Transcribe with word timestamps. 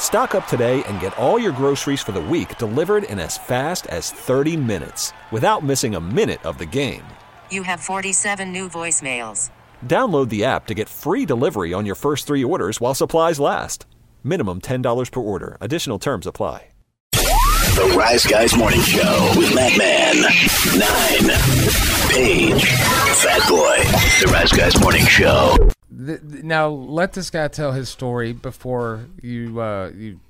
Stock 0.00 0.34
up 0.34 0.48
today 0.48 0.82
and 0.88 0.98
get 0.98 1.16
all 1.16 1.38
your 1.38 1.52
groceries 1.52 2.02
for 2.02 2.10
the 2.10 2.20
week 2.20 2.58
delivered 2.58 3.04
in 3.04 3.20
as 3.20 3.38
fast 3.38 3.86
as 3.86 4.10
30 4.10 4.56
minutes 4.56 5.12
without 5.30 5.62
missing 5.62 5.94
a 5.94 6.00
minute 6.00 6.44
of 6.44 6.58
the 6.58 6.66
game. 6.66 7.04
You 7.52 7.62
have 7.62 7.78
47 7.78 8.52
new 8.52 8.68
voicemails. 8.68 9.50
Download 9.86 10.28
the 10.28 10.44
app 10.44 10.66
to 10.66 10.74
get 10.74 10.88
free 10.88 11.24
delivery 11.24 11.72
on 11.72 11.86
your 11.86 11.94
first 11.94 12.26
three 12.26 12.42
orders 12.42 12.80
while 12.80 12.96
supplies 12.96 13.38
last. 13.38 13.86
Minimum 14.24 14.62
$10 14.62 15.12
per 15.12 15.20
order. 15.20 15.56
Additional 15.60 16.00
terms 16.00 16.26
apply. 16.26 16.66
The 17.12 17.94
Rise 17.96 18.26
Guys 18.26 18.56
Morning 18.56 18.82
Show 18.82 19.32
with 19.36 19.54
Matt 19.54 19.78
Man, 19.78 20.16
Nine, 20.76 21.38
Paige, 22.10 22.64
Fat 22.64 23.48
Boy. 23.48 23.78
The 24.20 24.30
Rise 24.32 24.52
Guys 24.52 24.78
Morning 24.80 25.06
Show. 25.06 25.56
Th- 25.96 26.20
now 26.22 26.68
let 26.68 27.14
this 27.14 27.30
guy 27.30 27.48
tell 27.48 27.72
his 27.72 27.88
story 27.88 28.32
before 28.32 29.06
you 29.22 29.60
uh, 29.60 29.90
you 29.94 30.20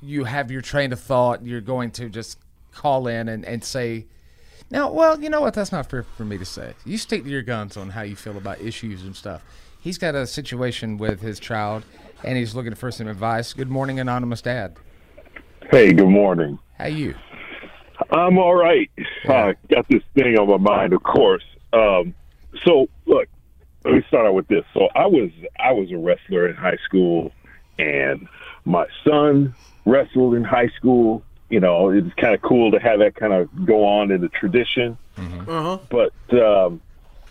you 0.00 0.24
have 0.24 0.50
your 0.50 0.62
train 0.62 0.92
of 0.92 1.00
thought. 1.00 1.44
You're 1.44 1.60
going 1.60 1.90
to 1.92 2.08
just 2.08 2.38
call 2.72 3.06
in 3.08 3.28
and, 3.28 3.44
and 3.44 3.64
say, 3.64 4.06
now, 4.70 4.90
well, 4.90 5.20
you 5.20 5.30
know 5.30 5.40
what? 5.40 5.54
That's 5.54 5.72
not 5.72 5.88
fair 5.90 6.02
for 6.02 6.24
me 6.24 6.38
to 6.38 6.44
say. 6.44 6.74
You 6.84 6.98
stick 6.98 7.24
to 7.24 7.30
your 7.30 7.42
guns 7.42 7.76
on 7.76 7.90
how 7.90 8.02
you 8.02 8.16
feel 8.16 8.36
about 8.36 8.60
issues 8.60 9.02
and 9.02 9.16
stuff. 9.16 9.42
He's 9.80 9.98
got 9.98 10.14
a 10.14 10.26
situation 10.26 10.98
with 10.98 11.20
his 11.20 11.40
child, 11.40 11.84
and 12.22 12.36
he's 12.36 12.54
looking 12.54 12.74
for 12.74 12.90
some 12.90 13.08
advice. 13.08 13.52
Good 13.52 13.70
morning, 13.70 13.98
anonymous 13.98 14.42
dad. 14.42 14.76
Hey, 15.70 15.92
good 15.92 16.08
morning. 16.08 16.58
How 16.76 16.86
you? 16.86 17.14
I'm 18.10 18.38
all 18.38 18.54
right. 18.54 18.90
Uh, 19.26 19.54
got 19.70 19.88
this 19.88 20.02
thing 20.14 20.38
on 20.38 20.48
my 20.48 20.56
mind, 20.56 20.92
of 20.92 21.02
course. 21.02 21.44
Um, 21.72 22.14
so, 22.64 22.88
let 23.88 23.96
me 23.96 24.04
start 24.08 24.26
out 24.26 24.34
with 24.34 24.48
this. 24.48 24.64
So, 24.74 24.88
I 24.94 25.06
was 25.06 25.30
I 25.58 25.72
was 25.72 25.90
a 25.90 25.96
wrestler 25.96 26.48
in 26.48 26.54
high 26.54 26.78
school, 26.84 27.32
and 27.78 28.28
my 28.64 28.86
son 29.04 29.54
wrestled 29.84 30.34
in 30.34 30.44
high 30.44 30.68
school. 30.68 31.22
You 31.48 31.60
know, 31.60 31.88
it's 31.88 32.12
kind 32.14 32.34
of 32.34 32.42
cool 32.42 32.70
to 32.72 32.78
have 32.78 32.98
that 32.98 33.14
kind 33.14 33.32
of 33.32 33.64
go 33.64 33.86
on 33.86 34.10
in 34.10 34.20
the 34.20 34.28
tradition. 34.28 34.98
Uh-huh. 35.16 35.78
But 35.88 36.12
um, 36.32 36.80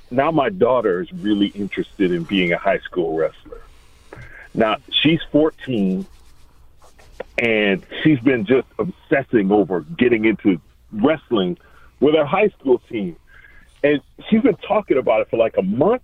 now 0.09 0.31
my 0.31 0.49
daughter 0.49 1.02
is 1.02 1.14
really 1.14 1.47
interested 1.47 2.11
in 2.11 2.23
being 2.23 2.52
a 2.52 2.58
high 2.58 2.80
school 2.80 3.16
wrestler. 3.16 3.61
Now 4.53 4.77
she's 4.89 5.21
14, 5.31 6.05
and 7.38 7.86
she's 8.02 8.19
been 8.19 8.45
just 8.45 8.67
obsessing 8.80 9.52
over 9.52 9.81
getting 9.81 10.25
into 10.25 10.59
wrestling 10.92 11.58
with 11.99 12.16
her 12.16 12.25
high 12.25 12.49
school 12.49 12.80
team. 12.89 13.16
And 13.83 14.02
she's 14.30 14.42
been 14.42 14.55
talking 14.55 14.97
about 14.97 15.21
it 15.21 15.30
for 15.30 15.38
like 15.38 15.58
a 15.58 15.61
month. 15.61 16.02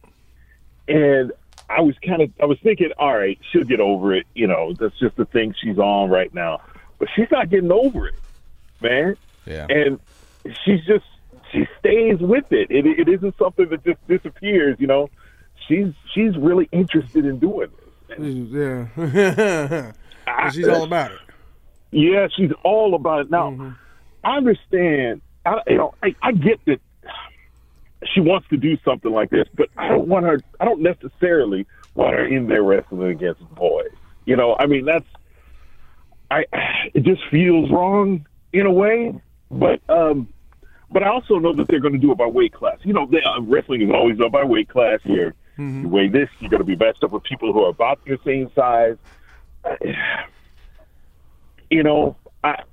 And 0.87 1.31
I 1.69 1.81
was 1.81 1.95
kind 2.05 2.21
of, 2.21 2.31
I 2.41 2.45
was 2.45 2.59
thinking, 2.61 2.91
all 2.97 3.17
right, 3.17 3.39
she'll 3.51 3.63
get 3.63 3.79
over 3.79 4.13
it. 4.13 4.25
You 4.35 4.47
know, 4.47 4.73
that's 4.73 4.97
just 4.99 5.15
the 5.15 5.25
thing 5.25 5.55
she's 5.61 5.77
on 5.77 6.09
right 6.09 6.33
now. 6.33 6.61
But 6.99 7.09
she's 7.15 7.31
not 7.31 7.49
getting 7.49 7.71
over 7.71 8.07
it, 8.07 8.15
man. 8.81 9.17
Yeah. 9.45 9.67
And 9.69 9.99
she's 10.63 10.85
just, 10.85 11.05
she 11.51 11.67
stays 11.79 12.19
with 12.19 12.51
it. 12.51 12.69
It, 12.69 12.85
it 12.85 13.09
isn't 13.09 13.37
something 13.37 13.69
that 13.69 13.83
just 13.83 14.05
disappears, 14.07 14.77
you 14.79 14.87
know. 14.87 15.09
She's, 15.67 15.93
she's 16.13 16.35
really 16.37 16.67
interested 16.71 17.25
in 17.25 17.39
doing 17.39 17.69
this. 18.07 18.19
Yeah. 18.19 19.91
She's 20.51 20.67
all 20.67 20.83
about 20.83 21.11
it. 21.11 21.19
Yeah, 21.91 22.27
she's 22.35 22.51
all 22.63 22.95
about 22.95 23.21
it. 23.21 23.31
Now, 23.31 23.51
mm-hmm. 23.51 23.69
I 24.23 24.37
understand. 24.37 25.21
I, 25.45 25.59
you 25.67 25.77
know, 25.77 25.93
I, 26.01 26.15
I 26.21 26.31
get 26.31 26.63
that 26.65 26.81
she 28.13 28.19
wants 28.19 28.47
to 28.49 28.57
do 28.57 28.77
something 28.83 29.11
like 29.11 29.29
this, 29.29 29.47
but 29.55 29.69
I 29.77 29.89
don't 29.89 30.07
want 30.07 30.25
her. 30.25 30.39
I 30.59 30.65
don't 30.65 30.81
necessarily 30.81 31.65
want 31.95 32.15
her 32.15 32.25
in 32.25 32.47
there 32.47 32.63
wrestling 32.63 33.11
against 33.11 33.41
boys. 33.55 33.91
You 34.25 34.35
know, 34.35 34.55
I 34.59 34.65
mean, 34.65 34.85
that's. 34.85 35.05
I. 36.31 36.45
It 36.93 37.03
just 37.03 37.21
feels 37.29 37.69
wrong 37.71 38.25
in 38.51 38.65
a 38.65 38.71
way, 38.71 39.19
but 39.49 39.81
um, 39.89 40.27
but 40.91 41.03
I 41.03 41.09
also 41.09 41.39
know 41.39 41.53
that 41.53 41.67
they're 41.67 41.79
going 41.79 41.93
to 41.93 41.99
do 41.99 42.11
it 42.11 42.17
by 42.17 42.27
weight 42.27 42.53
class. 42.53 42.77
You 42.83 42.93
know, 42.93 43.07
they, 43.07 43.21
uh, 43.23 43.41
wrestling 43.41 43.81
is 43.81 43.89
always 43.91 44.17
done 44.17 44.31
by 44.31 44.43
weight 44.43 44.69
class. 44.69 44.99
Here, 45.03 45.33
mm-hmm. 45.57 45.83
you 45.83 45.89
weigh 45.89 46.07
this, 46.07 46.29
you're 46.39 46.49
going 46.49 46.61
to 46.61 46.65
be 46.65 46.75
matched 46.75 47.03
up 47.03 47.11
with 47.11 47.23
people 47.23 47.51
who 47.51 47.63
are 47.63 47.69
about 47.69 47.99
your 48.05 48.17
same 48.23 48.51
size. 48.55 48.97
You 51.69 51.83
know, 51.83 52.15
I, 52.43 52.63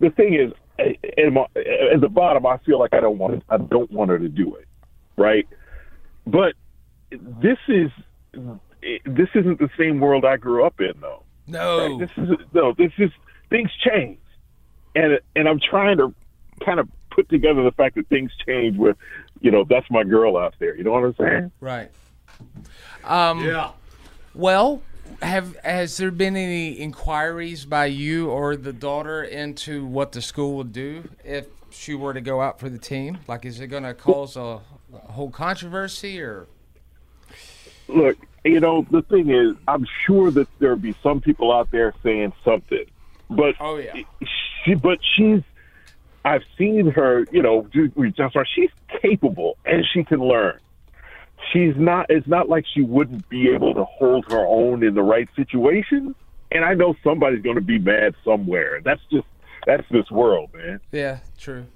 the 0.00 0.10
thing 0.10 0.34
is, 0.34 0.52
eh, 0.78 0.94
eh, 1.04 1.26
at, 1.26 1.32
my, 1.32 1.46
eh, 1.54 1.94
at 1.94 2.00
the 2.00 2.08
bottom, 2.08 2.46
I 2.46 2.58
feel 2.58 2.78
like 2.78 2.92
I 2.92 3.00
don't 3.00 3.18
want 3.18 3.42
I 3.48 3.58
don't 3.58 3.90
want 3.90 4.10
her 4.10 4.18
to 4.18 4.28
do 4.28 4.56
it, 4.56 4.66
right? 5.18 5.46
But 6.26 6.54
this 7.10 7.58
is 7.68 7.90
this 9.04 9.28
isn't 9.34 9.58
the 9.58 9.70
same 9.76 10.00
world 10.00 10.24
I 10.24 10.36
grew 10.36 10.64
up 10.64 10.80
in, 10.80 10.92
though. 11.00 11.22
No. 11.46 11.98
Right? 11.98 11.98
This 11.98 12.10
is 12.16 12.36
no. 12.52 12.72
This 12.72 12.92
is 12.98 13.10
things 13.50 13.70
change, 13.84 14.18
and 14.94 15.18
and 15.34 15.48
I'm 15.48 15.60
trying 15.60 15.98
to 15.98 16.14
kind 16.64 16.80
of 16.80 16.88
put 17.10 17.28
together 17.28 17.62
the 17.62 17.72
fact 17.72 17.96
that 17.96 18.08
things 18.08 18.30
change. 18.46 18.76
With 18.76 18.96
you 19.40 19.50
know, 19.50 19.64
that's 19.68 19.90
my 19.90 20.04
girl 20.04 20.36
out 20.36 20.54
there. 20.58 20.76
You 20.76 20.84
know 20.84 20.92
what 20.92 21.04
I'm 21.04 21.14
saying? 21.16 21.52
Right. 21.60 21.90
Um, 23.04 23.44
Yeah. 23.44 23.72
Well, 24.34 24.82
have 25.22 25.56
has 25.64 25.96
there 25.96 26.10
been 26.10 26.36
any 26.36 26.72
inquiries 26.72 27.64
by 27.64 27.86
you 27.86 28.30
or 28.30 28.56
the 28.56 28.72
daughter 28.72 29.22
into 29.22 29.84
what 29.84 30.12
the 30.12 30.22
school 30.22 30.56
would 30.56 30.72
do 30.72 31.08
if 31.24 31.46
she 31.70 31.94
were 31.94 32.14
to 32.14 32.20
go 32.20 32.40
out 32.40 32.60
for 32.60 32.68
the 32.68 32.78
team? 32.78 33.18
Like, 33.26 33.44
is 33.44 33.58
it 33.60 33.68
going 33.68 33.82
to 33.82 33.94
cause 33.94 34.36
a, 34.36 34.40
a 34.40 34.62
whole 34.92 35.30
controversy 35.30 36.20
or? 36.20 36.46
Look, 37.88 38.16
you 38.44 38.60
know, 38.60 38.86
the 38.90 39.02
thing 39.02 39.30
is, 39.30 39.54
I'm 39.66 39.86
sure 40.06 40.30
that 40.30 40.48
there'll 40.58 40.76
be 40.76 40.94
some 41.02 41.20
people 41.20 41.52
out 41.52 41.70
there 41.70 41.94
saying 42.02 42.32
something, 42.44 42.84
but 43.30 43.54
Oh 43.60 43.76
yeah. 43.76 43.94
she, 44.64 44.74
but 44.74 44.98
she's. 45.16 45.42
I've 46.24 46.42
seen 46.58 46.90
her, 46.90 47.24
you 47.30 47.42
know, 47.42 47.66
just 47.72 47.94
she's 48.54 48.70
capable 49.00 49.56
and 49.64 49.84
she 49.94 50.04
can 50.04 50.20
learn. 50.20 50.58
She's 51.52 51.74
not. 51.76 52.06
It's 52.10 52.26
not 52.26 52.48
like 52.48 52.66
she 52.74 52.82
wouldn't 52.82 53.28
be 53.30 53.48
able 53.50 53.72
to 53.74 53.84
hold 53.84 54.30
her 54.30 54.44
own 54.44 54.82
in 54.84 54.94
the 54.94 55.02
right 55.02 55.28
situation. 55.36 56.14
And 56.50 56.64
I 56.64 56.74
know 56.74 56.94
somebody's 57.02 57.42
going 57.42 57.54
to 57.54 57.62
be 57.62 57.78
mad 57.78 58.14
somewhere. 58.24 58.80
That's 58.84 59.00
just 59.10 59.26
that's 59.64 59.88
this 59.90 60.10
world, 60.10 60.50
man. 60.52 60.80
Yeah, 60.92 61.18
true. 61.38 61.66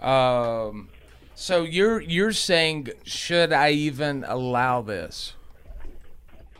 Um, 0.00 0.88
so 1.34 1.62
you're 1.62 2.00
you're 2.00 2.32
saying 2.32 2.90
should 3.04 3.52
I 3.52 3.70
even 3.70 4.24
allow 4.26 4.82
this? 4.82 5.34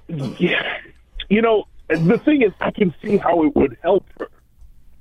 Yeah. 0.09 0.79
You 1.29 1.43
know, 1.43 1.65
the 1.89 2.21
thing 2.25 2.43
is, 2.43 2.53
I 2.61 2.71
can 2.71 2.95
see 3.03 3.17
how 3.17 3.45
it 3.45 3.55
would 3.57 3.77
help 3.83 4.05
her. 4.19 4.29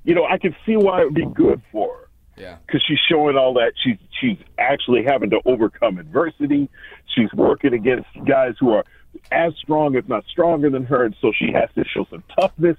You 0.04 0.16
know, 0.16 0.26
I 0.26 0.38
can 0.38 0.56
see 0.66 0.76
why 0.76 1.02
it 1.02 1.06
would 1.06 1.16
be 1.16 1.26
good 1.26 1.62
for 1.72 1.96
her. 1.96 2.00
Yeah. 2.36 2.58
because 2.66 2.82
she's 2.88 2.98
showing 3.08 3.38
all 3.38 3.54
that 3.56 3.74
she's 3.84 3.98
she's 4.20 4.40
actually 4.58 5.04
having 5.04 5.30
to 5.30 5.40
overcome 5.46 6.00
adversity. 6.00 6.68
She's 7.14 7.32
working 7.34 7.74
against 7.74 8.08
guys 8.26 8.56
who 8.60 8.74
are 8.74 8.86
as 9.32 9.54
strong, 9.58 9.96
if 9.96 10.08
not 10.08 10.26
stronger 10.26 10.70
than 10.72 10.84
her, 10.86 11.06
and 11.06 11.16
so 11.22 11.32
she 11.32 11.52
has 11.52 11.70
to 11.76 11.84
show 11.86 12.08
some 12.10 12.24
toughness. 12.40 12.78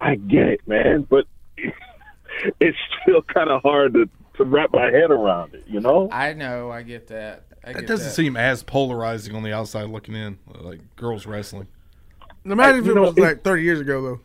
I 0.00 0.16
get 0.16 0.48
it, 0.48 0.60
man, 0.66 1.06
but 1.08 1.26
it's 2.60 2.76
still 3.02 3.22
kind 3.22 3.48
of 3.48 3.62
hard 3.62 3.94
to 3.94 4.08
to 4.36 4.44
wrap 4.44 4.72
my 4.72 4.86
head 4.90 5.10
around 5.10 5.54
it. 5.54 5.64
You 5.66 5.80
know? 5.80 6.08
I 6.10 6.32
know, 6.32 6.70
I 6.70 6.82
get 6.82 7.08
that. 7.08 7.44
I 7.64 7.72
That 7.72 7.80
get 7.80 7.88
doesn't 7.88 8.06
that. 8.08 8.14
seem 8.14 8.36
as 8.36 8.62
polarizing 8.62 9.34
on 9.34 9.42
the 9.42 9.52
outside 9.52 9.84
looking 9.88 10.14
in, 10.14 10.38
like 10.60 10.80
girls 10.96 11.26
wrestling. 11.26 11.66
Imagine 12.44 12.80
if 12.84 12.88
it 12.88 12.94
know, 12.94 13.02
was 13.02 13.16
it- 13.16 13.20
like 13.20 13.42
30 13.42 13.62
years 13.62 13.80
ago, 13.80 14.02
though. 14.02 14.20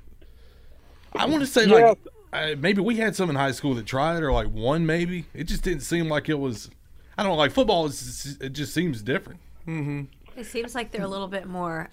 I 1.15 1.25
want 1.25 1.41
to 1.41 1.47
say 1.47 1.65
Yeah. 1.65 1.75
like 1.89 1.97
uh, 2.33 2.55
maybe 2.57 2.81
we 2.81 2.95
had 2.95 3.15
some 3.15 3.29
in 3.29 3.35
high 3.35 3.51
school 3.51 3.73
that 3.75 3.85
tried 3.85 4.23
or 4.23 4.31
like 4.31 4.47
one 4.47 4.85
maybe. 4.85 5.25
It 5.33 5.45
just 5.45 5.63
didn't 5.63 5.81
seem 5.81 6.07
like 6.07 6.29
it 6.29 6.39
was. 6.39 6.69
I 7.17 7.23
don't 7.23 7.33
know. 7.33 7.37
Like 7.37 7.51
football, 7.51 7.85
is, 7.87 8.37
it 8.39 8.53
just 8.53 8.73
seems 8.73 9.01
different. 9.01 9.39
It 9.67 10.45
seems 10.45 10.73
like 10.73 10.91
they're 10.91 11.03
a 11.03 11.07
little 11.09 11.27
bit 11.27 11.45
more 11.47 11.89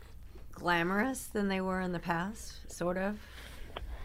glamorous 0.53 1.25
than 1.27 1.49
they 1.49 1.61
were 1.61 1.81
in 1.81 1.91
the 1.93 1.99
past, 1.99 2.71
sort 2.73 2.97
of. 2.97 3.19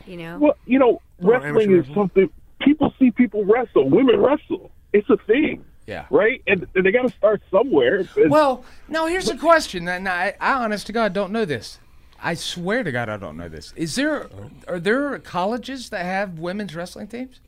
You 0.07 0.17
know? 0.17 0.37
Well, 0.39 0.57
you 0.65 0.79
know, 0.79 1.01
wrestling 1.21 1.71
is 1.71 1.87
wrestling. 1.87 1.93
something 1.95 2.29
people 2.63 2.93
see 2.99 3.11
people 3.11 3.45
wrestle. 3.45 3.89
Women 3.89 4.19
wrestle. 4.19 4.71
It's 4.93 5.09
a 5.09 5.17
thing. 5.17 5.63
Yeah. 5.85 6.05
Right, 6.09 6.41
and, 6.47 6.65
and 6.75 6.85
they 6.85 6.91
got 6.91 7.01
to 7.01 7.09
start 7.09 7.41
somewhere. 7.51 8.07
And- 8.15 8.31
Well, 8.31 8.63
no. 8.87 9.05
Here's 9.07 9.25
the 9.25 9.35
question, 9.37 9.87
and 9.87 10.07
I, 10.07 10.33
I, 10.39 10.53
honest 10.53 10.87
to 10.87 10.93
God, 10.93 11.11
don't 11.13 11.31
know 11.33 11.43
this. 11.45 11.79
I 12.21 12.35
swear 12.35 12.83
to 12.83 12.91
God, 12.91 13.09
I 13.09 13.17
don't 13.17 13.35
know 13.35 13.49
this. 13.49 13.73
Is 13.75 13.95
there 13.95 14.29
are 14.69 14.79
there 14.79 15.19
colleges 15.19 15.89
that 15.89 16.05
have 16.05 16.39
women's 16.39 16.73
wrestling 16.73 17.07
teams? 17.07 17.41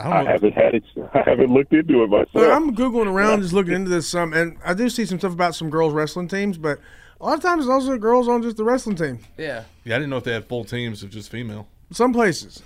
I, 0.00 0.24
haven't 0.24 0.52
had 0.54 0.74
it. 0.74 0.82
I 1.14 1.22
haven't 1.24 1.52
looked 1.52 1.72
into 1.72 2.02
it 2.02 2.08
myself. 2.10 2.28
Well, 2.34 2.52
I'm 2.52 2.74
googling 2.74 3.06
around, 3.06 3.40
just 3.42 3.54
looking 3.54 3.72
into 3.74 3.88
this 3.90 4.08
some, 4.08 4.32
and 4.32 4.58
I 4.64 4.74
do 4.74 4.90
see 4.90 5.06
some 5.06 5.18
stuff 5.20 5.32
about 5.32 5.54
some 5.54 5.70
girls 5.70 5.94
wrestling 5.94 6.26
teams, 6.28 6.58
but 6.58 6.80
a 7.20 7.24
lot 7.24 7.34
of 7.38 7.42
times 7.42 7.64
it's 7.64 7.70
also 7.70 7.96
girls 7.96 8.28
on 8.28 8.42
just 8.42 8.56
the 8.56 8.64
wrestling 8.64 8.96
team. 8.96 9.20
Yeah. 9.38 9.62
Yeah, 9.84 9.94
I 9.94 9.98
didn't 9.98 10.10
know 10.10 10.16
if 10.18 10.24
they 10.24 10.32
had 10.32 10.46
full 10.46 10.64
teams 10.64 11.02
of 11.02 11.10
just 11.10 11.30
female. 11.30 11.66
Some 11.92 12.12
places. 12.12 12.62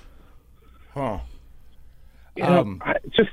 Huh. 0.94 1.18
You 2.40 2.50
know, 2.50 2.78
I 2.82 2.94
just 3.10 3.30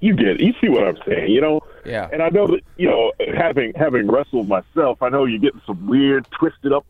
you 0.00 0.14
get 0.14 0.28
it. 0.28 0.40
You 0.40 0.54
see 0.60 0.68
what 0.68 0.86
I'm 0.86 0.98
saying, 1.06 1.30
you 1.30 1.40
know? 1.40 1.60
Yeah. 1.84 2.08
And 2.12 2.22
I 2.22 2.28
know 2.28 2.46
that 2.46 2.60
you 2.76 2.88
know, 2.88 3.12
having 3.36 3.72
having 3.74 4.10
wrestled 4.10 4.48
myself, 4.48 5.02
I 5.02 5.08
know 5.08 5.24
you're 5.24 5.40
getting 5.40 5.62
some 5.66 5.86
weird, 5.86 6.26
twisted 6.30 6.72
up 6.72 6.86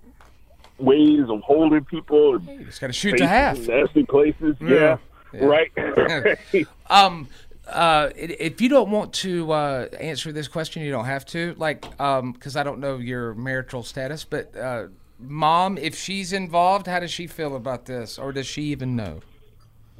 ways 0.78 1.28
of 1.28 1.40
holding 1.40 1.84
people. 1.84 2.36
And 2.36 2.66
Just 2.66 2.80
got 2.80 2.88
to 2.88 2.92
shoot 2.92 3.16
to 3.18 3.26
half. 3.26 3.58
Nasty 3.58 4.04
places. 4.04 4.56
Yeah. 4.60 4.98
Right. 5.32 5.70
Um, 6.88 7.28
uh, 7.66 8.10
if 8.16 8.60
you 8.60 8.70
don't 8.70 8.90
want 8.90 9.12
to 9.12 9.52
uh, 9.52 9.88
answer 10.00 10.32
this 10.32 10.48
question, 10.48 10.82
you 10.82 10.90
don't 10.90 11.04
have 11.04 11.26
to. 11.26 11.54
Like, 11.58 11.84
um, 12.00 12.32
because 12.32 12.56
I 12.56 12.62
don't 12.62 12.78
know 12.78 12.96
your 12.96 13.34
marital 13.34 13.82
status, 13.82 14.24
but 14.24 14.56
uh, 14.56 14.86
mom, 15.18 15.76
if 15.76 15.94
she's 15.94 16.32
involved, 16.32 16.86
how 16.86 17.00
does 17.00 17.10
she 17.10 17.26
feel 17.26 17.56
about 17.56 17.84
this, 17.84 18.18
or 18.18 18.32
does 18.32 18.46
she 18.46 18.62
even 18.62 18.96
know? 18.96 19.20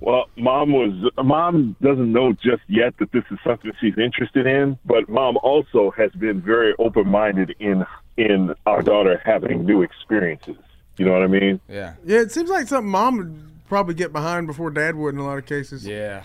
Well, 0.01 0.29
mom 0.37 0.73
was 0.73 1.11
mom 1.25 1.75
doesn't 1.81 2.13
know 2.13 2.33
just 2.33 2.63
yet 2.69 2.95
that 2.99 3.13
this 3.13 3.25
is 3.31 3.39
something 3.45 3.73
she's 3.81 3.97
interested 3.97 4.47
in, 4.47 4.79
but 4.85 5.09
mom 5.09 5.39
also 5.43 5.91
has 5.97 6.13
been 6.13 6.43
very 6.43 6.75
open 6.79 7.09
minded 7.09 7.55
in 7.59 7.85
in 8.17 8.55
our 8.67 8.83
daughter 8.83 9.21
having 9.25 9.65
new 9.65 9.83
experiences. 9.83 10.57
You 10.99 11.05
know 11.05 11.13
what 11.13 11.23
I 11.23 11.27
mean? 11.27 11.61
Yeah. 11.69 11.95
Yeah, 12.05 12.21
it 12.21 12.33
seems 12.33 12.51
like 12.51 12.69
something 12.69 12.91
mom 12.91 13.17
would 13.19 13.51
probably 13.69 13.95
get 13.95 14.13
behind 14.13 14.47
before 14.47 14.71
dad 14.71 14.97
would 14.97 15.15
in 15.15 15.21
a 15.21 15.25
lot 15.25 15.39
of 15.39 15.47
cases. 15.47 15.87
Yeah. 15.87 16.25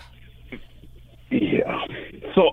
Yeah. 1.30 1.86
So, 2.34 2.50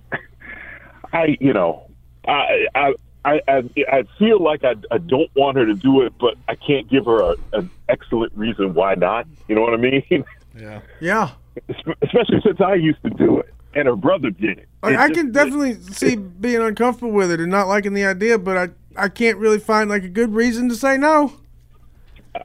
I, 1.13 1.37
you 1.39 1.53
know, 1.53 1.89
I, 2.27 2.65
I, 2.75 2.93
I, 3.25 3.41
I, 3.47 3.63
I 3.91 4.03
feel 4.17 4.41
like 4.41 4.63
I, 4.63 4.75
I 4.91 4.97
don't 4.97 5.29
want 5.35 5.57
her 5.57 5.65
to 5.65 5.73
do 5.73 6.01
it, 6.01 6.13
but 6.19 6.35
I 6.47 6.55
can't 6.55 6.89
give 6.89 7.05
her 7.05 7.21
a, 7.21 7.35
an 7.53 7.69
excellent 7.87 8.33
reason 8.35 8.73
why 8.73 8.95
not. 8.95 9.27
You 9.47 9.55
know 9.55 9.61
what 9.61 9.73
I 9.73 9.77
mean? 9.77 10.03
Yeah. 10.57 10.81
Yeah. 10.99 11.31
Especially 11.67 12.41
since 12.43 12.59
I 12.61 12.75
used 12.75 13.01
to 13.03 13.09
do 13.11 13.39
it 13.39 13.53
and 13.73 13.87
her 13.87 13.95
brother 13.95 14.29
did 14.31 14.59
it. 14.59 14.67
Like, 14.81 14.93
It 14.93 14.99
I 14.99 15.09
can 15.09 15.31
definitely 15.31 15.75
see 15.75 16.15
being 16.15 16.61
uncomfortable 16.61 17.11
with 17.11 17.31
it 17.31 17.39
and 17.39 17.51
not 17.51 17.67
liking 17.67 17.93
the 17.93 18.05
idea, 18.05 18.37
but 18.37 18.57
I, 18.57 18.69
I 19.03 19.09
can't 19.09 19.37
really 19.37 19.59
find 19.59 19.89
like 19.89 20.03
a 20.03 20.09
good 20.09 20.33
reason 20.33 20.69
to 20.69 20.75
say 20.75 20.97
no. 20.97 21.33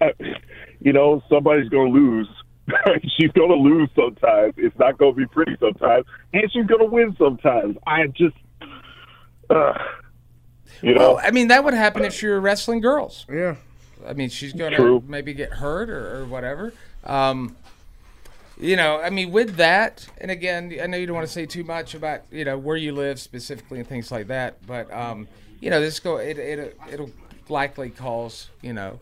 I- 0.00 0.12
you 0.80 0.92
know, 0.92 1.22
somebody's 1.30 1.70
going 1.70 1.92
to 1.94 1.98
lose. 1.98 2.28
she's 3.16 3.30
going 3.32 3.48
to 3.48 3.56
lose 3.56 3.88
sometimes. 3.96 4.52
It's 4.58 4.78
not 4.78 4.98
going 4.98 5.14
to 5.14 5.16
be 5.16 5.26
pretty 5.26 5.56
sometimes, 5.58 6.04
and 6.34 6.42
she's 6.52 6.66
going 6.66 6.80
to 6.80 6.86
win 6.86 7.16
sometimes. 7.18 7.78
I 7.86 8.06
just, 8.08 8.36
uh, 9.48 9.72
you 10.82 10.94
know, 10.94 11.14
Well, 11.14 11.20
I 11.22 11.30
mean, 11.30 11.48
that 11.48 11.64
would 11.64 11.72
happen 11.74 12.04
if 12.04 12.12
she 12.14 12.26
were 12.26 12.38
wrestling 12.40 12.80
girls. 12.80 13.24
Yeah. 13.32 13.56
I 14.06 14.12
mean, 14.12 14.28
she's 14.28 14.52
going 14.52 14.74
to 14.74 15.02
maybe 15.08 15.32
get 15.32 15.52
hurt 15.52 15.88
or, 15.88 16.18
or 16.18 16.26
whatever. 16.26 16.74
Um, 17.04 17.56
you 18.58 18.76
know, 18.76 19.00
I 19.00 19.10
mean, 19.10 19.30
with 19.32 19.56
that, 19.56 20.06
and 20.18 20.30
again, 20.30 20.76
I 20.82 20.86
know 20.86 20.96
you 20.96 21.06
don't 21.06 21.16
want 21.16 21.26
to 21.26 21.32
say 21.32 21.46
too 21.46 21.64
much 21.64 21.94
about 21.94 22.22
you 22.30 22.44
know 22.44 22.56
where 22.58 22.76
you 22.76 22.92
live 22.92 23.18
specifically 23.20 23.78
and 23.80 23.88
things 23.88 24.10
like 24.12 24.28
that, 24.28 24.64
but 24.66 24.92
um, 24.92 25.26
you 25.60 25.70
know, 25.70 25.80
this 25.80 25.98
go 26.00 26.16
it 26.18 26.38
it 26.38 26.76
it'll 26.90 27.10
likely 27.48 27.90
cause 27.90 28.48
you 28.62 28.72
know 28.72 28.98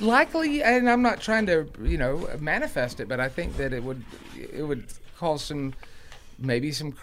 likely, 0.00 0.62
and 0.62 0.88
I'm 0.88 1.02
not 1.02 1.20
trying 1.20 1.46
to 1.46 1.66
you 1.82 1.98
know 1.98 2.28
manifest 2.40 3.00
it, 3.00 3.08
but 3.08 3.20
I 3.20 3.28
think 3.28 3.56
that 3.56 3.72
it 3.72 3.82
would 3.82 4.02
it 4.36 4.62
would 4.62 4.84
cause 5.16 5.42
some 5.44 5.74
maybe 6.38 6.72
some 6.72 6.94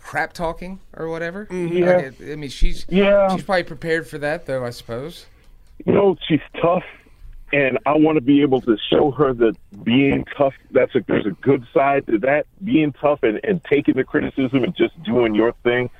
crap 0.00 0.32
talking 0.32 0.80
or 0.96 1.08
whatever. 1.08 1.46
Yeah. 1.50 1.96
Like, 1.96 2.20
it- 2.20 2.32
I 2.32 2.36
mean, 2.36 2.50
she's 2.50 2.84
Yeah. 2.88 3.34
she's 3.34 3.44
probably 3.44 3.62
prepared 3.64 4.06
for 4.06 4.18
that 4.18 4.46
though, 4.46 4.64
I 4.64 4.70
suppose. 4.70 5.26
you 5.86 5.92
know, 5.92 6.16
she's 6.28 6.40
tough, 6.60 6.84
and 7.52 7.78
I 7.86 7.94
want 7.96 8.16
to 8.16 8.20
be 8.22 8.40
able 8.42 8.60
to 8.62 8.76
show 8.90 9.10
her 9.12 9.32
that 9.34 9.56
being 9.84 10.24
tough. 10.36 10.54
That's 10.70 10.94
a 10.94 11.00
there's 11.06 11.26
a 11.26 11.30
good 11.30 11.66
side 11.74 12.06
to 12.06 12.18
that. 12.20 12.46
Being 12.64 12.92
tough 12.92 13.22
and, 13.22 13.40
and 13.44 13.62
taking 13.64 13.94
the 13.94 14.04
criticism 14.04 14.64
and 14.64 14.74
just 14.76 15.00
doing 15.02 15.34
your 15.34 15.52
thing. 15.62 15.90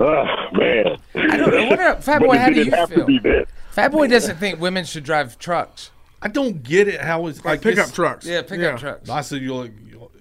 Oh 0.00 0.24
man, 0.52 0.96
I 1.14 1.36
don't 1.36 1.50
know. 1.50 1.64
What 1.66 1.72
about 1.80 2.02
Fat 2.04 2.20
Boy? 2.20 2.36
How 2.36 2.50
do 2.50 2.62
you 2.64 2.70
have 2.72 2.88
to 2.88 2.96
feel? 2.96 3.06
be 3.06 3.18
that. 3.20 3.46
Fat 3.70 3.92
Boy 3.92 4.08
doesn't 4.08 4.38
think 4.38 4.60
women 4.60 4.84
should 4.84 5.04
drive 5.04 5.38
trucks. 5.38 5.90
I 6.20 6.28
don't 6.28 6.62
get 6.62 6.88
it. 6.88 7.00
How 7.00 7.26
it's 7.26 7.44
like 7.44 7.60
pickup 7.62 7.84
it's- 7.84 7.92
trucks. 7.92 8.26
Yeah, 8.26 8.42
pickup 8.42 8.58
Yeah. 8.58 8.76
trucks. 8.76 9.08
I 9.08 9.20
said 9.20 9.40
you 9.42 9.54
look 9.54 9.70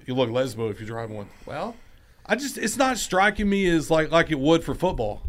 you 0.05 0.13
look 0.13 0.29
lesbo 0.29 0.69
if 0.69 0.79
you 0.79 0.85
drive 0.85 1.09
one. 1.09 1.27
Well, 1.45 1.75
I 2.25 2.35
just 2.35 2.57
it's 2.57 2.77
not 2.77 2.97
striking 2.97 3.49
me 3.49 3.67
as 3.69 3.89
like 3.89 4.11
like 4.11 4.29
it 4.29 4.39
would 4.39 4.63
for 4.63 4.75
football. 4.75 5.23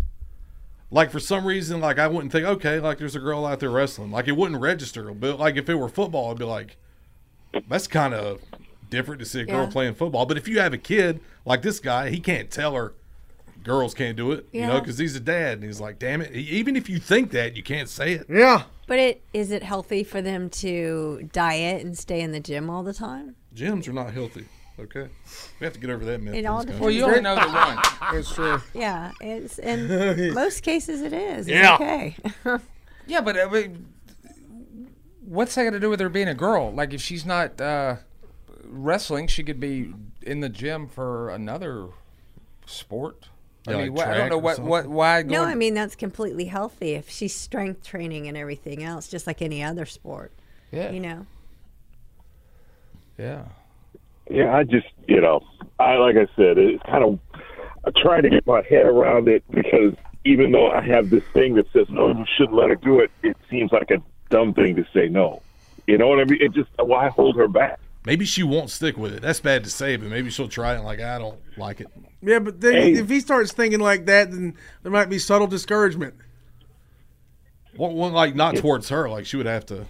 Like 0.91 1.11
for 1.11 1.21
some 1.21 1.45
reason, 1.45 1.81
like 1.81 1.99
I 1.99 2.07
wouldn't 2.07 2.31
think, 2.33 2.47
okay, 2.47 2.79
like 2.79 2.99
there's 2.99 3.17
a 3.17 3.21
girl 3.21 3.45
out 3.47 3.61
there 3.61 3.71
wrestling. 3.71 4.11
Like 4.11 4.29
it 4.29 4.37
wouldn't 4.37 4.61
register. 4.61 5.13
But 5.13 5.39
like 5.41 5.57
if 5.57 5.69
it 5.69 5.75
were 5.75 5.89
football, 5.89 6.31
I'd 6.31 6.39
be 6.39 6.45
like, 6.45 6.77
that's 7.69 7.87
kind 7.87 8.15
of 8.15 8.41
different 8.91 9.19
to 9.21 9.25
see 9.27 9.41
a 9.41 9.45
girl 9.45 9.65
Yeah. 9.65 9.71
playing 9.71 9.95
football. 9.95 10.27
But 10.27 10.37
if 10.37 10.47
you 10.47 10.61
have 10.61 10.73
a 10.73 10.79
kid 10.79 11.21
like 11.45 11.63
this 11.63 11.81
guy, 11.81 12.11
he 12.11 12.21
can't 12.21 12.51
tell 12.51 12.75
her 12.75 12.93
girls 13.65 13.95
can't 13.95 14.17
do 14.17 14.31
it, 14.33 14.47
you 14.53 14.61
know, 14.67 14.79
because 14.79 14.99
he's 14.99 15.17
a 15.17 15.21
dad 15.21 15.55
and 15.55 15.65
he's 15.65 15.81
like, 15.81 15.99
damn 15.99 16.21
it. 16.21 16.33
Even 16.33 16.77
if 16.77 16.89
you 16.89 16.99
think 16.99 17.31
that, 17.31 17.57
you 17.57 17.63
can't 17.63 17.89
say 17.89 18.13
it. 18.13 18.27
Yeah. 18.29 18.65
But 18.87 18.99
it 18.99 19.23
is 19.33 19.51
it 19.51 19.63
healthy 19.63 20.05
for 20.05 20.21
them 20.21 20.51
to 20.51 21.29
diet 21.33 21.83
and 21.85 21.97
stay 21.97 22.21
in 22.21 22.33
the 22.33 22.41
gym 22.41 22.69
all 22.69 22.83
the 22.83 22.93
time? 22.93 23.37
Gyms 23.55 23.89
are 23.89 23.93
not 23.95 24.13
healthy. 24.13 24.45
Okay, 24.79 25.09
we 25.61 25.65
have 25.65 25.73
to 25.75 25.79
get 25.79 25.91
over 25.91 26.05
that 26.05 26.21
myth. 26.21 26.35
It 26.35 26.47
all 26.47 26.65
this 26.65 26.79
well, 26.81 26.91
you 26.91 27.05
only 27.05 27.21
know 27.21 27.37
the 27.37 27.47
one. 27.49 27.79
That's 28.13 28.35
true. 28.35 28.61
Yeah, 28.75 29.13
it's 29.21 29.59
in 29.61 30.35
most 30.35 30.63
cases 30.63 31.01
it 31.03 31.13
is. 31.13 31.47
It's 31.47 31.55
Yeah. 31.55 31.75
okay. 31.75 32.17
Yeah, 33.07 33.21
but 33.21 33.39
I 33.39 33.45
mean, 33.51 33.87
what's 35.27 35.55
that 35.57 35.65
got 35.65 35.71
to 35.71 35.81
do 35.81 35.91
with 35.91 36.01
her 36.01 36.09
being 36.09 36.27
a 36.29 36.35
girl? 36.35 36.73
Like, 36.73 36.95
if 36.95 37.03
she's 37.03 37.27
not 37.27 37.61
uh, 37.61 37.97
wrestling, 38.65 39.27
she 39.27 39.43
could 39.45 39.61
be 39.61 39.93
in 40.23 40.41
the 40.41 40.49
gym 40.49 40.89
for 40.89 41.29
another 41.29 41.89
sport. 42.67 43.29
I 43.69 43.73
mean, 43.73 43.81
like 43.81 43.91
what, 43.93 44.07
I 44.07 44.11
don't 44.11 44.17
track 44.17 44.31
know 44.31 44.37
or 44.37 44.41
what, 44.41 44.57
something. 44.57 44.71
what, 44.71 44.87
why. 44.87 45.23
Going, 45.23 45.33
no, 45.33 45.45
I 45.45 45.55
mean 45.55 45.75
that's 45.75 45.95
completely 45.97 46.47
healthy 46.47 46.93
if 46.95 47.09
she's 47.11 47.35
strength 47.35 47.85
training 47.85 48.27
and 48.27 48.37
everything 48.39 48.83
else, 48.83 49.07
just 49.07 49.27
like 49.27 49.41
any 49.43 49.63
other 49.63 49.85
sport. 49.87 50.33
yeah, 50.73 50.91
You 50.91 51.01
know. 51.01 51.27
yeah. 53.19 53.45
Yeah, 54.31 54.55
I 54.57 54.65
just, 54.65 54.87
you 55.07 55.21
know, 55.21 55.45
I 55.79 55.95
like 55.97 56.17
I 56.17 56.27
said, 56.37 56.57
it's 56.59 56.83
kind 56.85 57.05
of 57.05 57.19
I 57.87 57.91
try 58.01 58.21
to 58.21 58.31
get 58.31 58.47
my 58.47 58.63
head 58.63 58.87
around 58.87 59.29
it 59.29 59.45
because 59.51 59.95
even 60.25 60.53
though 60.53 60.71
I 60.71 60.81
have 60.81 61.11
this 61.11 61.25
thing 61.35 61.55
that 61.57 61.67
says 61.73 61.87
no, 61.91 62.09
you 62.09 62.25
shouldn't 62.37 62.57
let 62.57 62.71
her 62.71 62.77
do 62.77 63.01
it, 63.01 63.11
it 63.23 63.37
seems 63.51 63.73
like 63.73 63.91
a 63.91 64.03
dumb 64.31 64.55
thing 64.55 64.77
to 64.77 64.87
say 64.95 65.09
no. 65.09 65.43
You 65.87 65.99
know 65.99 66.09
what 66.09 66.21
I 66.21 66.25
mean? 66.25 66.41
It 66.41 66.53
just 66.53 66.71
why 66.79 67.09
hold 67.11 67.37
her 67.37 67.49
back? 67.49 67.79
Maybe 68.07 68.25
she 68.25 68.43
won't 68.43 68.71
stick 68.71 68.97
with 68.97 69.15
it. 69.15 69.23
That's 69.23 69.41
bad 69.41 69.65
to 69.65 69.71
say, 69.71 69.97
but 69.97 70.09
maybe 70.09 70.31
she'll 70.31 70.49
try 70.49 70.73
it. 70.73 70.77
And 70.77 70.85
like 70.85 71.01
I 71.01 71.19
don't 71.19 71.39
like 71.59 71.81
it. 71.81 71.89
Yeah, 72.23 72.39
but 72.39 72.61
then 72.61 72.73
Hey. 72.75 72.93
if 72.95 73.09
he 73.11 73.21
starts 73.21 73.53
thinking 73.53 73.81
like 73.81 74.07
that, 74.07 74.31
then 74.31 74.55
there 74.83 74.93
might 74.93 75.11
be 75.11 75.19
subtle 75.19 75.47
discouragement. 75.47 76.15
Well, 77.77 77.93
well, 77.95 78.11
like 78.11 78.35
not 78.35 78.57
towards 78.57 78.89
her. 78.89 79.09
Like 79.11 79.27
she 79.27 79.37
would 79.37 79.47
have 79.47 79.67
to. 79.67 79.87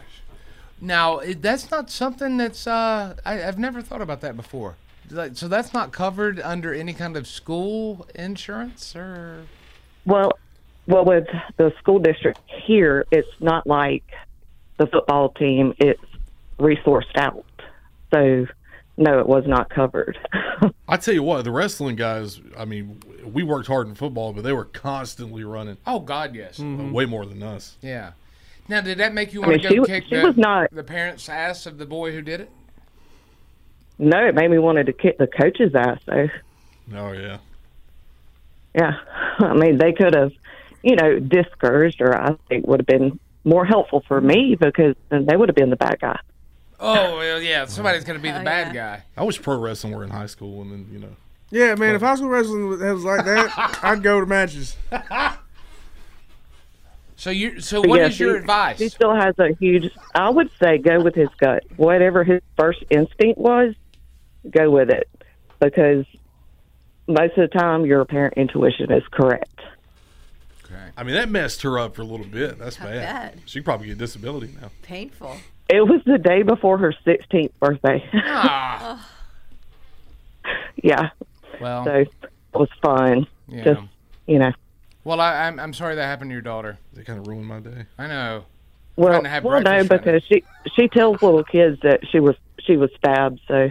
Now 0.81 1.21
that's 1.39 1.71
not 1.71 1.89
something 1.89 2.37
that's 2.37 2.67
uh, 2.67 3.15
I, 3.25 3.43
I've 3.43 3.59
never 3.59 3.81
thought 3.81 4.01
about 4.01 4.21
that 4.21 4.35
before. 4.35 4.75
Like, 5.09 5.35
So 5.35 5.47
that's 5.47 5.73
not 5.73 5.91
covered 5.91 6.39
under 6.39 6.73
any 6.73 6.93
kind 6.93 7.15
of 7.15 7.27
school 7.27 8.07
insurance 8.15 8.95
or. 8.95 9.45
Well, 10.05 10.33
well, 10.87 11.05
with 11.05 11.27
the 11.57 11.73
school 11.79 11.99
district 11.99 12.39
here, 12.47 13.05
it's 13.11 13.27
not 13.39 13.65
like 13.65 14.03
the 14.77 14.87
football 14.87 15.29
team. 15.29 15.73
It's 15.79 16.01
resourced 16.59 17.15
out. 17.15 17.45
So, 18.15 18.47
no, 18.97 19.19
it 19.19 19.27
was 19.27 19.43
not 19.45 19.69
covered. 19.69 20.17
I 20.87 20.95
tell 20.97 21.13
you 21.13 21.21
what, 21.23 21.43
the 21.43 21.51
wrestling 21.51 21.97
guys. 21.97 22.39
I 22.57 22.63
mean, 22.63 23.01
we 23.25 23.43
worked 23.43 23.67
hard 23.67 23.87
in 23.87 23.95
football, 23.95 24.31
but 24.31 24.43
they 24.45 24.53
were 24.53 24.63
constantly 24.65 25.43
running. 25.43 25.77
Oh 25.85 25.99
God, 25.99 26.33
yes. 26.33 26.59
Uh, 26.59 26.63
mm-hmm. 26.63 26.91
Way 26.93 27.05
more 27.05 27.25
than 27.25 27.43
us. 27.43 27.75
Yeah. 27.81 28.11
Now, 28.69 28.79
did 28.81 28.97
that 28.99 29.13
make 29.13 29.33
you 29.33 29.43
I 29.43 29.47
want 29.47 29.61
mean, 29.61 29.69
to 29.69 29.75
go 29.75 29.81
was- 29.81 29.89
kick 29.89 30.05
she 30.07 30.15
the, 30.15 30.23
was 30.23 30.37
not- 30.37 30.71
the 30.71 30.83
parents' 30.83 31.27
ass 31.27 31.65
of 31.65 31.77
the 31.77 31.85
boy 31.85 32.11
who 32.13 32.21
did 32.21 32.39
it? 32.41 32.49
no, 33.97 34.25
it 34.27 34.35
made 34.35 34.49
me 34.51 34.57
wanted 34.59 34.85
to 34.87 34.93
kick 34.93 35.17
the 35.17 35.27
coach's 35.27 35.73
ass. 35.75 35.99
So, 36.05 36.27
Oh 36.95 37.11
yeah. 37.11 37.37
yeah, 38.73 38.93
I 39.39 39.53
mean, 39.53 39.77
they 39.77 39.91
could 39.93 40.15
have, 40.15 40.31
you 40.83 40.95
know, 40.95 41.19
discouraged, 41.19 42.01
or 42.01 42.15
I 42.15 42.35
think 42.49 42.65
would 42.67 42.79
have 42.79 42.87
been 42.87 43.19
more 43.43 43.65
helpful 43.65 44.03
for 44.07 44.19
me 44.21 44.55
because 44.59 44.95
then 45.09 45.25
they 45.25 45.35
would 45.37 45.49
have 45.49 45.55
been 45.55 45.69
the 45.69 45.75
bad 45.75 45.99
guy. 45.99 46.19
Oh 46.79 47.17
well, 47.17 47.41
yeah. 47.41 47.65
Somebody's 47.65 48.03
going 48.03 48.19
to 48.19 48.23
be 48.23 48.31
the 48.31 48.41
oh, 48.41 48.43
bad 48.43 48.73
guy. 48.73 49.03
I 49.15 49.23
wish 49.23 49.41
pro 49.41 49.57
wrestling 49.57 49.93
were 49.93 50.03
in 50.03 50.09
high 50.09 50.25
school, 50.25 50.61
and 50.61 50.71
then 50.71 50.87
you 50.91 50.99
know. 50.99 51.15
Yeah, 51.51 51.75
man. 51.75 51.95
If 51.95 52.01
high 52.01 52.15
school 52.15 52.29
wrestling 52.29 52.67
was 52.67 52.79
was 52.79 53.03
like 53.03 53.25
that, 53.25 53.79
I'd 53.83 54.03
go 54.03 54.19
to 54.19 54.25
matches. 54.25 54.75
So 57.17 57.29
you. 57.29 57.61
So 57.61 57.81
But 57.81 57.89
what 57.89 57.99
yeah, 58.01 58.07
is 58.07 58.19
your 58.19 58.33
she- 58.33 58.39
advice? 58.39 58.77
He 58.77 58.89
still 58.89 59.15
has 59.15 59.35
a 59.39 59.53
huge. 59.55 59.91
I 60.13 60.29
would 60.29 60.51
say 60.61 60.77
go 60.77 61.01
with 61.01 61.15
his 61.15 61.29
gut. 61.37 61.63
Whatever 61.77 62.23
his 62.23 62.41
first 62.57 62.83
instinct 62.89 63.39
was, 63.39 63.73
go 64.49 64.69
with 64.69 64.89
it, 64.89 65.09
because 65.59 66.05
most 67.07 67.37
of 67.37 67.49
the 67.49 67.57
time 67.57 67.85
your 67.85 68.01
apparent 68.01 68.35
intuition 68.35 68.91
is 68.91 69.03
correct. 69.11 69.49
I 70.97 71.03
mean, 71.03 71.15
that 71.15 71.29
messed 71.29 71.61
her 71.63 71.77
up 71.77 71.95
for 71.95 72.01
a 72.01 72.05
little 72.05 72.25
bit. 72.25 72.57
That's 72.57 72.77
bad. 72.77 73.33
bet. 73.33 73.43
She 73.45 73.59
could 73.59 73.65
probably 73.65 73.87
get 73.87 73.97
disability 73.97 74.55
now. 74.61 74.71
Painful. 74.81 75.37
It 75.67 75.81
was 75.87 76.01
the 76.05 76.17
day 76.17 76.43
before 76.43 76.77
her 76.77 76.93
16th 77.05 77.51
birthday. 77.59 78.07
Ah, 78.13 79.09
yeah, 80.83 81.09
well, 81.59 81.83
so 81.85 81.91
it 81.93 82.09
was 82.53 82.69
fun. 82.81 83.25
yeah. 83.47 83.63
Just 83.63 83.81
you 84.27 84.39
know. 84.39 84.51
well, 85.03 85.19
I, 85.19 85.47
I'm 85.47 85.59
I'm 85.59 85.73
sorry 85.73 85.95
that 85.95 86.05
happened 86.05 86.29
to 86.29 86.33
your 86.33 86.41
daughter. 86.41 86.77
They 86.93 87.03
kind 87.03 87.19
of 87.19 87.27
ruined 87.27 87.47
my 87.47 87.59
day. 87.59 87.85
I 87.97 88.07
know. 88.07 88.45
Well, 88.95 89.09
Trying 89.09 89.23
to 89.23 89.29
have 89.29 89.43
well, 89.43 89.59
no, 89.61 89.63
breakfast 89.63 89.91
right 89.91 90.03
because 90.05 90.23
she 90.23 90.43
she 90.75 90.87
tells 90.87 91.21
little 91.21 91.43
kids 91.43 91.79
that 91.81 92.01
she 92.11 92.19
was 92.19 92.35
she 92.59 92.77
was 92.77 92.89
stabbed. 92.97 93.41
So 93.47 93.69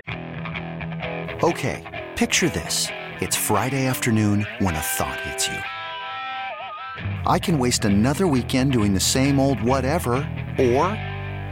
Okay, 1.42 2.06
picture 2.16 2.48
this. 2.48 2.88
It's 3.20 3.36
Friday 3.36 3.86
afternoon 3.86 4.46
when 4.58 4.74
a 4.74 4.80
thought 4.80 5.20
hits 5.20 5.46
you. 5.48 5.58
I 7.26 7.38
can 7.38 7.58
waste 7.58 7.84
another 7.84 8.26
weekend 8.26 8.72
doing 8.72 8.92
the 8.94 9.00
same 9.00 9.38
old 9.38 9.62
whatever, 9.62 10.14
or 10.58 10.96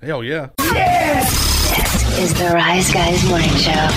Hell 0.00 0.22
yeah. 0.22 0.50
This 0.58 2.18
is 2.20 2.34
the 2.34 2.50
Rise 2.54 2.92
Guys 2.92 3.28
Morning 3.28 3.48
Show. 3.56 3.88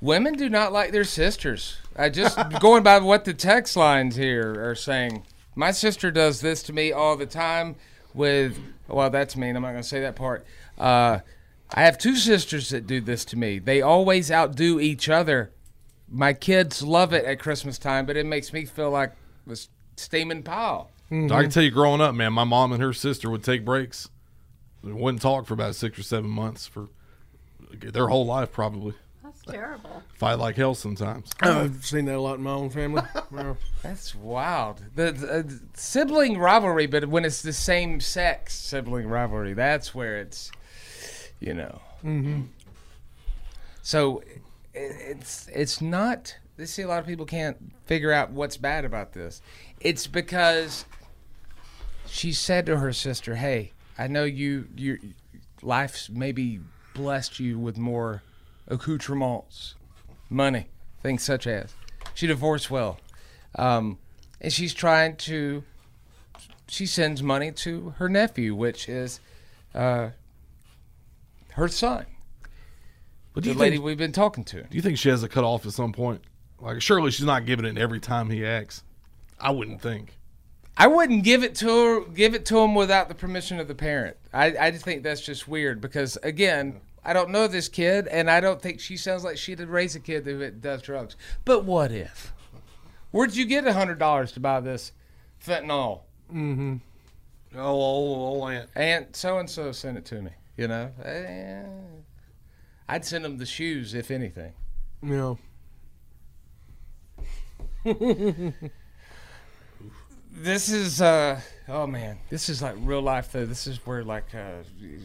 Women 0.00 0.32
do 0.32 0.48
not 0.48 0.72
like 0.72 0.92
their 0.92 1.04
sisters. 1.04 1.76
I 1.94 2.08
just 2.08 2.38
going 2.60 2.82
by 2.82 2.98
what 3.00 3.26
the 3.26 3.34
text 3.34 3.76
lines 3.76 4.16
here 4.16 4.66
are 4.66 4.74
saying. 4.74 5.24
My 5.54 5.72
sister 5.72 6.10
does 6.10 6.40
this 6.40 6.62
to 6.64 6.72
me 6.72 6.90
all 6.90 7.18
the 7.18 7.26
time. 7.26 7.76
With 8.14 8.58
well, 8.88 9.10
that's 9.10 9.36
mean. 9.36 9.56
I'm 9.56 9.62
not 9.62 9.72
going 9.72 9.82
to 9.82 9.88
say 9.88 10.00
that 10.00 10.16
part. 10.16 10.46
Uh, 10.78 11.18
I 11.74 11.82
have 11.82 11.98
two 11.98 12.16
sisters 12.16 12.70
that 12.70 12.86
do 12.86 13.02
this 13.02 13.26
to 13.26 13.36
me. 13.36 13.58
They 13.58 13.82
always 13.82 14.30
outdo 14.30 14.80
each 14.80 15.10
other. 15.10 15.52
My 16.08 16.32
kids 16.32 16.82
love 16.82 17.12
it 17.12 17.26
at 17.26 17.38
Christmas 17.40 17.78
time, 17.78 18.06
but 18.06 18.16
it 18.16 18.24
makes 18.24 18.54
me 18.54 18.64
feel 18.64 18.90
like 18.90 19.12
a 19.48 19.56
steaming 19.96 20.42
pile. 20.42 20.90
I 21.10 21.42
can 21.42 21.50
tell 21.50 21.62
you, 21.62 21.70
growing 21.70 22.00
up, 22.00 22.14
man, 22.14 22.32
my 22.32 22.44
mom 22.44 22.72
and 22.72 22.82
her 22.82 22.94
sister 22.94 23.28
would 23.28 23.44
take 23.44 23.66
breaks. 23.66 24.08
They 24.82 24.92
wouldn't 24.92 25.22
talk 25.22 25.46
for 25.46 25.54
about 25.54 25.74
six 25.74 25.98
or 25.98 26.02
seven 26.02 26.30
months 26.30 26.66
for 26.66 26.88
their 27.80 28.08
whole 28.08 28.26
life, 28.26 28.52
probably. 28.52 28.94
That's 29.22 29.42
terrible. 29.42 30.02
Fight 30.14 30.38
like 30.38 30.56
hell 30.56 30.74
sometimes. 30.74 31.30
I've 31.40 31.84
seen 31.86 32.06
that 32.06 32.16
a 32.16 32.20
lot 32.20 32.38
in 32.38 32.42
my 32.42 32.52
own 32.52 32.70
family. 32.70 33.02
Yeah. 33.32 33.54
That's 33.84 34.12
wild. 34.12 34.82
The, 34.96 35.12
the 35.12 35.60
sibling 35.74 36.36
rivalry, 36.36 36.86
but 36.86 37.06
when 37.06 37.24
it's 37.24 37.42
the 37.42 37.52
same 37.52 38.00
sex 38.00 38.54
sibling 38.54 39.06
rivalry, 39.06 39.54
that's 39.54 39.94
where 39.94 40.18
it's, 40.18 40.50
you 41.38 41.54
know. 41.54 41.80
Mm-hmm. 42.04 42.42
So 43.82 44.18
it, 44.18 44.42
it's 44.74 45.48
it's 45.48 45.80
not. 45.80 46.36
They 46.56 46.66
see 46.66 46.82
a 46.82 46.88
lot 46.88 46.98
of 46.98 47.06
people 47.06 47.24
can't 47.24 47.72
figure 47.86 48.10
out 48.10 48.32
what's 48.32 48.56
bad 48.56 48.84
about 48.84 49.12
this. 49.12 49.42
It's 49.80 50.08
because 50.08 50.84
she 52.06 52.32
said 52.32 52.66
to 52.66 52.78
her 52.78 52.92
sister, 52.92 53.36
"Hey, 53.36 53.72
I 54.00 54.06
know 54.06 54.24
you 54.24 54.66
your 54.76 54.96
life's 55.60 56.08
maybe 56.08 56.60
blessed 56.94 57.38
you 57.38 57.58
with 57.58 57.76
more 57.76 58.22
accoutrements, 58.66 59.74
money, 60.30 60.68
things 61.02 61.22
such 61.22 61.46
as 61.46 61.74
she 62.14 62.26
divorced 62.26 62.70
well, 62.70 62.98
um, 63.56 63.98
and 64.40 64.50
she's 64.50 64.72
trying 64.72 65.16
to. 65.16 65.64
She 66.66 66.86
sends 66.86 67.22
money 67.22 67.52
to 67.52 67.94
her 67.98 68.08
nephew, 68.08 68.54
which 68.54 68.88
is 68.88 69.20
uh, 69.74 70.10
her 71.52 71.68
son. 71.68 72.06
But 73.34 73.44
do 73.44 73.52
the 73.52 73.58
lady 73.58 73.76
think- 73.76 73.84
we've 73.84 73.98
been 73.98 74.12
talking 74.12 74.44
to. 74.44 74.62
Do 74.62 74.76
you 74.76 74.82
think 74.82 74.96
she 74.96 75.10
has 75.10 75.22
a 75.22 75.28
cut 75.28 75.44
off 75.44 75.66
at 75.66 75.72
some 75.72 75.92
point? 75.92 76.22
Like, 76.58 76.80
surely 76.80 77.10
she's 77.10 77.26
not 77.26 77.44
giving 77.44 77.66
it 77.66 77.76
every 77.76 78.00
time 78.00 78.30
he 78.30 78.46
acts. 78.46 78.82
I 79.38 79.50
wouldn't 79.50 79.82
think. 79.82 80.16
I 80.76 80.86
wouldn't 80.86 81.24
give 81.24 81.42
it 81.44 81.54
to 81.56 81.68
her, 81.68 82.00
give 82.08 82.34
it 82.34 82.44
to 82.46 82.58
him 82.58 82.74
without 82.74 83.08
the 83.08 83.14
permission 83.14 83.60
of 83.60 83.68
the 83.68 83.74
parent. 83.74 84.16
I, 84.32 84.56
I 84.58 84.70
just 84.70 84.84
think 84.84 85.02
that's 85.02 85.20
just 85.20 85.46
weird 85.46 85.80
because 85.80 86.16
again, 86.22 86.80
I 87.04 87.12
don't 87.12 87.30
know 87.30 87.46
this 87.46 87.68
kid, 87.68 88.06
and 88.08 88.30
I 88.30 88.40
don't 88.40 88.60
think 88.60 88.80
she 88.80 88.96
sounds 88.96 89.24
like 89.24 89.36
she'd 89.38 89.60
raise 89.60 89.94
a 89.94 90.00
kid 90.00 90.24
that 90.24 90.60
does 90.60 90.82
drugs. 90.82 91.16
But 91.44 91.64
what 91.64 91.92
if? 91.92 92.32
Where'd 93.10 93.34
you 93.34 93.44
get 93.44 93.66
a 93.66 93.72
hundred 93.72 93.98
dollars 93.98 94.32
to 94.32 94.40
buy 94.40 94.60
this 94.60 94.92
fentanyl? 95.44 96.00
Mm-hmm. 96.32 96.76
Oh, 97.56 97.60
old, 97.72 98.42
old 98.42 98.50
aunt. 98.50 98.68
Aunt 98.76 99.16
so 99.16 99.38
and 99.38 99.50
so 99.50 99.72
sent 99.72 99.98
it 99.98 100.04
to 100.06 100.22
me. 100.22 100.30
You 100.56 100.68
know, 100.68 100.90
Eh, 101.02 101.62
I'd 102.88 103.04
send 103.04 103.24
them 103.24 103.38
the 103.38 103.46
shoes 103.46 103.94
if 103.94 104.10
anything. 104.10 104.52
Yeah. 105.02 105.34
This 110.32 110.68
is 110.70 111.02
uh 111.02 111.40
oh 111.68 111.86
man, 111.86 112.18
this 112.30 112.48
is 112.48 112.62
like 112.62 112.76
real 112.78 113.02
life 113.02 113.32
though. 113.32 113.46
This 113.46 113.66
is 113.66 113.84
where 113.86 114.04
like 114.04 114.34
uh 114.34 114.62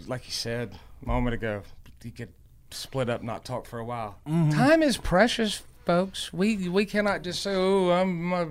like 0.07 0.25
you 0.25 0.31
said 0.31 0.77
a 1.03 1.07
moment 1.07 1.33
ago, 1.33 1.63
you 2.03 2.11
could 2.11 2.29
split 2.71 3.09
up, 3.09 3.23
not 3.23 3.43
talk 3.43 3.65
for 3.65 3.79
a 3.79 3.85
while. 3.85 4.19
Mhm. 4.27 4.53
Time 4.53 4.83
is 4.83 4.97
precious, 4.97 5.63
folks. 5.85 6.31
We 6.31 6.69
we 6.69 6.85
cannot 6.85 7.23
just 7.23 7.41
say, 7.41 7.53
oh, 7.55 7.91
I'm 7.91 8.23
my 8.23 8.47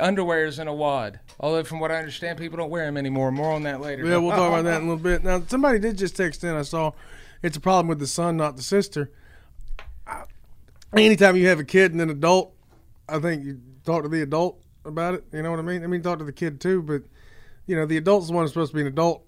underwear's 0.00 0.58
in 0.58 0.66
a 0.68 0.74
wad. 0.74 1.20
Although 1.38 1.64
from 1.64 1.78
what 1.80 1.92
I 1.92 1.96
understand, 1.98 2.38
people 2.38 2.58
don't 2.58 2.70
wear 2.70 2.84
them 2.84 2.96
anymore. 2.96 3.30
More 3.30 3.52
on 3.52 3.62
that 3.62 3.80
later. 3.80 4.04
Yeah, 4.04 4.16
we'll 4.18 4.30
talk 4.30 4.48
about 4.48 4.64
that 4.64 4.76
in 4.82 4.88
a 4.88 4.92
little 4.92 4.96
bit. 5.02 5.22
Now, 5.22 5.42
somebody 5.46 5.78
did 5.78 5.96
just 5.98 6.16
text 6.16 6.42
in. 6.44 6.54
I 6.54 6.62
saw 6.62 6.92
it's 7.42 7.56
a 7.56 7.60
problem 7.60 7.86
with 7.88 8.00
the 8.00 8.06
son, 8.06 8.36
not 8.36 8.56
the 8.56 8.62
sister. 8.62 9.10
I- 10.06 10.24
Anytime 10.94 11.36
you 11.36 11.48
have 11.48 11.58
a 11.60 11.64
kid 11.64 11.92
and 11.92 12.00
an 12.02 12.10
adult, 12.10 12.54
I 13.08 13.18
think 13.18 13.44
you 13.44 13.60
talk 13.84 14.02
to 14.02 14.08
the 14.08 14.20
adult 14.22 14.60
about 14.84 15.14
it. 15.14 15.24
You 15.32 15.42
know 15.42 15.50
what 15.50 15.60
I 15.60 15.62
mean? 15.62 15.84
I 15.84 15.86
mean, 15.86 16.02
talk 16.02 16.18
to 16.18 16.24
the 16.24 16.32
kid 16.32 16.60
too, 16.60 16.82
but 16.82 17.02
you 17.66 17.76
know, 17.76 17.86
the 17.86 17.96
adult's 17.96 18.28
the 18.28 18.32
one 18.32 18.44
who's 18.44 18.50
supposed 18.50 18.72
to 18.72 18.76
be 18.76 18.82
an 18.82 18.88
adult. 18.88 19.24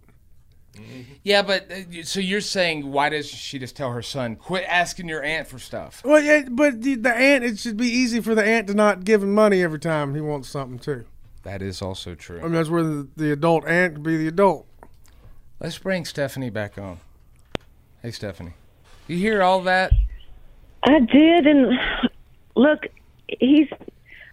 Yeah, 1.22 1.42
but 1.42 1.70
uh, 1.70 2.02
so 2.02 2.18
you're 2.20 2.40
saying 2.40 2.90
why 2.90 3.08
does 3.08 3.28
she 3.28 3.58
just 3.58 3.76
tell 3.76 3.92
her 3.92 4.02
son 4.02 4.34
quit 4.36 4.64
asking 4.68 5.08
your 5.08 5.22
aunt 5.22 5.46
for 5.46 5.58
stuff? 5.58 6.02
Well, 6.04 6.20
yeah, 6.20 6.42
but 6.50 6.82
the, 6.82 6.96
the 6.96 7.14
aunt, 7.14 7.44
it 7.44 7.58
should 7.58 7.76
be 7.76 7.86
easy 7.86 8.20
for 8.20 8.34
the 8.34 8.44
aunt 8.44 8.66
to 8.66 8.74
not 8.74 9.04
give 9.04 9.22
him 9.22 9.32
money 9.32 9.62
every 9.62 9.78
time 9.78 10.14
he 10.14 10.20
wants 10.20 10.48
something 10.48 10.78
too. 10.78 11.04
That 11.44 11.62
is 11.62 11.80
also 11.80 12.14
true. 12.14 12.40
I 12.40 12.44
mean, 12.44 12.52
that's 12.52 12.70
where 12.70 12.82
the, 12.82 13.08
the 13.16 13.32
adult 13.32 13.66
aunt 13.66 13.94
can 13.94 14.02
be 14.02 14.16
the 14.16 14.28
adult. 14.28 14.66
Let's 15.60 15.78
bring 15.78 16.04
Stephanie 16.04 16.50
back 16.50 16.76
on. 16.78 16.98
Hey, 18.02 18.10
Stephanie. 18.10 18.54
You 19.06 19.16
hear 19.16 19.42
all 19.42 19.62
that? 19.62 19.92
I 20.82 20.98
did, 21.00 21.46
and 21.46 21.78
look, 22.56 22.86
he's. 23.28 23.68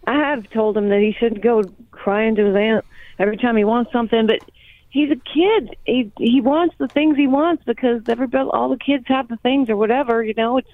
I 0.06 0.30
have 0.30 0.48
told 0.50 0.76
him 0.76 0.88
that 0.88 1.00
he 1.00 1.14
shouldn't 1.18 1.42
go 1.42 1.70
crying 1.90 2.34
to 2.36 2.46
his 2.46 2.56
aunt 2.56 2.84
every 3.18 3.36
time 3.36 3.56
he 3.56 3.64
wants 3.64 3.92
something, 3.92 4.26
but 4.26 4.40
he's 4.90 5.10
a 5.10 5.16
kid. 5.16 5.76
He 5.84 6.12
he 6.18 6.40
wants 6.40 6.74
the 6.78 6.88
things 6.88 7.16
he 7.16 7.26
wants 7.26 7.62
because 7.66 8.02
everybody, 8.08 8.48
all 8.52 8.68
the 8.68 8.76
kids 8.76 9.04
have 9.08 9.28
the 9.28 9.38
things 9.38 9.68
or 9.70 9.76
whatever. 9.76 10.22
You 10.22 10.34
know, 10.36 10.58
it's 10.58 10.68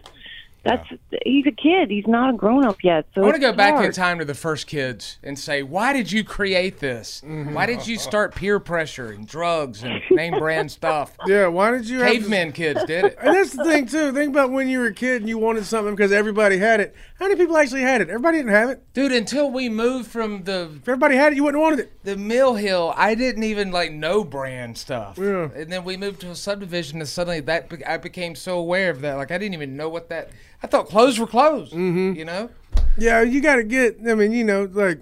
that's 0.64 0.86
he's 1.24 1.46
a 1.46 1.52
kid. 1.52 1.90
He's 1.90 2.06
not 2.06 2.34
a 2.34 2.36
grown 2.36 2.64
up 2.64 2.82
yet. 2.82 3.06
So 3.14 3.22
I 3.22 3.24
want 3.24 3.36
to 3.36 3.46
it's 3.46 3.50
go 3.52 3.56
back 3.56 3.82
in 3.84 3.92
time 3.92 4.18
to 4.18 4.24
the 4.24 4.34
first 4.34 4.66
kids 4.66 5.18
and 5.22 5.38
say, 5.38 5.62
why 5.62 5.92
did 5.92 6.10
you 6.12 6.24
create 6.24 6.78
this? 6.80 7.22
Mm-hmm. 7.24 7.54
Why 7.54 7.66
did 7.66 7.86
you 7.86 7.96
start 7.98 8.34
peer 8.34 8.58
pressure 8.60 9.10
and 9.12 9.26
drugs 9.26 9.82
and 9.82 10.00
name 10.10 10.38
brand 10.38 10.70
stuff? 10.70 11.16
Yeah, 11.26 11.46
why 11.46 11.70
did 11.70 11.88
you? 11.88 12.00
have 12.00 12.08
to- 12.08 12.14
Cavemen 12.18 12.52
kids 12.52 12.84
did 12.84 13.04
it. 13.06 13.18
And 13.20 13.34
that's 13.34 13.52
the 13.52 13.64
thing 13.64 13.86
too. 13.86 14.12
Think 14.12 14.30
about 14.30 14.50
when 14.50 14.68
you 14.68 14.80
were 14.80 14.86
a 14.86 14.94
kid 14.94 15.22
and 15.22 15.28
you 15.28 15.38
wanted 15.38 15.64
something 15.64 15.94
because 15.94 16.12
everybody 16.12 16.58
had 16.58 16.80
it. 16.80 16.94
How 17.18 17.26
many 17.26 17.36
people 17.36 17.56
actually 17.56 17.82
had 17.82 18.00
it? 18.00 18.08
Everybody 18.08 18.38
didn't 18.38 18.52
have 18.52 18.70
it. 18.70 18.82
Dude, 18.92 19.12
until 19.12 19.50
we 19.50 19.68
moved 19.68 20.10
from 20.10 20.44
the 20.44 20.70
If 20.76 20.88
everybody 20.88 21.16
had 21.16 21.32
it, 21.32 21.36
you 21.36 21.44
wouldn't 21.44 21.60
have 21.62 21.70
wanted 21.70 21.80
it. 21.84 21.92
the 22.04 22.16
Mill 22.16 22.54
Hill, 22.54 22.92
I 22.96 23.14
didn't 23.14 23.42
even 23.44 23.70
like 23.70 23.92
know 23.92 24.22
brand 24.24 24.76
stuff. 24.78 25.18
Yeah. 25.18 25.48
And 25.54 25.70
then 25.72 25.84
we 25.84 25.96
moved 25.96 26.20
to 26.22 26.30
a 26.30 26.34
subdivision, 26.36 26.98
and 27.00 27.08
suddenly 27.08 27.40
that 27.40 27.72
I 27.86 27.96
became 27.96 28.34
so 28.34 28.58
aware 28.58 28.90
of 28.90 29.00
that. 29.00 29.14
Like 29.14 29.30
I 29.30 29.38
didn't 29.38 29.54
even 29.54 29.76
know 29.76 29.88
what 29.88 30.08
that. 30.10 30.30
I 30.62 30.66
thought 30.66 30.88
clothes 30.88 31.18
were 31.18 31.26
clothes. 31.26 31.70
Mm-hmm. 31.70 32.14
You 32.14 32.24
know. 32.24 32.50
Yeah, 32.96 33.22
you 33.22 33.40
got 33.40 33.56
to 33.56 33.64
get. 33.64 33.98
I 34.08 34.14
mean, 34.14 34.32
you 34.32 34.44
know, 34.44 34.68
like 34.70 35.00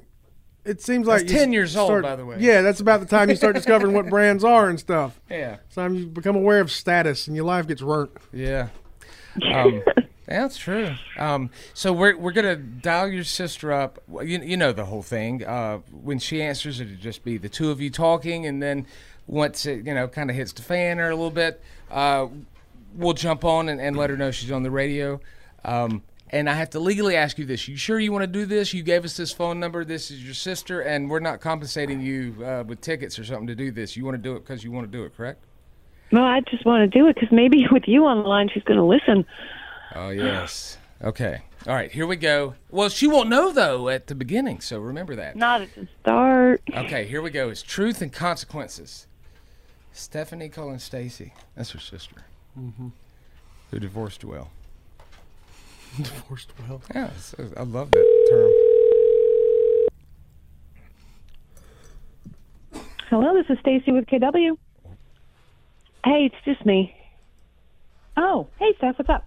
it 0.67 0.83
seems 0.83 1.07
like 1.07 1.23
That's 1.23 1.33
10 1.33 1.53
years 1.53 1.77
old, 1.77 2.03
by 2.03 2.17
the 2.17 2.27
way. 2.27 2.39
Yeah, 2.41 2.61
that's 2.61 2.81
about 2.81 3.01
the 3.01 3.07
time 3.07 3.31
you 3.31 3.37
start 3.37 3.55
discovering 3.55 3.95
what 3.95 4.11
brands 4.11 4.43
are 4.43 4.69
and 4.69 4.79
stuff. 4.79 5.21
Yeah. 5.31 5.59
It's 5.67 5.77
time 5.77 5.95
you 5.95 6.07
become 6.07 6.35
aware 6.35 6.61
of 6.61 6.73
status 6.73 7.29
and 7.29 7.37
your 7.37 7.45
life 7.45 7.69
gets 7.69 7.83
burnt. 7.83 8.11
Yeah. 8.33 8.69
Um, 9.53 9.83
that's 10.27 10.59
true. 10.59 10.95
Um, 11.19 11.51
so 11.73 11.93
we're 11.93 12.17
we're 12.17 12.33
gonna 12.33 12.57
dial 12.57 13.09
your 13.09 13.25
sister 13.25 13.73
up. 13.73 14.03
You 14.09 14.41
you 14.41 14.57
know 14.57 14.73
the 14.73 14.87
whole 14.87 15.03
thing. 15.03 15.45
Uh, 15.45 15.79
when 15.93 16.19
she 16.19 16.43
answers, 16.43 16.81
it'll 16.81 16.97
just 16.97 17.25
be 17.25 17.39
the 17.39 17.49
two 17.49 17.71
of 17.71 17.81
you 17.81 17.91
talking, 17.91 18.47
and 18.47 18.63
then 18.63 18.87
once 19.27 19.67
it 19.67 19.87
you 19.87 19.95
know 19.95 20.09
kind 20.09 20.31
of 20.31 20.37
hits 20.37 20.53
the 20.53 20.63
fan 20.63 20.99
or 20.99 21.11
a 21.11 21.15
little 21.15 21.31
bit, 21.31 21.63
uh, 21.91 22.27
we'll 22.95 23.15
jump 23.15 23.45
on 23.45 23.69
and, 23.69 23.81
and 23.81 23.97
let 23.97 24.11
her 24.11 24.17
know 24.17 24.31
she's 24.31 24.51
on 24.51 24.63
the 24.63 24.71
radio. 24.71 25.21
Um, 25.65 26.03
and 26.31 26.51
I 26.51 26.55
have 26.55 26.71
to 26.71 26.81
legally 26.81 27.17
ask 27.17 27.39
you 27.39 27.45
this: 27.45 27.69
You 27.69 27.77
sure 27.77 28.01
you 28.01 28.13
want 28.13 28.23
to 28.23 28.27
do 28.27 28.47
this? 28.47 28.75
You 28.75 28.83
gave 28.83 29.05
us 29.05 29.17
this 29.17 29.33
phone 29.33 29.61
number. 29.61 29.85
This 29.85 30.11
is 30.11 30.25
your 30.25 30.35
sister, 30.35 30.81
and 30.81 31.09
we're 31.09 31.21
not 31.21 31.41
compensating 31.41 32.01
you 32.01 32.45
uh, 32.45 32.65
with 32.67 32.81
tickets 32.81 33.19
or 33.19 33.25
something 33.25 33.47
to 33.47 33.55
do 33.55 33.71
this. 33.71 33.97
You 33.97 34.05
want 34.05 34.17
to 34.17 34.23
do 34.23 34.35
it 34.35 34.41
because 34.41 34.65
you 34.65 34.73
want 34.73 34.91
to 34.91 34.99
do 34.99 35.05
it, 35.05 35.17
correct? 35.17 35.45
No, 36.11 36.25
I 36.25 36.41
just 36.41 36.65
want 36.65 36.91
to 36.91 36.99
do 36.99 37.07
it 37.07 37.15
because 37.15 37.31
maybe 37.31 37.67
with 37.73 37.85
you 37.87 38.07
on 38.07 38.23
the 38.23 38.29
line, 38.29 38.49
she's 38.53 38.63
going 38.65 38.79
to 38.79 38.85
listen. 38.85 39.25
Oh 39.95 40.11
yes. 40.11 40.79
Okay. 41.03 41.43
All 41.67 41.75
right. 41.75 41.91
Here 41.91 42.07
we 42.07 42.17
go. 42.17 42.55
Well, 42.71 42.89
she 42.89 43.07
won't 43.07 43.29
know 43.29 43.53
though 43.53 43.89
at 43.89 44.07
the 44.07 44.15
beginning, 44.15 44.61
so 44.61 44.79
remember 44.79 45.15
that. 45.17 45.37
Not 45.37 45.63
at 45.63 45.75
the 45.75 45.89
start. 46.01 46.63
Okay. 46.75 47.05
Here 47.07 47.23
we 47.23 47.31
go. 47.31 47.51
It's 47.51 47.63
truth 47.63 48.03
and 48.03 48.13
consequences. 48.13 49.07
Stephanie 49.93 50.49
calling 50.49 50.79
Stacy. 50.79 51.33
That's 51.55 51.71
her 51.71 51.79
sister. 51.79 52.25
Mm-hmm. 52.59 52.89
Who 53.71 53.79
divorced 53.79 54.25
well. 54.25 54.51
Divorced 56.03 56.53
well. 56.69 56.83
Yeah, 56.95 57.09
I 57.57 57.63
love 57.63 57.91
that 57.93 58.27
term. 58.31 58.53
Hello, 63.09 63.33
this 63.35 63.47
is 63.49 63.59
Stacy 63.61 63.93
with 63.93 64.05
KW. 64.07 64.59
Hey, 66.05 66.31
it's 66.31 66.35
just 66.45 66.67
me. 66.67 66.95
Oh, 68.17 68.49
hey, 68.59 68.75
Steph, 68.77 68.99
what's 68.99 69.09
up? 69.09 69.27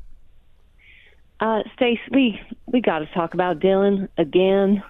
Uh, 1.40 1.64
Stace, 1.76 2.00
we 2.12 2.40
we 2.68 2.82
got 2.82 3.00
to 3.00 3.08
talk 3.08 3.34
about 3.34 3.60
Dylan 3.60 4.08
again. 4.18 4.84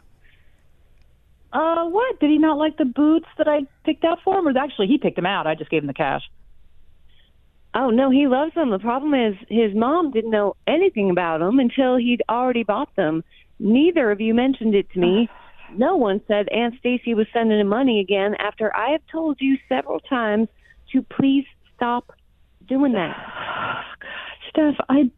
Uh, 1.54 1.86
what? 1.86 2.20
Did 2.20 2.30
he 2.30 2.40
not 2.40 2.58
like 2.58 2.78
the 2.78 2.86
boots 2.86 3.28
that 3.38 3.48
I 3.48 3.62
picked 3.86 4.04
out 4.04 4.20
for 4.24 4.38
him? 4.38 4.48
Or 4.48 4.58
actually, 4.58 4.88
he 4.88 4.98
picked 4.98 5.16
them 5.16 5.26
out. 5.26 5.48
I 5.48 5.56
just 5.56 5.70
gave 5.70 5.84
him 5.84 5.88
the 5.88 5.94
cash. 5.94 6.24
Oh 7.74 7.90
no, 7.92 8.10
he 8.10 8.28
loves 8.28 8.54
them. 8.56 8.72
The 8.72 8.80
problem 8.80 9.14
is 9.14 9.36
his 9.48 9.76
mom 9.76 10.12
didn't 10.12 10.32
know 10.32 10.56
anything 10.68 11.12
about 11.12 11.40
them 11.40 11.60
until 11.60 11.98
he'd 11.98 12.24
already 12.30 12.64
bought 12.64 12.96
them. 12.96 13.24
Neither 13.60 14.10
of 14.12 14.22
you 14.22 14.34
mentioned 14.34 14.76
it 14.76 14.90
to 14.92 15.00
me. 15.00 15.30
No 15.78 15.98
one 15.98 16.20
said 16.28 16.50
Aunt 16.50 16.74
Stacy 16.80 17.14
was 17.14 17.28
sending 17.32 17.60
him 17.60 17.68
money 17.68 18.00
again 18.00 18.34
after 18.40 18.76
I 18.76 18.90
have 18.90 19.02
told 19.12 19.38
you 19.40 19.56
several 19.70 20.00
times 20.00 20.48
to 20.92 21.04
please 21.04 21.46
stop 21.76 22.12
doing 22.68 22.94
that. 22.94 23.16
Steph, 24.50 24.74
I, 24.90 25.12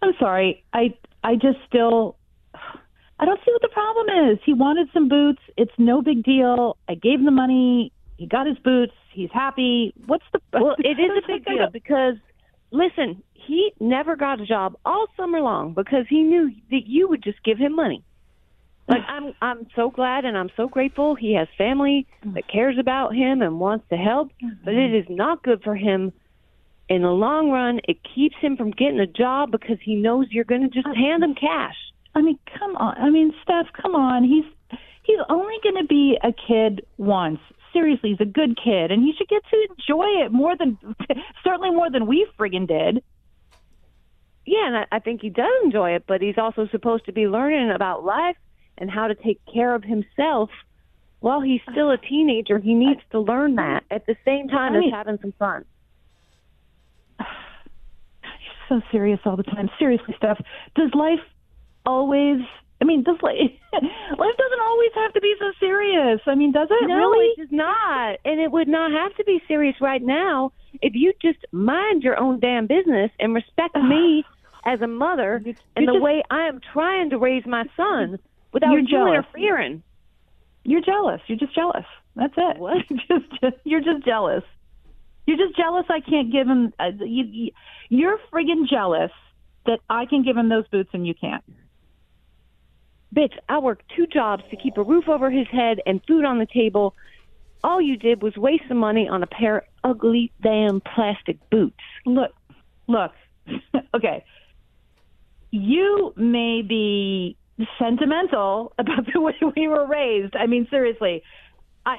I'm 0.00 0.14
sorry. 0.18 0.64
I, 0.72 0.94
I 1.22 1.34
just 1.34 1.58
still, 1.68 2.16
I 2.54 3.26
don't 3.26 3.40
see 3.44 3.52
what 3.52 3.60
the 3.60 3.68
problem 3.68 4.30
is. 4.30 4.38
He 4.46 4.54
wanted 4.54 4.88
some 4.94 5.10
boots. 5.10 5.42
It's 5.58 5.72
no 5.76 6.00
big 6.00 6.22
deal. 6.22 6.78
I 6.88 6.94
gave 6.94 7.18
him 7.18 7.26
the 7.26 7.30
money. 7.30 7.92
He 8.16 8.26
got 8.26 8.46
his 8.46 8.58
boots. 8.58 8.92
He's 9.12 9.30
happy. 9.32 9.92
What's 10.06 10.24
the? 10.32 10.40
Well, 10.52 10.76
it 10.78 10.98
is 10.98 11.10
a 11.22 11.26
big 11.26 11.44
deal 11.44 11.68
because 11.72 12.14
listen, 12.70 13.22
he 13.32 13.72
never 13.80 14.16
got 14.16 14.40
a 14.40 14.46
job 14.46 14.76
all 14.84 15.06
summer 15.16 15.40
long 15.40 15.74
because 15.74 16.06
he 16.08 16.22
knew 16.22 16.50
that 16.70 16.86
you 16.86 17.08
would 17.08 17.22
just 17.22 17.42
give 17.44 17.58
him 17.58 17.74
money. 17.74 18.02
Like 18.86 19.00
I'm 19.08 19.32
I'm 19.40 19.66
so 19.74 19.88
glad 19.88 20.26
and 20.26 20.36
I'm 20.36 20.50
so 20.58 20.68
grateful 20.68 21.14
he 21.14 21.32
has 21.36 21.48
family 21.56 22.06
that 22.34 22.46
cares 22.48 22.76
about 22.78 23.14
him 23.14 23.40
and 23.40 23.58
wants 23.58 23.86
to 23.88 23.96
help, 23.96 24.30
but 24.62 24.74
it 24.74 24.94
is 24.94 25.06
not 25.08 25.42
good 25.42 25.62
for 25.62 25.74
him 25.74 26.12
in 26.90 27.00
the 27.00 27.08
long 27.08 27.50
run. 27.50 27.80
It 27.88 27.96
keeps 28.14 28.36
him 28.42 28.58
from 28.58 28.72
getting 28.72 29.00
a 29.00 29.06
job 29.06 29.50
because 29.50 29.78
he 29.82 29.94
knows 29.94 30.26
you're 30.30 30.44
going 30.44 30.62
to 30.62 30.68
just 30.68 30.86
hand 30.94 31.24
him 31.24 31.34
cash. 31.34 31.76
I 32.14 32.20
mean, 32.20 32.38
come 32.58 32.76
on. 32.76 32.94
I 32.98 33.08
mean, 33.08 33.32
Steph, 33.42 33.72
come 33.72 33.94
on. 33.94 34.22
He's 34.22 34.44
he's 35.02 35.18
only 35.30 35.54
going 35.62 35.76
to 35.82 35.88
be 35.88 36.18
a 36.22 36.32
kid 36.32 36.84
once. 36.98 37.40
Seriously, 37.74 38.10
he's 38.10 38.20
a 38.26 38.30
good 38.30 38.56
kid, 38.56 38.90
and 38.90 39.02
he 39.02 39.12
should 39.18 39.28
get 39.28 39.42
to 39.50 39.66
enjoy 39.70 40.24
it 40.24 40.32
more 40.32 40.56
than 40.56 40.78
certainly 41.44 41.70
more 41.70 41.90
than 41.90 42.06
we 42.06 42.26
friggin' 42.38 42.66
did. 42.66 43.02
Yeah, 44.46 44.66
and 44.66 44.76
I, 44.76 44.86
I 44.92 44.98
think 45.00 45.20
he 45.20 45.28
does 45.28 45.50
enjoy 45.64 45.90
it, 45.96 46.04
but 46.06 46.22
he's 46.22 46.38
also 46.38 46.68
supposed 46.70 47.06
to 47.06 47.12
be 47.12 47.26
learning 47.26 47.70
about 47.70 48.04
life 48.04 48.36
and 48.78 48.90
how 48.90 49.08
to 49.08 49.14
take 49.14 49.40
care 49.52 49.74
of 49.74 49.84
himself. 49.84 50.50
While 51.20 51.40
he's 51.40 51.60
still 51.72 51.90
a 51.90 51.96
teenager, 51.98 52.58
he 52.58 52.74
needs 52.74 53.00
to 53.12 53.20
learn 53.20 53.56
that 53.56 53.84
at 53.90 54.06
the 54.06 54.16
same 54.24 54.48
time 54.48 54.74
I 54.74 54.78
mean- 54.78 54.88
as 54.92 54.94
having 54.94 55.18
some 55.20 55.32
fun. 55.38 55.64
He's 57.18 58.68
so 58.68 58.82
serious 58.92 59.20
all 59.24 59.36
the 59.36 59.42
time. 59.42 59.70
Seriously, 59.78 60.14
Steph, 60.18 60.40
does 60.74 60.90
life 60.94 61.20
always? 61.86 62.40
I 62.80 62.84
mean, 62.84 63.02
does 63.02 63.16
life 63.22 63.36
life 63.72 64.36
doesn't 64.38 64.62
always 64.66 64.90
have 64.96 65.12
to 65.14 65.20
be 65.20 65.34
so 65.38 65.52
serious? 65.60 66.20
I 66.26 66.34
mean, 66.34 66.52
does 66.52 66.68
it 66.70 66.88
no, 66.88 66.94
really? 66.96 67.26
it 67.36 67.38
does 67.40 67.52
not, 67.52 68.18
and 68.24 68.40
it 68.40 68.50
would 68.52 68.68
not 68.68 68.90
have 68.90 69.14
to 69.16 69.24
be 69.24 69.40
serious 69.48 69.76
right 69.80 70.02
now 70.02 70.52
if 70.82 70.92
you 70.94 71.12
just 71.22 71.38
mind 71.52 72.02
your 72.02 72.18
own 72.18 72.40
damn 72.40 72.66
business 72.66 73.10
and 73.20 73.34
respect 73.34 73.74
me 73.88 74.24
as 74.66 74.80
a 74.80 74.86
mother 74.86 75.36
and 75.36 75.46
you're 75.46 75.86
the 75.86 75.92
just- 75.92 76.02
way 76.02 76.22
I 76.30 76.48
am 76.48 76.60
trying 76.72 77.10
to 77.10 77.18
raise 77.18 77.44
my 77.46 77.64
son 77.76 78.18
without 78.52 78.70
You're 78.70 78.80
you 78.80 78.88
jealous. 78.88 79.24
interfering. 79.34 79.82
You're 80.64 80.80
jealous. 80.80 81.20
You're 81.26 81.38
just 81.38 81.54
jealous. 81.54 81.84
That's 82.16 82.34
it. 82.36 82.58
What? 82.58 82.78
just, 82.88 83.30
just 83.42 83.56
you're 83.64 83.80
just 83.82 84.04
jealous. 84.04 84.42
You're 85.26 85.36
just 85.36 85.56
jealous. 85.56 85.86
I 85.88 86.00
can't 86.00 86.30
give 86.32 86.46
him. 86.46 86.72
Uh, 86.78 86.90
you, 87.00 87.24
you, 87.24 87.50
you're 87.88 88.18
friggin' 88.32 88.68
jealous 88.68 89.10
that 89.66 89.80
I 89.88 90.06
can 90.06 90.22
give 90.22 90.36
him 90.36 90.48
those 90.48 90.66
boots 90.68 90.90
and 90.92 91.06
you 91.06 91.14
can't. 91.14 91.42
Bitch, 93.14 93.34
I 93.48 93.58
worked 93.58 93.84
two 93.96 94.06
jobs 94.06 94.42
to 94.50 94.56
keep 94.56 94.76
a 94.76 94.82
roof 94.82 95.08
over 95.08 95.30
his 95.30 95.46
head 95.48 95.80
and 95.86 96.00
food 96.06 96.24
on 96.24 96.38
the 96.38 96.46
table. 96.46 96.94
All 97.62 97.80
you 97.80 97.96
did 97.96 98.22
was 98.22 98.36
waste 98.36 98.64
some 98.68 98.78
money 98.78 99.08
on 99.08 99.22
a 99.22 99.26
pair 99.26 99.58
of 99.58 99.64
ugly 99.84 100.32
damn 100.42 100.80
plastic 100.80 101.38
boots. 101.50 101.76
Look, 102.04 102.32
look. 102.88 103.12
okay. 103.94 104.24
You 105.50 106.12
may 106.16 106.62
be 106.62 107.36
sentimental 107.78 108.72
about 108.78 109.06
the 109.12 109.20
way 109.20 109.34
we 109.56 109.68
were 109.68 109.86
raised. 109.86 110.34
I 110.34 110.46
mean, 110.46 110.66
seriously, 110.70 111.22
I 111.86 111.98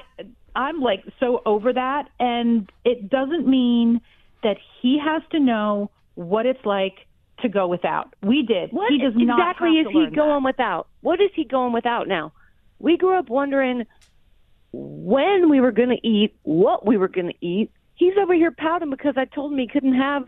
I'm 0.54 0.80
like 0.80 1.04
so 1.20 1.42
over 1.46 1.72
that, 1.72 2.08
and 2.18 2.70
it 2.84 3.08
doesn't 3.08 3.46
mean 3.46 4.00
that 4.42 4.56
he 4.80 4.98
has 4.98 5.22
to 5.32 5.40
know 5.40 5.90
what 6.14 6.46
it's 6.46 6.64
like 6.64 7.06
to 7.40 7.48
go 7.48 7.66
without. 7.66 8.14
We 8.22 8.42
did. 8.42 8.70
What 8.72 8.90
he 8.90 8.98
does 8.98 9.12
not 9.14 9.38
exactly 9.38 9.70
is 9.78 9.86
he 9.90 10.14
going 10.14 10.44
without? 10.44 10.88
What 11.00 11.20
is 11.20 11.30
he 11.34 11.44
going 11.44 11.72
without 11.72 12.08
now? 12.08 12.32
We 12.78 12.96
grew 12.96 13.18
up 13.18 13.28
wondering 13.28 13.86
when 14.72 15.48
we 15.48 15.60
were 15.60 15.72
going 15.72 15.90
to 15.90 16.06
eat, 16.06 16.36
what 16.42 16.86
we 16.86 16.96
were 16.96 17.08
going 17.08 17.28
to 17.28 17.46
eat. 17.46 17.70
He's 17.94 18.14
over 18.18 18.34
here 18.34 18.50
pouting 18.50 18.90
because 18.90 19.14
I 19.16 19.24
told 19.24 19.52
him 19.52 19.58
he 19.58 19.68
couldn't 19.68 19.94
have, 19.94 20.26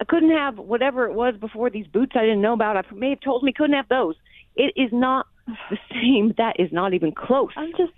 I 0.00 0.04
couldn't 0.04 0.30
have 0.30 0.58
whatever 0.58 1.06
it 1.06 1.14
was 1.14 1.34
before 1.36 1.70
these 1.70 1.86
boots 1.86 2.12
I 2.14 2.20
didn't 2.20 2.40
know 2.40 2.52
about. 2.52 2.76
I 2.76 2.82
may 2.94 3.10
have 3.10 3.20
told 3.20 3.42
him 3.42 3.48
he 3.48 3.52
couldn't 3.52 3.74
have 3.74 3.88
those. 3.88 4.14
It 4.54 4.72
is 4.76 4.90
not 4.92 5.26
the 5.46 5.78
same. 5.90 6.34
That 6.38 6.60
is 6.60 6.70
not 6.72 6.94
even 6.94 7.12
close. 7.12 7.50
I'm 7.56 7.72
just, 7.72 7.92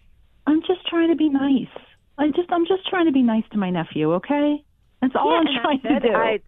I'm 0.46 0.62
just 0.62 0.86
trying 0.86 1.10
to 1.10 1.16
be 1.16 1.28
nice. 1.28 1.68
I 2.18 2.28
just, 2.28 2.50
I'm 2.50 2.66
just 2.66 2.86
trying 2.88 3.06
to 3.06 3.12
be 3.12 3.22
nice 3.22 3.44
to 3.52 3.58
my 3.58 3.70
nephew. 3.70 4.14
Okay, 4.14 4.64
that's 5.00 5.14
all 5.14 5.30
Yeah, 5.32 5.50
I'm 5.50 5.62
trying 5.62 5.82
to 5.82 6.00
do. 6.00 6.14
I, 6.14 6.40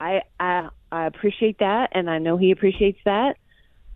I, 0.00 0.22
I, 0.40 0.68
I 0.92 1.06
appreciate 1.06 1.58
that, 1.60 1.88
and 1.92 2.10
I 2.10 2.18
know 2.18 2.36
he 2.36 2.50
appreciates 2.50 2.98
that. 3.06 3.38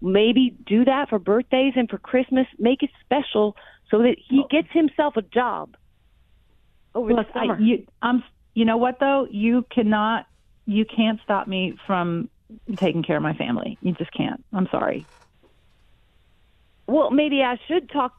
Maybe 0.00 0.56
do 0.66 0.84
that 0.86 1.10
for 1.10 1.18
birthdays 1.18 1.74
and 1.76 1.88
for 1.90 1.98
Christmas. 1.98 2.46
Make 2.58 2.82
it 2.82 2.90
special 3.04 3.54
so 3.90 3.98
that 3.98 4.16
he 4.18 4.44
gets 4.50 4.68
himself 4.72 5.16
a 5.16 5.22
job 5.22 5.76
over 6.94 7.12
Look, 7.12 7.26
the 7.28 7.32
summer. 7.40 7.54
I, 7.56 7.58
you, 7.58 7.86
I'm. 8.00 8.24
You 8.54 8.64
know 8.64 8.78
what 8.78 8.98
though? 8.98 9.28
You 9.30 9.66
cannot. 9.70 10.26
You 10.64 10.86
can't 10.86 11.20
stop 11.22 11.46
me 11.46 11.76
from 11.86 12.30
taking 12.76 13.02
care 13.02 13.16
of 13.16 13.22
my 13.22 13.34
family. 13.34 13.76
You 13.82 13.92
just 13.92 14.12
can't. 14.12 14.42
I'm 14.52 14.68
sorry. 14.70 15.06
well, 16.86 17.10
maybe 17.10 17.42
I 17.42 17.58
should 17.68 17.90
talk, 17.90 18.14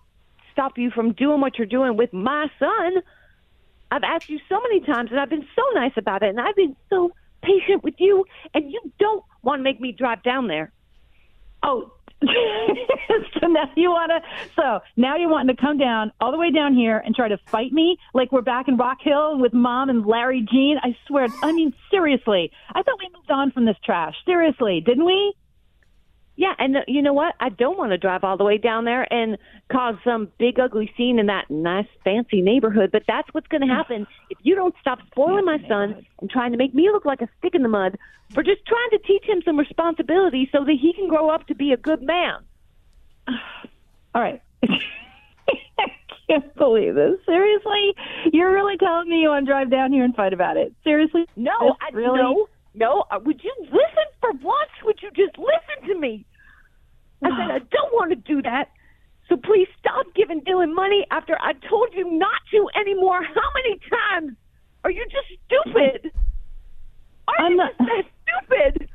stop 0.52 0.78
you 0.78 0.92
from 0.92 1.14
doing 1.14 1.42
what 1.42 1.58
you're 1.58 1.68
doing 1.68 1.98
with 1.98 2.14
my 2.14 2.50
son. 2.60 2.98
I've 3.90 4.04
asked 4.04 4.30
you 4.30 4.40
so 4.50 4.60
many 4.62 4.82
times, 4.82 5.12
and 5.12 5.20
I've 5.20 5.30
been 5.30 5.48
so 5.56 5.64
nice 5.74 5.94
about 5.98 6.22
it, 6.24 6.30
and 6.30 6.40
I've 6.40 6.56
been 6.56 6.76
so 6.90 7.12
patient 7.42 7.84
with 7.84 7.96
you, 7.98 8.26
and 8.54 8.72
you 8.72 8.82
don't 9.00 9.24
want 9.44 9.60
to 9.60 9.64
make 9.64 9.80
me 9.80 9.92
drive 9.92 10.24
down 10.24 10.48
there. 10.48 10.72
Oh, 11.64 11.92
so 12.22 13.48
now 13.48 13.70
you 13.76 13.90
want 13.90 14.12
to. 14.12 14.52
So 14.56 14.80
now 14.96 15.18
you're 15.18 15.30
wanting 15.30 15.56
to 15.56 15.62
come 15.62 15.78
down 15.78 16.12
all 16.20 16.32
the 16.32 16.38
way 16.38 16.52
down 16.52 16.74
here 16.74 16.98
and 16.98 17.14
try 17.14 17.28
to 17.28 17.38
fight 17.52 17.72
me 17.72 17.98
like 18.14 18.32
we're 18.32 18.42
back 18.42 18.68
in 18.68 18.78
Rock 18.78 18.98
Hill 19.02 19.38
with 19.40 19.54
Mom 19.54 19.90
and 19.90 20.06
Larry 20.06 20.46
Jean. 20.52 20.78
I 20.82 20.96
swear. 21.08 21.30
I 21.44 21.52
mean, 21.52 21.74
seriously. 21.92 22.52
I 22.70 22.82
thought 22.82 22.98
we 23.00 23.10
moved 23.16 23.30
on 23.30 23.52
from 23.52 23.66
this 23.66 23.78
trash. 23.86 24.16
Seriously, 24.26 24.82
didn't 24.84 25.06
we? 25.06 25.34
Yeah, 26.38 26.54
and 26.60 26.78
uh, 26.78 26.80
you 26.88 27.02
know 27.02 27.14
what? 27.14 27.34
I 27.40 27.50
don't 27.50 27.80
want 27.80 27.92
to 27.92 27.98
drive 27.98 28.24
all 28.24 28.38
the 28.38 28.44
way 28.44 28.60
down 28.60 28.86
there 28.86 29.12
and 29.12 29.40
cause 29.72 29.96
some 30.04 30.32
big 30.38 30.60
ugly 30.60 30.92
scene 30.96 31.18
in 31.18 31.26
that 31.26 31.50
nice 31.50 31.88
fancy 32.04 32.42
neighborhood, 32.42 32.92
but 32.92 33.02
that's 33.08 33.28
what's 33.34 33.48
going 33.48 33.68
to 33.68 33.74
happen 33.74 34.06
if 34.30 34.38
you 34.44 34.54
don't 34.54 34.76
stop 34.80 35.00
spoiling 35.08 35.46
my 35.46 35.58
son 35.68 36.06
and 36.22 36.30
trying 36.30 36.52
to 36.52 36.58
make 36.58 36.76
me 36.76 36.90
look 36.92 37.06
like 37.06 37.22
a 37.22 37.28
stick 37.40 37.56
in 37.56 37.64
the 37.64 37.70
mud 37.70 37.98
for 38.34 38.44
just 38.44 38.64
trying 38.68 38.90
to 38.92 39.00
teach 39.00 39.24
him 39.24 39.42
some 39.44 39.58
responsibility 39.58 40.48
so 40.52 40.64
that 40.64 40.76
he 40.80 40.94
can 40.94 41.08
grow 41.08 41.30
up 41.30 41.48
to 41.48 41.56
be 41.56 41.72
a 41.74 41.78
good 41.78 42.04
man. 42.04 42.36
All 44.16 44.22
right. 44.22 44.42
I 45.80 45.88
can't 46.30 46.56
believe 46.56 46.94
this. 46.94 47.16
Seriously, 47.26 47.96
you're 48.32 48.54
really 48.54 48.78
telling 48.78 49.10
me 49.10 49.22
you 49.22 49.30
want 49.30 49.46
to 49.46 49.52
drive 49.52 49.72
down 49.72 49.92
here 49.92 50.04
and 50.04 50.16
fight 50.16 50.34
about 50.34 50.58
it? 50.58 50.74
Seriously? 50.84 51.26
No, 51.36 51.52
This 51.62 51.74
I 51.82 51.96
really. 51.96 52.18
no, 52.20 52.48
no. 52.78 53.04
Uh, 53.12 53.20
would 53.26 53.44
you 53.44 53.54
listen 53.62 54.08
for 54.22 54.32
once? 54.32 54.72
Would 54.86 55.00
you 55.02 55.10
just 55.12 55.38
listen 55.38 55.88
to 55.90 56.00
me? 56.00 56.26
I 57.24 57.30
said 57.30 57.52
I 57.52 57.60
don't 57.60 57.94
want 57.94 58.12
to 58.12 58.16
do 58.16 58.42
that. 58.44 58.70
So 59.30 59.36
please 59.36 59.68
stop 59.80 60.06
giving 60.16 60.42
Dylan 60.42 60.74
money 60.74 61.06
after 61.12 61.38
I 61.42 61.54
told 61.70 61.90
you 61.94 62.10
not 62.18 62.40
to 62.52 62.70
anymore. 62.80 63.22
How 63.24 63.50
many 63.56 63.80
times? 63.90 64.38
Are 64.84 64.92
you 64.92 65.06
just 65.06 65.28
stupid? 65.46 66.12
Are 67.28 67.36
I'm 67.40 67.52
you 67.52 67.58
not- 67.58 67.72
just 67.78 67.90
that 67.90 68.04
stupid? 68.48 68.90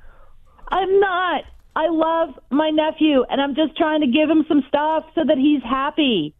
I'm 0.68 1.00
not. 1.00 1.44
I 1.76 1.88
love 1.88 2.38
my 2.50 2.70
nephew, 2.70 3.24
and 3.28 3.40
I'm 3.40 3.54
just 3.54 3.76
trying 3.76 4.00
to 4.02 4.06
give 4.06 4.28
him 4.30 4.44
some 4.48 4.62
stuff 4.68 5.04
so 5.14 5.22
that 5.26 5.36
he's 5.38 5.62
happy. 5.62 6.34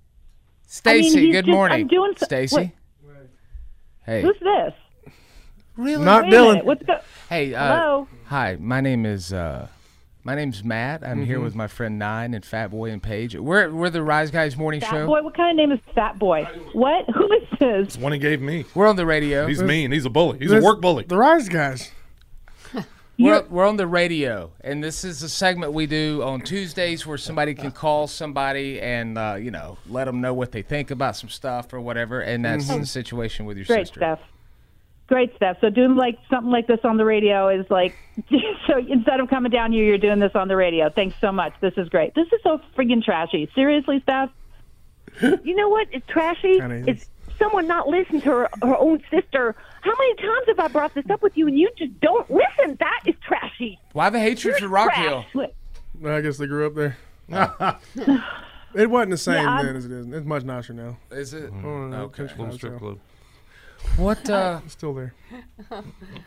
I 0.86 0.94
mean, 0.94 1.02
Stacy, 1.04 1.20
he's 1.26 1.32
good 1.34 1.46
just- 1.46 1.54
morning. 1.54 1.80
I'm 1.82 1.86
doing 1.88 2.12
so- 2.16 2.24
Stacy. 2.24 2.72
Hey. 4.06 4.22
Who's 4.22 4.38
this? 4.40 4.72
Really? 5.76 6.04
Not 6.04 6.24
Wait 6.24 6.32
a 6.32 6.36
Dylan. 6.36 6.48
minute, 6.50 6.64
What's 6.66 6.82
go- 6.82 6.98
Hey, 7.28 7.54
uh, 7.54 7.66
Hello? 7.76 8.08
Hi, 8.26 8.56
my 8.60 8.80
name 8.80 9.06
is 9.06 9.32
uh, 9.32 9.68
my 10.24 10.34
name's 10.34 10.62
Matt. 10.62 11.02
I'm 11.02 11.24
here 11.24 11.38
Mhm. 11.38 11.44
with 11.44 11.54
my 11.54 11.66
friend 11.66 11.98
Nine 11.98 12.34
and 12.34 12.44
Fat 12.44 12.70
Boy 12.70 12.90
and 12.90 13.02
Paige. 13.02 13.36
We're 13.36 13.70
we're 13.70 13.90
the 13.90 14.02
Rise 14.02 14.30
Guys 14.30 14.56
Morning 14.56 14.80
Fat 14.80 14.90
Show. 14.90 15.06
boy? 15.06 15.22
What 15.22 15.34
kind 15.34 15.50
of 15.50 15.56
name 15.56 15.72
is 15.72 15.80
Fat 15.94 16.18
Boy? 16.18 16.44
What? 16.74 17.06
Who 17.14 17.32
is 17.32 17.48
this? 17.58 17.86
It's 17.88 17.98
one 17.98 18.12
he 18.12 18.18
gave 18.18 18.40
me. 18.42 18.64
We're 18.74 18.86
on 18.86 18.96
the 18.96 19.06
radio. 19.06 19.46
He's 19.46 19.62
mean. 19.62 19.92
He's 19.92 20.04
a 20.04 20.10
bully. 20.10 20.38
He's 20.38 20.52
a 20.52 20.60
work 20.60 20.80
bully. 20.80 21.04
The 21.08 21.16
Rise 21.16 21.48
Guys. 21.48 21.90
We're, 23.18 23.42
we're 23.50 23.68
on 23.68 23.76
the 23.76 23.86
radio, 23.86 24.50
and 24.62 24.82
this 24.82 25.04
is 25.04 25.22
a 25.22 25.28
segment 25.28 25.74
we 25.74 25.86
do 25.86 26.22
on 26.24 26.40
Tuesdays 26.40 27.06
where 27.06 27.18
somebody 27.18 27.54
can 27.54 27.70
call 27.70 28.08
somebody 28.08 28.80
and 28.80 29.16
uh, 29.16 29.36
you 29.38 29.52
know 29.52 29.78
let 29.88 30.06
them 30.06 30.20
know 30.20 30.34
what 30.34 30.50
they 30.50 30.62
think 30.62 30.90
about 30.90 31.14
some 31.14 31.28
stuff 31.28 31.72
or 31.72 31.80
whatever. 31.80 32.20
And 32.20 32.44
that's 32.44 32.68
Mhm. 32.68 32.80
the 32.80 32.86
situation 32.86 33.44
with 33.46 33.58
your 33.58 33.66
Great 33.66 33.86
sister. 33.86 34.00
stuff. 34.00 34.20
Great 35.08 35.34
stuff. 35.36 35.58
So 35.60 35.68
doing 35.68 35.96
like 35.96 36.18
something 36.30 36.50
like 36.50 36.66
this 36.66 36.80
on 36.84 36.96
the 36.96 37.04
radio 37.04 37.48
is 37.48 37.66
like 37.70 37.94
so 38.66 38.78
instead 38.88 39.20
of 39.20 39.28
coming 39.28 39.50
down 39.50 39.72
here, 39.72 39.84
you're 39.84 39.98
doing 39.98 40.18
this 40.20 40.32
on 40.34 40.48
the 40.48 40.56
radio. 40.56 40.88
Thanks 40.90 41.16
so 41.20 41.30
much. 41.32 41.52
This 41.60 41.74
is 41.76 41.88
great. 41.88 42.14
This 42.14 42.26
is 42.32 42.40
so 42.42 42.60
freaking 42.76 43.02
trashy. 43.04 43.50
Seriously, 43.54 44.00
Steph. 44.02 44.30
You 45.44 45.54
know 45.54 45.68
what? 45.68 45.88
It's 45.92 46.06
trashy? 46.06 46.58
Kinda 46.58 46.90
is. 46.90 47.02
Is 47.02 47.08
someone 47.38 47.66
not 47.66 47.88
listen 47.88 48.20
to 48.22 48.30
her, 48.30 48.48
her 48.62 48.76
own 48.78 49.02
sister. 49.10 49.54
How 49.82 49.90
many 49.98 50.14
times 50.14 50.46
have 50.46 50.58
I 50.60 50.68
brought 50.68 50.94
this 50.94 51.04
up 51.10 51.20
with 51.22 51.36
you 51.36 51.46
and 51.48 51.58
you 51.58 51.68
just 51.76 51.98
don't 52.00 52.30
listen? 52.30 52.76
That 52.80 53.00
is 53.04 53.14
trashy. 53.26 53.78
Why 53.92 54.08
the 54.08 54.20
hatred 54.20 54.56
for 54.56 54.68
Rock 54.68 54.92
Hill? 54.94 55.24
Well, 55.34 56.16
I 56.16 56.20
guess 56.22 56.38
they 56.38 56.46
grew 56.46 56.66
up 56.66 56.74
there. 56.74 56.96
it 58.74 58.88
wasn't 58.88 59.10
the 59.10 59.16
same 59.18 59.42
Yeah, 59.44 59.50
I'm- 59.50 59.66
then 59.66 59.76
as 59.76 59.84
it 59.84 59.92
is. 59.92 60.06
It's 60.08 60.26
much 60.26 60.44
nicer 60.44 60.72
now. 60.72 60.96
Is 61.10 61.34
it? 61.34 61.50
Oh, 61.52 61.66
Okay. 61.68 62.16
Country 62.18 62.36
Club, 62.36 62.52
strip 62.54 62.78
club. 62.78 62.98
What? 63.96 64.28
Uh, 64.28 64.60
still 64.68 64.94
there. 64.94 65.14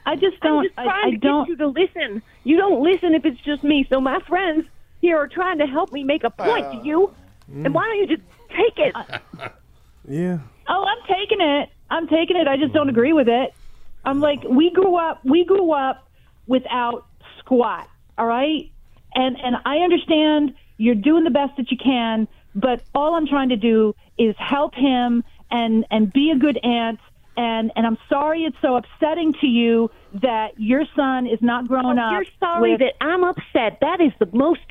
I 0.06 0.16
just 0.16 0.40
don't. 0.42 0.60
I'm 0.60 0.64
just 0.66 0.80
I, 0.80 0.84
trying 0.84 1.08
I 1.08 1.12
to 1.12 1.18
don't. 1.18 1.48
get 1.48 1.50
you 1.50 1.58
to 1.58 1.68
listen. 1.68 2.22
You 2.44 2.58
don't 2.58 2.84
listen 2.84 3.14
if 3.16 3.26
it's 3.26 3.40
just 3.42 3.64
me. 3.64 3.86
So 3.90 4.00
my 4.00 4.20
friends 4.28 4.66
here 5.02 5.18
are 5.18 5.28
trying 5.28 5.58
to 5.60 5.66
help 5.66 5.92
me 5.92 6.04
make 6.04 6.24
a 6.24 6.30
point 6.30 6.72
to 6.72 6.82
you. 6.84 7.14
And 7.48 7.74
why 7.74 7.86
don't 7.86 7.98
you 7.98 8.18
just 8.18 8.28
take 8.50 8.78
it? 8.78 9.52
Yeah. 10.08 10.38
Oh, 10.68 10.86
I'm 10.86 11.04
taking 11.08 11.42
it. 11.42 11.70
I'm 11.90 12.08
taking 12.08 12.36
it. 12.38 12.48
I 12.48 12.58
just 12.58 12.74
don't 12.74 12.90
agree 12.90 13.14
with 13.14 13.28
it. 13.28 13.54
I'm 14.04 14.20
like, 14.20 14.44
we 14.44 14.70
grew 14.70 14.96
up. 14.98 15.26
We 15.26 15.46
grew 15.46 15.72
up 15.72 16.08
without 16.48 17.08
squat. 17.40 17.90
All 18.18 18.28
right, 18.28 18.70
and 19.16 19.36
and 19.42 19.56
I 19.66 19.78
understand 19.78 20.54
you're 20.78 20.96
doing 20.96 21.24
the 21.24 21.32
best 21.32 21.58
that 21.58 21.72
you 21.72 21.78
can, 21.78 22.28
but 22.54 22.84
all 22.94 23.16
I'm 23.16 23.28
trying 23.28 23.50
to 23.50 23.56
do 23.58 23.96
is 24.18 24.36
help 24.38 24.76
him 24.76 25.24
and 25.52 25.86
and 25.90 26.14
be 26.14 26.32
a 26.32 26.36
good 26.38 26.60
aunt 26.64 27.00
and 27.38 27.72
and 27.76 27.86
I'm 27.86 27.98
sorry 28.10 28.44
it's 28.44 28.58
so 28.62 28.76
upsetting 28.78 29.34
to 29.42 29.48
you 29.48 29.90
that 30.22 30.60
your 30.60 30.84
son 30.96 31.28
is 31.28 31.40
not 31.42 31.68
growing 31.68 32.00
Oh, 32.00 32.04
up. 32.04 32.12
you're 32.14 32.26
sorry 32.40 32.72
with- 32.72 32.80
that 32.82 32.94
I'm 33.02 33.24
upset. 33.24 33.80
That 33.82 34.00
is 34.02 34.12
the 34.20 34.28
most. 34.34 34.62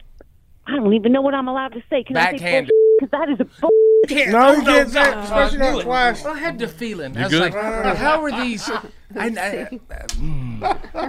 I 0.66 0.76
don't 0.76 0.92
even 0.94 1.12
know 1.12 1.20
what 1.20 1.34
I'm 1.34 1.48
allowed 1.48 1.72
to 1.74 1.82
say. 1.90 2.02
Can 2.04 2.14
Backhand. 2.14 2.66
I 2.66 2.68
say 2.68 2.70
Because 2.98 3.10
that 3.10 3.28
is 3.28 3.40
a 3.40 3.44
bull. 3.60 3.70
No, 4.06 4.52
you 4.52 4.62
can't 4.62 4.90
say 4.90 5.00
it, 5.02 5.14
Uh, 5.16 5.20
especially 5.20 5.58
I 5.58 5.60
not 5.64 5.72
knew 5.72 5.80
it. 5.80 5.84
twice. 5.84 6.24
I 6.26 6.38
had 6.38 6.58
the 6.58 6.68
feeling. 6.68 7.14
You 7.14 7.20
I 7.20 7.22
was 7.24 7.32
good? 7.32 7.40
like, 7.40 7.54
Uh, 7.54 7.94
how 7.94 8.22
are 8.22 8.30
these? 8.30 8.70
I, 8.70 8.78
I, 9.16 9.68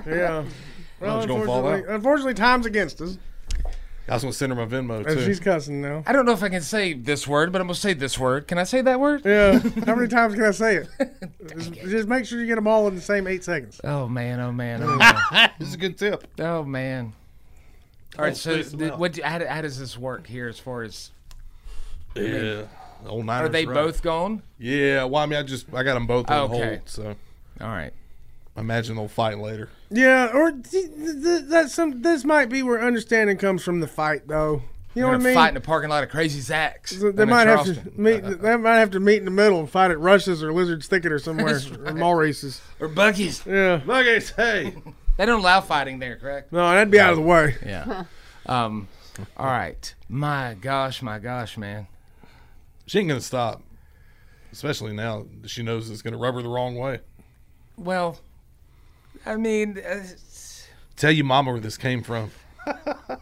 Yeah. 0.07 0.43
Well, 1.01 1.15
How's 1.15 1.25
it 1.25 1.27
gonna 1.27 1.41
unfortunately, 1.41 1.93
unfortunately, 1.93 2.33
time's 2.35 2.65
against 2.65 3.01
us. 3.01 3.17
I 4.07 4.13
was 4.13 4.21
gonna 4.23 4.33
send 4.33 4.51
her 4.53 4.55
my 4.55 4.65
Venmo 4.71 4.97
And 4.97 5.17
too. 5.17 5.25
she's 5.25 5.39
cussing 5.39 5.81
now. 5.81 6.03
I 6.05 6.13
don't 6.13 6.25
know 6.27 6.31
if 6.31 6.43
I 6.43 6.49
can 6.49 6.61
say 6.61 6.93
this 6.93 7.27
word, 7.27 7.51
but 7.51 7.59
I'm 7.59 7.67
gonna 7.67 7.73
say 7.75 7.93
this 7.93 8.19
word. 8.19 8.47
Can 8.47 8.57
I 8.59 8.63
say 8.63 8.81
that 8.81 8.99
word? 8.99 9.23
Yeah. 9.25 9.57
How 9.85 9.95
many 9.95 10.07
times 10.07 10.35
can 10.35 10.43
I 10.43 10.51
say 10.51 10.75
it? 10.77 10.87
just, 11.57 11.73
just 11.73 12.07
make 12.07 12.25
sure 12.25 12.39
you 12.39 12.45
get 12.45 12.55
them 12.55 12.67
all 12.67 12.87
in 12.87 12.93
the 12.95 13.01
same 13.01 13.25
eight 13.25 13.43
seconds. 13.43 13.81
Oh 13.83 14.07
man! 14.07 14.39
Oh 14.39 14.51
man! 14.51 14.83
Oh 14.83 14.95
man! 15.31 15.51
this 15.57 15.69
is 15.69 15.73
a 15.73 15.77
good 15.77 15.97
tip. 15.97 16.27
Oh 16.39 16.63
man! 16.63 17.13
All 18.17 18.25
right. 18.25 18.29
Don't 18.29 18.35
So, 18.63 18.77
th- 18.77 18.93
what? 18.93 19.17
How, 19.19 19.39
do- 19.39 19.47
how 19.47 19.61
does 19.61 19.79
this 19.79 19.97
work 19.97 20.27
here? 20.27 20.47
As 20.47 20.59
far 20.59 20.83
as 20.83 21.09
I 22.15 22.19
mean, 22.19 22.33
Yeah. 22.45 22.63
Old 23.07 23.29
are 23.29 23.49
they 23.49 23.65
run. 23.65 23.73
both 23.75 24.01
gone? 24.01 24.41
Yeah. 24.57 25.03
Well, 25.05 25.21
I 25.21 25.25
mean, 25.25 25.39
I 25.39 25.43
just 25.43 25.65
I 25.73 25.83
got 25.83 25.95
them 25.95 26.07
both 26.07 26.29
on 26.29 26.37
oh, 26.37 26.53
Okay. 26.55 26.67
hold. 26.67 26.79
So. 26.85 27.15
All 27.61 27.67
right. 27.67 27.91
I 28.55 28.61
imagine 28.61 28.95
they'll 28.95 29.07
fight 29.07 29.37
later. 29.39 29.69
Yeah, 29.95 30.31
or 30.33 30.51
th- 30.51 30.71
th- 30.71 31.43
that's 31.45 31.73
some. 31.73 32.01
This 32.01 32.23
might 32.25 32.49
be 32.49 32.63
where 32.63 32.81
understanding 32.81 33.37
comes 33.37 33.63
from 33.63 33.79
the 33.79 33.87
fight, 33.87 34.27
though. 34.27 34.61
You 34.93 35.01
know 35.01 35.09
what 35.09 35.15
I 35.15 35.23
mean? 35.23 35.33
Fight 35.33 35.47
in 35.49 35.53
the 35.55 35.61
parking 35.61 35.89
lot 35.89 36.03
of 36.03 36.09
Crazy 36.09 36.39
Zach's. 36.39 36.97
So 36.99 37.11
they 37.11 37.25
might 37.25 37.47
have 37.47 37.65
to 37.65 37.73
Charleston. 37.75 37.93
meet. 38.01 38.21
They 38.41 38.55
might 38.57 38.77
have 38.77 38.91
to 38.91 38.99
meet 38.99 39.17
in 39.17 39.25
the 39.25 39.31
middle 39.31 39.59
and 39.59 39.69
fight 39.69 39.91
at 39.91 39.99
Rush's 39.99 40.41
or 40.41 40.53
Lizard's 40.53 40.87
Thicket 40.87 41.11
or 41.11 41.19
somewhere, 41.19 41.53
That's 41.53 41.69
or 41.71 41.77
right. 41.83 41.95
Maurice's. 41.95 42.61
or 42.79 42.87
Buc-ee's. 42.89 43.45
Yeah, 43.45 43.79
Buc-ee's. 43.85 44.29
Hey, 44.31 44.73
They 45.17 45.25
don't 45.25 45.39
allow 45.39 45.61
fighting 45.61 45.99
there, 45.99 46.17
correct? 46.17 46.51
no, 46.51 46.59
that'd 46.69 46.91
be 46.91 46.99
out 46.99 47.11
of 47.11 47.17
the 47.17 47.21
way. 47.23 47.55
Yeah. 47.65 48.03
Um. 48.45 48.87
All 49.37 49.45
right. 49.47 49.93
My 50.09 50.55
gosh. 50.59 51.01
My 51.01 51.19
gosh, 51.19 51.57
man. 51.57 51.87
She 52.85 52.99
ain't 52.99 53.07
gonna 53.09 53.21
stop, 53.21 53.61
especially 54.51 54.93
now 54.93 55.25
that 55.41 55.49
she 55.49 55.63
knows 55.63 55.89
it's 55.89 56.01
gonna 56.01 56.17
rub 56.17 56.35
her 56.35 56.41
the 56.41 56.49
wrong 56.49 56.75
way. 56.75 56.99
Well, 57.77 58.19
I 59.25 59.37
mean, 59.37 59.79
uh, 59.79 60.03
Tell 60.95 61.11
your 61.11 61.25
mama, 61.25 61.51
where 61.51 61.59
this 61.59 61.77
came 61.77 62.03
from. 62.03 62.31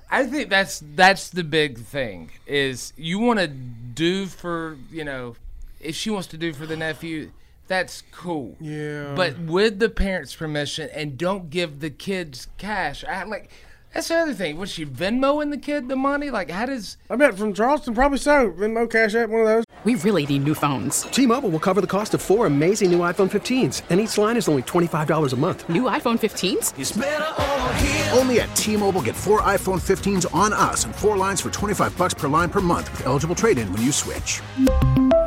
I 0.10 0.26
think 0.26 0.50
that's 0.50 0.82
that's 0.96 1.30
the 1.30 1.44
big 1.44 1.78
thing 1.80 2.32
is 2.48 2.94
you 2.96 3.20
want 3.20 3.39
to 3.39 3.48
do 3.48 4.26
for 4.28 4.78
you 4.89 5.04
know 5.04 5.36
if 5.82 5.96
she 5.96 6.10
wants 6.10 6.28
to 6.30 6.38
do 6.38 6.54
for 6.54 6.66
the 6.66 6.78
nephew, 6.78 7.32
that's 7.68 8.04
cool. 8.12 8.56
Yeah. 8.62 9.13
But 9.16 9.38
with 9.39 9.80
the 9.80 9.89
parents' 9.89 10.34
permission, 10.34 10.89
and 10.94 11.18
don't 11.18 11.50
give 11.50 11.82
the 11.82 11.89
kids 11.89 12.48
cash. 12.58 13.04
I, 13.04 13.24
like 13.24 13.50
that's 13.93 14.08
the 14.08 14.15
other 14.15 14.34
thing. 14.34 14.58
Was 14.58 14.71
she 14.71 14.86
Venmoing 14.86 15.51
the 15.51 15.58
kid 15.58 15.88
the 15.88 15.95
money? 15.95 16.29
Like 16.29 16.49
how 16.49 16.65
does? 16.65 16.97
I 17.10 17.15
bet 17.15 17.38
from 17.38 17.53
Charleston, 17.53 17.93
probably 17.93 18.17
so. 18.17 18.51
Venmo 18.51 18.89
Cash 18.89 19.15
App, 19.15 19.29
one 19.29 19.41
of 19.41 19.47
those. 19.47 19.65
We 19.84 19.95
really 19.95 20.25
need 20.25 20.45
new 20.45 20.56
phones. 20.56 21.03
T-Mobile 21.03 21.49
will 21.49 21.60
cover 21.60 21.82
the 21.82 21.88
cost 21.88 22.13
of 22.13 22.21
four 22.21 22.45
amazing 22.45 22.89
new 22.89 22.99
iPhone 22.99 23.29
15s, 23.29 23.82
and 23.89 23.99
each 23.99 24.17
line 24.17 24.38
is 24.38 24.47
only 24.47 24.62
$25 24.62 25.34
a 25.34 25.36
month. 25.36 25.67
New 25.67 25.84
iPhone 25.84 26.17
15s? 26.17 28.17
Only 28.17 28.39
at 28.39 28.56
T-Mobile 28.56 29.01
get 29.01 29.15
four 29.15 29.41
iPhone 29.41 29.82
15s 29.82 30.34
on 30.34 30.53
us 30.53 30.86
and 30.86 30.95
four 30.95 31.17
lines 31.17 31.41
for 31.41 31.49
25 31.49 31.97
bucks 31.97 32.13
per 32.13 32.29
line 32.29 32.49
per 32.49 32.62
month 32.62 32.89
with 32.91 33.06
eligible 33.06 33.36
trade-in 33.36 33.71
when 33.73 33.82
you 33.82 33.91
switch. 33.91 34.39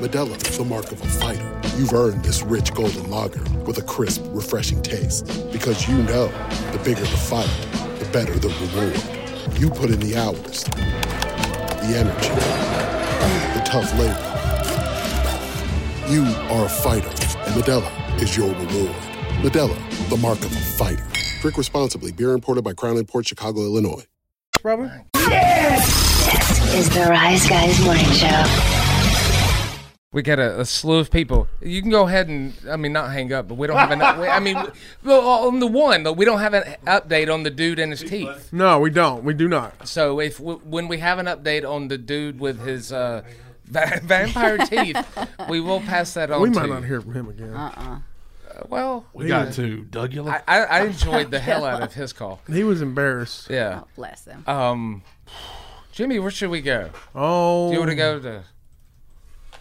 Modelo 0.00 0.34
is 0.48 0.56
the 0.56 0.64
mark 0.64 0.90
of 0.92 1.02
a 1.02 1.06
fighter. 1.06 1.60
You've 1.76 1.92
earned 1.92 2.24
this 2.24 2.40
rich 2.42 2.72
golden 2.72 3.10
lager 3.10 3.42
with 3.66 3.76
a 3.76 3.82
crisp, 3.82 4.22
refreshing 4.28 4.80
taste. 4.80 5.26
Because 5.52 5.86
you 5.86 5.96
know 6.04 6.28
the 6.72 6.80
bigger 6.82 7.02
the 7.02 7.06
fight, 7.06 7.50
the 7.98 8.06
better 8.06 8.32
the 8.38 8.48
reward. 8.48 9.60
You 9.60 9.68
put 9.68 9.90
in 9.90 10.00
the 10.00 10.16
hours, 10.16 10.64
the 10.64 11.98
energy, 11.98 12.30
the 13.52 13.62
tough 13.66 13.92
labor. 13.98 14.26
You 16.10 16.22
are 16.48 16.64
a 16.64 16.68
fighter, 16.70 17.08
and 17.44 17.62
Modelo 17.62 18.22
is 18.22 18.34
your 18.34 18.48
reward. 18.48 18.96
Modelo, 19.42 20.08
the 20.08 20.16
mark 20.16 20.38
of 20.38 20.50
a 20.50 20.60
fighter. 20.60 21.04
Drink 21.42 21.58
responsibly. 21.58 22.10
Beer 22.10 22.32
imported 22.32 22.64
by 22.64 22.72
Crown 22.72 23.04
Port 23.04 23.26
Chicago, 23.26 23.60
Illinois. 23.60 24.06
Robert? 24.62 25.04
Yes! 25.14 26.72
This 26.72 26.88
Is 26.88 26.94
the 26.94 27.02
Rise 27.02 27.46
Guys 27.46 27.78
Morning 27.84 28.10
Show. 28.12 28.89
We 30.12 30.22
got 30.22 30.40
a, 30.40 30.58
a 30.62 30.64
slew 30.64 30.98
of 30.98 31.08
people. 31.12 31.46
You 31.60 31.80
can 31.80 31.92
go 31.92 32.08
ahead 32.08 32.26
and, 32.26 32.52
I 32.68 32.74
mean, 32.74 32.92
not 32.92 33.12
hang 33.12 33.32
up, 33.32 33.46
but 33.46 33.54
we 33.54 33.68
don't 33.68 33.76
have 33.76 33.92
an. 33.92 34.02
I 34.02 34.40
mean, 34.40 34.56
well, 35.04 35.20
on 35.46 35.60
the 35.60 35.68
one, 35.68 36.02
though, 36.02 36.10
we 36.12 36.24
don't 36.24 36.40
have 36.40 36.52
an 36.52 36.64
update 36.84 37.32
on 37.32 37.44
the 37.44 37.50
dude 37.50 37.78
and 37.78 37.92
his 37.92 38.00
teeth. 38.02 38.52
No, 38.52 38.80
we 38.80 38.90
don't. 38.90 39.22
We 39.22 39.34
do 39.34 39.46
not. 39.46 39.86
So 39.86 40.18
if 40.18 40.38
w- 40.38 40.60
when 40.64 40.88
we 40.88 40.98
have 40.98 41.20
an 41.20 41.26
update 41.26 41.64
on 41.68 41.86
the 41.86 41.96
dude 41.96 42.40
with 42.40 42.58
his 42.60 42.92
uh, 42.92 43.22
va- 43.66 44.00
vampire 44.02 44.58
teeth, 44.58 44.96
we 45.48 45.60
will 45.60 45.78
pass 45.80 46.12
that 46.14 46.32
on. 46.32 46.42
we 46.42 46.50
to 46.50 46.56
might 46.56 46.66
you. 46.66 46.74
not 46.74 46.84
hear 46.84 47.00
from 47.00 47.14
him 47.14 47.28
again. 47.28 47.54
Uh-uh. 47.54 47.98
well, 48.68 49.04
We 49.12 49.28
got 49.28 49.52
to 49.52 49.84
Dugula. 49.92 50.42
I, 50.48 50.58
I, 50.58 50.64
I 50.80 50.86
enjoyed 50.86 51.30
the 51.30 51.38
hell 51.38 51.64
out 51.64 51.84
of 51.84 51.94
his 51.94 52.12
call. 52.12 52.40
He 52.52 52.64
was 52.64 52.82
embarrassed. 52.82 53.48
Yeah. 53.48 53.82
Oh, 53.84 53.88
bless 53.94 54.24
him. 54.24 54.42
Um, 54.48 55.02
Jimmy, 55.92 56.18
where 56.18 56.32
should 56.32 56.50
we 56.50 56.62
go? 56.62 56.90
Oh. 57.14 57.68
Do 57.68 57.74
you 57.74 57.78
want 57.78 57.90
to 57.90 57.96
go 57.96 58.18
to? 58.18 58.42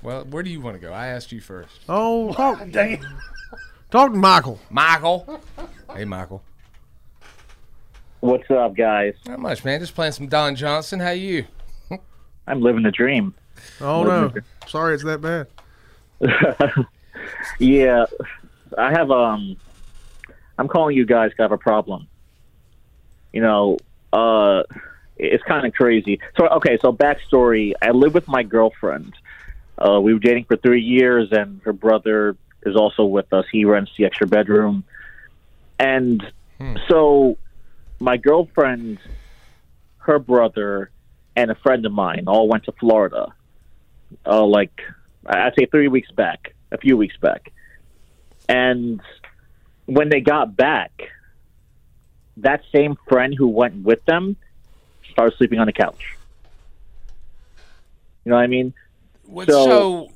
Well, 0.02 0.24
where 0.26 0.44
do 0.44 0.50
you 0.50 0.62
want 0.62 0.76
to 0.76 0.80
go? 0.80 0.94
I 0.94 1.08
asked 1.08 1.32
you 1.32 1.42
first. 1.42 1.80
Oh, 1.90 2.34
talk, 2.36 2.70
dang 2.72 2.94
it. 2.94 3.00
Talk 3.92 4.12
to 4.12 4.18
Michael. 4.18 4.60
Michael. 4.70 5.42
Hey, 5.94 6.06
Michael. 6.06 6.44
What's 8.22 8.50
up, 8.52 8.76
guys? 8.76 9.16
Not 9.26 9.40
much, 9.40 9.64
man. 9.64 9.80
Just 9.80 9.96
playing 9.96 10.12
some 10.12 10.28
Don 10.28 10.56
Johnson. 10.56 11.00
How 11.00 11.12
you? 11.12 11.46
I'm 12.48 12.62
living 12.62 12.84
the 12.84 12.92
dream. 12.92 13.34
Oh 13.82 14.04
no, 14.04 14.32
sorry, 14.68 14.94
it's 14.94 15.04
that 15.04 15.20
bad. 15.22 15.48
yeah, 17.60 18.06
I 18.78 18.92
have 18.92 19.12
um, 19.12 19.58
I'm 20.58 20.68
calling 20.68 20.96
you 20.96 21.06
guys. 21.06 21.32
'cause 21.32 21.40
I 21.40 21.44
have 21.44 21.52
a 21.52 21.58
problem. 21.58 22.08
You 23.34 23.42
know, 23.42 23.78
uh, 24.14 24.64
it's 25.18 25.44
kind 25.44 25.66
of 25.66 25.74
crazy. 25.74 26.20
So 26.38 26.48
okay, 26.48 26.78
so 26.82 26.92
backstory: 26.94 27.74
I 27.82 27.92
live 27.92 28.14
with 28.14 28.28
my 28.28 28.44
girlfriend. 28.44 29.14
Uh, 29.80 30.00
we 30.02 30.14
were 30.14 30.20
dating 30.20 30.44
for 30.46 30.58
three 30.58 30.82
years, 30.82 31.30
and 31.32 31.62
her 31.64 31.74
brother 31.74 32.36
is 32.64 32.76
also 32.76 33.06
with 33.06 33.32
us. 33.32 33.46
He 33.52 33.64
rents 33.66 33.92
the 33.98 34.06
extra 34.06 34.28
bedroom, 34.28 34.84
and 35.80 36.22
so 36.90 37.38
my 38.00 38.18
girlfriend, 38.18 39.00
her 40.00 40.20
brother, 40.20 40.92
and 41.36 41.50
a 41.50 41.56
friend 41.56 41.86
of 41.86 41.94
mine 41.94 42.26
all 42.28 42.50
went 42.50 42.66
to 42.66 42.74
Florida. 42.74 43.34
Uh, 44.26 44.46
like 44.46 44.82
I'd 45.26 45.54
say 45.58 45.66
three 45.66 45.88
weeks 45.88 46.12
back, 46.12 46.54
a 46.72 46.78
few 46.78 46.98
weeks 46.98 47.16
back, 47.18 47.54
and 48.50 49.00
when 49.86 50.10
they 50.10 50.20
got 50.20 50.58
back, 50.58 50.92
that 52.38 52.64
same 52.74 52.98
friend 53.08 53.34
who 53.38 53.48
went 53.48 53.84
with 53.84 54.04
them 54.06 54.36
started 55.12 55.38
sleeping 55.38 55.60
on 55.60 55.68
the 55.68 55.74
couch. 55.74 56.18
You 58.26 58.32
know 58.32 58.36
what 58.36 58.44
I 58.44 58.48
mean? 58.48 58.74
What, 59.30 59.48
so, 59.48 60.10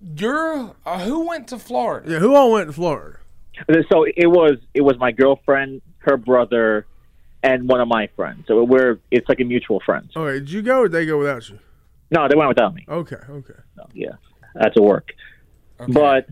you're 0.00 0.74
uh, 0.86 1.00
who 1.00 1.26
went 1.26 1.48
to 1.48 1.58
Florida? 1.58 2.12
Yeah, 2.12 2.18
who 2.20 2.36
all 2.36 2.52
went 2.52 2.68
to 2.68 2.72
Florida? 2.72 3.18
So 3.90 4.04
it 4.04 4.26
was 4.26 4.58
it 4.72 4.82
was 4.82 4.96
my 4.98 5.10
girlfriend, 5.10 5.82
her 5.98 6.16
brother, 6.16 6.86
and 7.42 7.68
one 7.68 7.80
of 7.80 7.88
my 7.88 8.08
friends. 8.14 8.44
So 8.46 8.62
we're 8.62 9.00
it's 9.10 9.28
like 9.28 9.40
a 9.40 9.44
mutual 9.44 9.80
friend. 9.84 10.08
Okay, 10.14 10.38
did 10.38 10.50
you 10.50 10.62
go 10.62 10.80
or 10.80 10.88
did 10.88 10.92
they 10.92 11.06
go 11.06 11.18
without 11.18 11.48
you? 11.48 11.58
No, 12.12 12.28
they 12.28 12.36
went 12.36 12.48
without 12.48 12.72
me. 12.72 12.84
Okay, 12.88 13.16
okay. 13.28 13.54
No, 13.76 13.86
yeah, 13.94 14.12
that's 14.54 14.76
a 14.76 14.80
to 14.80 14.82
work. 14.82 15.10
But 15.88 16.28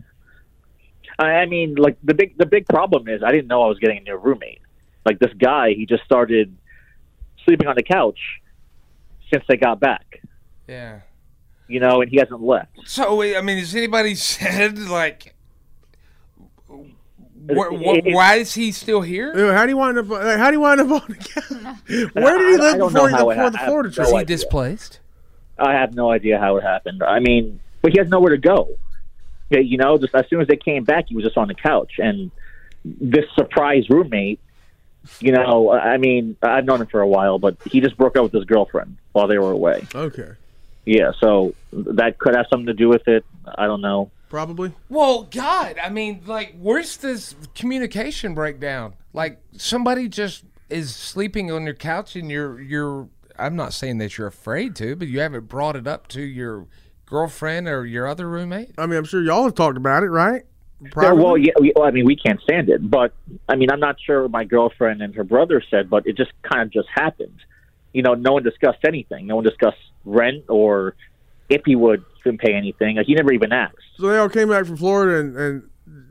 I 1.19 1.25
I 1.25 1.45
mean, 1.47 1.75
like 1.75 1.97
the 2.01 2.13
big 2.13 2.37
the 2.37 2.45
big 2.45 2.65
problem 2.65 3.09
is 3.09 3.21
I 3.23 3.31
didn't 3.31 3.47
know 3.47 3.61
I 3.63 3.67
was 3.67 3.79
getting 3.79 3.97
a 3.97 4.01
new 4.01 4.15
roommate. 4.15 4.61
Like 5.05 5.19
this 5.19 5.33
guy, 5.37 5.73
he 5.75 5.85
just 5.85 6.05
started 6.05 6.55
sleeping 7.43 7.67
on 7.67 7.75
the 7.75 7.83
couch 7.83 8.19
since 9.33 9.43
they 9.49 9.57
got 9.57 9.81
back. 9.81 10.21
Yeah. 10.67 11.01
You 11.71 11.79
know, 11.79 12.01
and 12.01 12.09
he 12.11 12.17
hasn't 12.17 12.41
left. 12.41 12.69
So 12.85 13.21
I 13.21 13.41
mean, 13.41 13.57
has 13.57 13.73
anybody 13.75 14.15
said 14.15 14.77
like, 14.77 15.35
wh- 16.69 16.75
wh- 17.49 17.97
it- 18.05 18.13
why 18.13 18.35
is 18.35 18.53
he 18.53 18.71
still 18.71 19.01
here? 19.01 19.53
How 19.53 19.63
do 19.65 19.69
you 19.71 19.77
wind 19.77 19.97
up? 19.97 20.09
like, 20.09 20.37
How 20.37 20.47
do 20.51 20.57
you 20.57 20.61
wind 20.61 20.81
up 20.81 20.91
on 20.91 21.03
the 21.07 21.15
couch? 21.15 22.13
Where 22.13 22.37
did 22.37 22.59
he 22.59 22.65
I- 22.65 22.69
I 22.69 22.71
live 22.71 22.77
don't 22.77 22.91
before, 22.91 22.91
know 22.91 23.07
he, 23.07 23.13
how 23.13 23.29
it 23.29 23.35
before 23.35 23.43
ha- 23.43 23.49
the 23.49 23.57
I 23.57 23.61
have 23.61 23.67
Florida 23.67 23.89
no 23.89 23.93
trip? 23.95 24.05
Is 24.07 24.11
he 24.11 24.17
idea. 24.17 24.25
displaced? 24.37 24.99
I 25.57 25.73
have 25.73 25.93
no 25.95 26.11
idea 26.11 26.39
how 26.39 26.57
it 26.57 26.63
happened. 26.63 27.03
I 27.03 27.19
mean, 27.19 27.59
but 27.81 27.91
he 27.91 27.99
has 27.99 28.09
nowhere 28.09 28.31
to 28.31 28.37
go. 28.37 28.77
Yeah, 29.49 29.59
You 29.59 29.77
know, 29.77 29.97
just 29.97 30.15
as 30.15 30.25
soon 30.29 30.41
as 30.41 30.47
they 30.47 30.55
came 30.55 30.85
back, 30.85 31.09
he 31.09 31.15
was 31.15 31.25
just 31.25 31.37
on 31.37 31.47
the 31.49 31.53
couch, 31.53 31.93
and 31.99 32.31
this 32.85 33.25
surprise 33.35 33.89
roommate. 33.89 34.39
You 35.19 35.31
know, 35.33 35.71
I 35.71 35.97
mean, 35.97 36.37
I've 36.43 36.63
known 36.63 36.79
him 36.81 36.87
for 36.87 37.01
a 37.01 37.07
while, 37.07 37.37
but 37.39 37.57
he 37.65 37.81
just 37.81 37.97
broke 37.97 38.15
up 38.15 38.23
with 38.23 38.33
his 38.33 38.45
girlfriend 38.45 38.97
while 39.13 39.27
they 39.27 39.37
were 39.39 39.51
away. 39.51 39.85
Okay, 39.95 40.29
Yeah, 40.85 41.11
so 41.19 41.53
that 41.71 42.17
could 42.17 42.35
have 42.35 42.47
something 42.49 42.65
to 42.67 42.73
do 42.73 42.89
with 42.89 43.07
it. 43.07 43.23
I 43.57 43.65
don't 43.67 43.81
know. 43.81 44.11
probably. 44.29 44.73
Well, 44.89 45.27
God, 45.29 45.77
I 45.81 45.89
mean, 45.89 46.23
like, 46.25 46.55
where's 46.57 46.97
this 46.97 47.35
communication 47.53 48.33
breakdown? 48.33 48.95
Like, 49.13 49.39
somebody 49.57 50.07
just 50.07 50.43
is 50.69 50.95
sleeping 50.95 51.51
on 51.51 51.65
your 51.65 51.75
couch, 51.75 52.15
and 52.15 52.31
you're 52.31 52.59
you're. 52.59 53.09
I'm 53.37 53.55
not 53.55 53.73
saying 53.73 53.97
that 53.99 54.17
you're 54.17 54.27
afraid 54.27 54.75
to, 54.77 54.95
but 54.95 55.07
you 55.07 55.19
haven't 55.19 55.47
brought 55.47 55.75
it 55.75 55.87
up 55.87 56.07
to 56.09 56.21
your 56.21 56.67
girlfriend 57.05 57.67
or 57.67 57.85
your 57.85 58.07
other 58.07 58.27
roommate. 58.27 58.71
I 58.77 58.85
mean, 58.85 58.97
I'm 58.97 59.03
sure 59.03 59.21
y'all 59.21 59.43
have 59.43 59.55
talked 59.55 59.77
about 59.77 60.03
it, 60.03 60.09
right? 60.09 60.43
Yeah, 60.97 61.11
well, 61.11 61.37
yeah, 61.37 61.53
we, 61.59 61.71
well, 61.75 61.87
I 61.87 61.91
mean, 61.91 62.05
we 62.05 62.15
can't 62.15 62.41
stand 62.41 62.69
it, 62.69 62.89
but 62.89 63.13
I 63.47 63.55
mean, 63.55 63.69
I'm 63.71 63.79
not 63.79 63.97
sure 64.03 64.23
what 64.23 64.31
my 64.31 64.43
girlfriend 64.45 65.01
and 65.01 65.13
her 65.15 65.23
brother 65.23 65.61
said, 65.69 65.89
but 65.89 66.07
it 66.07 66.17
just 66.17 66.31
kind 66.41 66.63
of 66.63 66.71
just 66.71 66.87
happened. 66.93 67.37
You 67.93 68.01
know, 68.03 68.13
no 68.13 68.33
one 68.33 68.43
discussed 68.43 68.85
anything. 68.85 69.27
No 69.27 69.35
one 69.35 69.43
discussed 69.43 69.77
rent 70.05 70.45
or 70.49 70.95
if 71.49 71.61
he 71.65 71.75
would 71.75 72.03
pay 72.39 72.53
anything. 72.53 72.95
Like, 72.97 73.07
he 73.07 73.15
never 73.15 73.33
even 73.33 73.51
asked. 73.51 73.75
So 73.97 74.07
they 74.07 74.17
all 74.17 74.29
came 74.29 74.49
back 74.49 74.65
from 74.65 74.77
Florida 74.77 75.19
and, 75.19 75.35
and 75.37 75.69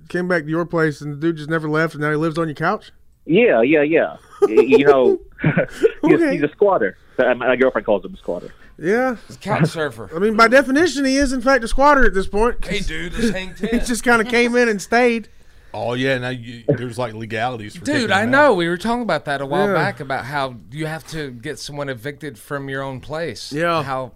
came 0.09 0.29
back 0.29 0.43
to 0.43 0.49
your 0.49 0.67
place, 0.67 1.01
and 1.01 1.13
the 1.13 1.17
dude 1.17 1.37
just 1.37 1.49
never 1.49 1.69
left, 1.69 1.95
and 1.95 2.03
now 2.03 2.11
he 2.11 2.17
lives 2.17 2.37
on 2.39 2.49
your 2.49 2.55
couch. 2.55 2.91
Yeah, 3.25 3.63
yeah, 3.63 3.83
yeah. 3.83 4.17
You 4.49 4.85
know, 4.85 5.21
he's, 6.03 6.21
he's 6.33 6.43
a 6.43 6.51
squatter. 6.53 6.97
Uh, 7.19 7.35
My 7.35 7.57
girlfriend 7.57 7.87
calls 7.87 8.05
him 8.05 8.15
a 8.15 8.17
squatter. 8.17 8.53
Yeah, 8.79 9.17
couch 9.43 9.69
surfer. 9.69 10.11
I 10.15 10.19
mean, 10.19 10.37
by 10.37 10.49
definition, 10.49 11.05
he 11.05 11.17
is 11.17 11.33
in 11.33 11.43
fact 11.43 11.63
a 11.63 11.69
squatter 11.69 12.05
at 12.05 12.15
this 12.15 12.27
point. 12.27 12.65
Hey, 12.65 12.81
dude, 12.81 13.13
let's 13.13 13.31
hang 13.31 13.55
he 13.71 13.79
just 13.79 14.03
kind 14.03 14.23
of 14.23 14.29
came 14.29 14.57
in 14.57 14.69
and 14.69 14.81
stayed. 14.81 15.29
Oh 15.73 15.95
yeah, 15.95 16.19
now 16.19 16.31
you, 16.31 16.65
there's 16.69 16.99
like 16.99 17.15
legalities 17.15 17.77
for 17.77 17.85
Dude, 17.85 18.11
I 18.11 18.23
him 18.25 18.31
know. 18.33 18.53
out. 18.53 18.57
We 18.57 18.69
were 18.69 18.77
talking 18.77 19.03
about 19.03 19.25
that 19.27 19.41
a 19.41 19.47
while 19.47 19.69
Yeah. 19.69 19.75
back 19.75 20.01
about 20.01 20.25
how 20.25 20.57
you 20.73 20.87
have 20.87 21.07
to 21.09 21.31
get 21.31 21.59
someone 21.59 21.89
evicted 21.89 22.39
from 22.39 22.69
your 22.69 22.83
own 22.83 23.01
place. 23.01 23.53
Yeah. 23.53 23.83
How 23.83 24.13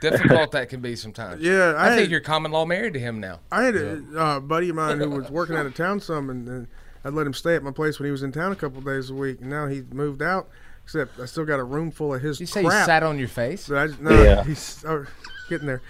difficult 0.00 0.52
that 0.52 0.68
can 0.68 0.80
be 0.80 0.96
sometimes. 0.96 1.42
Yeah, 1.42 1.74
I, 1.76 1.86
I 1.86 1.88
think 1.90 2.00
had- 2.02 2.10
you're 2.10 2.20
common 2.20 2.50
law 2.52 2.64
married 2.66 2.94
to 2.94 3.00
him 3.00 3.20
now. 3.20 3.40
I 3.52 3.62
had 3.64 3.76
a 3.76 4.02
uh, 4.18 4.40
buddy 4.40 4.68
of 4.70 4.74
mine 4.76 4.98
who 4.98 5.10
was 5.10 5.30
working 5.30 5.56
out 5.56 5.66
of 5.66 5.74
town 5.74 6.00
some, 6.00 6.30
and, 6.30 6.48
and 6.48 6.66
I'd 7.04 7.12
let 7.14 7.26
him 7.26 7.32
stay 7.34 7.54
at 7.54 7.62
my 7.62 7.70
place 7.70 7.98
when 7.98 8.06
he 8.06 8.10
was 8.12 8.22
in 8.22 8.32
town 8.32 8.50
a 8.52 8.56
couple 8.56 8.80
days 8.80 9.08
a 9.10 9.14
week. 9.14 9.40
And 9.40 9.50
now 9.50 9.66
he 9.66 9.82
moved 9.92 10.20
out. 10.22 10.48
Except 10.84 11.20
I 11.20 11.26
still 11.26 11.44
got 11.44 11.60
a 11.60 11.64
room 11.64 11.90
full 11.90 12.14
of 12.14 12.22
his 12.22 12.40
You 12.40 12.46
say 12.46 12.64
crap. 12.64 12.80
he 12.80 12.86
sat 12.86 13.02
on 13.02 13.18
your 13.18 13.28
face? 13.28 13.68
But 13.68 13.76
I, 13.90 13.94
no, 14.00 14.22
Yeah. 14.22 14.42
he's 14.44 14.82
oh, 14.88 15.04
getting 15.48 15.66
there. 15.66 15.82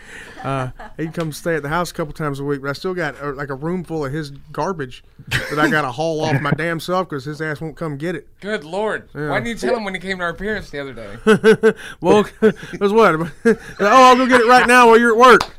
Uh, 0.42 0.70
he'd 0.96 1.14
come 1.14 1.32
stay 1.32 1.54
at 1.56 1.62
the 1.62 1.68
house 1.68 1.90
a 1.90 1.94
couple 1.94 2.12
times 2.12 2.40
a 2.40 2.44
week, 2.44 2.62
but 2.62 2.70
I 2.70 2.72
still 2.72 2.94
got 2.94 3.20
uh, 3.20 3.32
like 3.32 3.50
a 3.50 3.54
room 3.54 3.84
full 3.84 4.04
of 4.04 4.12
his 4.12 4.30
garbage 4.52 5.04
that 5.28 5.58
I 5.58 5.68
got 5.68 5.82
to 5.82 5.92
haul 5.92 6.20
off 6.20 6.40
my 6.40 6.52
damn 6.52 6.80
self 6.80 7.08
because 7.08 7.24
his 7.24 7.40
ass 7.40 7.60
won't 7.60 7.76
come 7.76 7.96
get 7.96 8.14
it. 8.14 8.28
Good 8.40 8.64
lord! 8.64 9.08
Yeah. 9.14 9.30
Why 9.30 9.40
didn't 9.40 9.62
you 9.62 9.68
tell 9.68 9.76
him 9.76 9.84
when 9.84 9.94
he 9.94 10.00
came 10.00 10.18
to 10.18 10.24
our 10.24 10.34
parents 10.34 10.70
the 10.70 10.80
other 10.80 10.92
day? 10.92 11.74
well, 12.00 12.24
that's 12.40 12.92
what. 12.92 13.14
oh, 13.44 13.56
I'll 13.80 14.16
go 14.16 14.26
get 14.26 14.40
it 14.40 14.46
right 14.46 14.66
now 14.66 14.88
while 14.88 14.98
you're 14.98 15.12
at 15.12 15.18
work. 15.18 15.54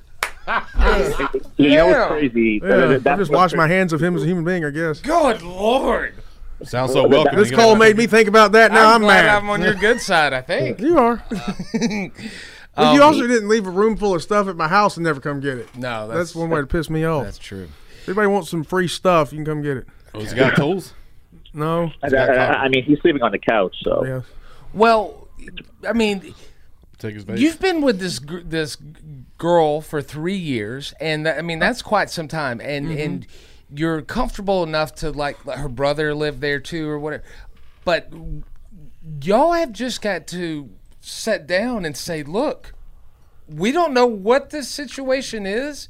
You 1.58 1.70
know 1.70 1.88
Damn. 1.88 1.88
what's 1.88 2.08
crazy? 2.08 2.62
Yeah, 2.64 2.96
I 3.06 3.16
just 3.18 3.30
what- 3.30 3.38
wash 3.38 3.54
my 3.54 3.68
hands 3.68 3.94
of 3.94 4.02
him 4.02 4.16
as 4.16 4.24
a 4.24 4.26
human 4.26 4.44
being, 4.44 4.66
I 4.66 4.72
guess. 4.72 5.00
Good 5.00 5.42
lord! 5.42 6.16
Sounds 6.64 6.92
so 6.92 7.08
welcoming. 7.08 7.40
This 7.40 7.52
call 7.52 7.76
made 7.76 7.96
me 7.96 8.06
think 8.06 8.28
about 8.28 8.52
that. 8.52 8.72
Now 8.72 8.94
I'm, 8.94 9.02
glad 9.02 9.26
mad. 9.26 9.38
I'm 9.38 9.50
on 9.50 9.62
your 9.62 9.76
good 9.76 10.02
side. 10.02 10.34
I 10.34 10.42
think. 10.42 10.80
You 10.80 10.98
are. 10.98 11.24
But 12.80 12.88
Um, 12.92 12.96
you 12.96 13.04
also 13.04 13.28
didn't 13.28 13.50
leave 13.50 13.68
a 13.68 13.72
room 13.72 13.98
full 13.98 14.16
of 14.16 14.22
stuff 14.24 14.48
at 14.48 14.56
my 14.56 14.68
house 14.70 14.96
and 14.96 15.04
never 15.04 15.20
come 15.20 15.40
get 15.42 15.58
it. 15.58 15.68
No, 15.76 16.08
that's, 16.08 16.18
that's- 16.32 16.36
one 16.36 16.50
way 16.50 16.62
to 16.62 16.68
piss 16.68 16.90
me 16.90 17.04
off. 17.04 17.26
That's 17.26 17.38
true. 17.38 17.68
If 18.02 18.08
anybody 18.08 18.28
wants 18.28 18.50
some 18.50 18.64
free 18.64 18.88
stuff, 18.88 19.32
you 19.34 19.38
can 19.40 19.46
come 19.46 19.62
get 19.62 19.78
it. 19.78 19.88
Oh, 20.14 20.20
he's 20.22 20.34
got 20.34 20.56
tools? 20.56 20.94
No. 21.54 21.92
I, 22.02 22.08
I, 22.16 22.64
I 22.64 22.68
mean, 22.70 22.84
he's 22.84 23.00
sleeping 23.02 23.22
on 23.22 23.32
the 23.32 23.38
couch, 23.40 23.76
so. 23.84 24.06
Yeah. 24.06 24.22
Well, 24.74 25.28
I 25.88 25.94
mean, 25.94 26.34
Take 27.00 27.16
his. 27.16 27.26
You've 27.40 27.60
been 27.60 27.82
with 27.82 28.00
this 28.00 28.20
gr- 28.20 28.40
this 28.40 28.78
girl 29.38 29.82
for 29.82 30.02
three 30.02 30.36
years, 30.38 30.94
and 31.00 31.26
that, 31.26 31.38
I 31.38 31.42
mean 31.42 31.60
that's 31.60 31.82
quite 31.82 32.10
some 32.10 32.28
time, 32.28 32.60
and 32.62 32.88
Mm-hmm. 32.88 33.00
and 33.02 33.28
you're 33.72 34.02
comfortable 34.02 34.64
enough 34.64 34.96
to 34.96 35.12
like 35.12 35.46
let 35.46 35.60
her 35.60 35.70
brother 35.70 36.14
live 36.14 36.40
there 36.42 36.60
too, 36.60 36.90
or 36.90 37.00
whatever. 37.00 37.24
But 37.86 38.12
y'all 39.24 39.54
have 39.54 39.72
just 39.72 40.02
got 40.02 40.28
to 40.28 40.70
sit 41.10 41.48
down 41.48 41.86
and 41.86 41.96
say, 41.98 42.24
look, 42.24 42.74
we 43.48 43.72
don't 43.72 43.94
know 43.94 44.06
what 44.06 44.50
this 44.52 44.68
situation 44.68 45.46
is. 45.46 45.90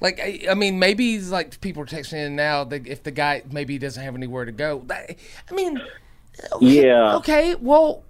Like 0.00 0.20
I, 0.20 0.40
I 0.50 0.54
mean, 0.54 0.78
maybe 0.78 1.18
like 1.20 1.60
people 1.60 1.82
are 1.82 1.86
texting 1.86 2.26
in 2.26 2.36
now 2.36 2.64
that 2.64 2.86
if 2.86 3.02
the 3.02 3.10
guy 3.10 3.42
maybe 3.50 3.78
doesn't 3.78 4.02
have 4.02 4.14
anywhere 4.14 4.44
to 4.44 4.52
go. 4.52 4.82
That- 4.86 5.16
I 5.50 5.54
mean, 5.54 5.80
Yeah. 6.60 7.16
okay, 7.16 7.54
well, 7.54 8.04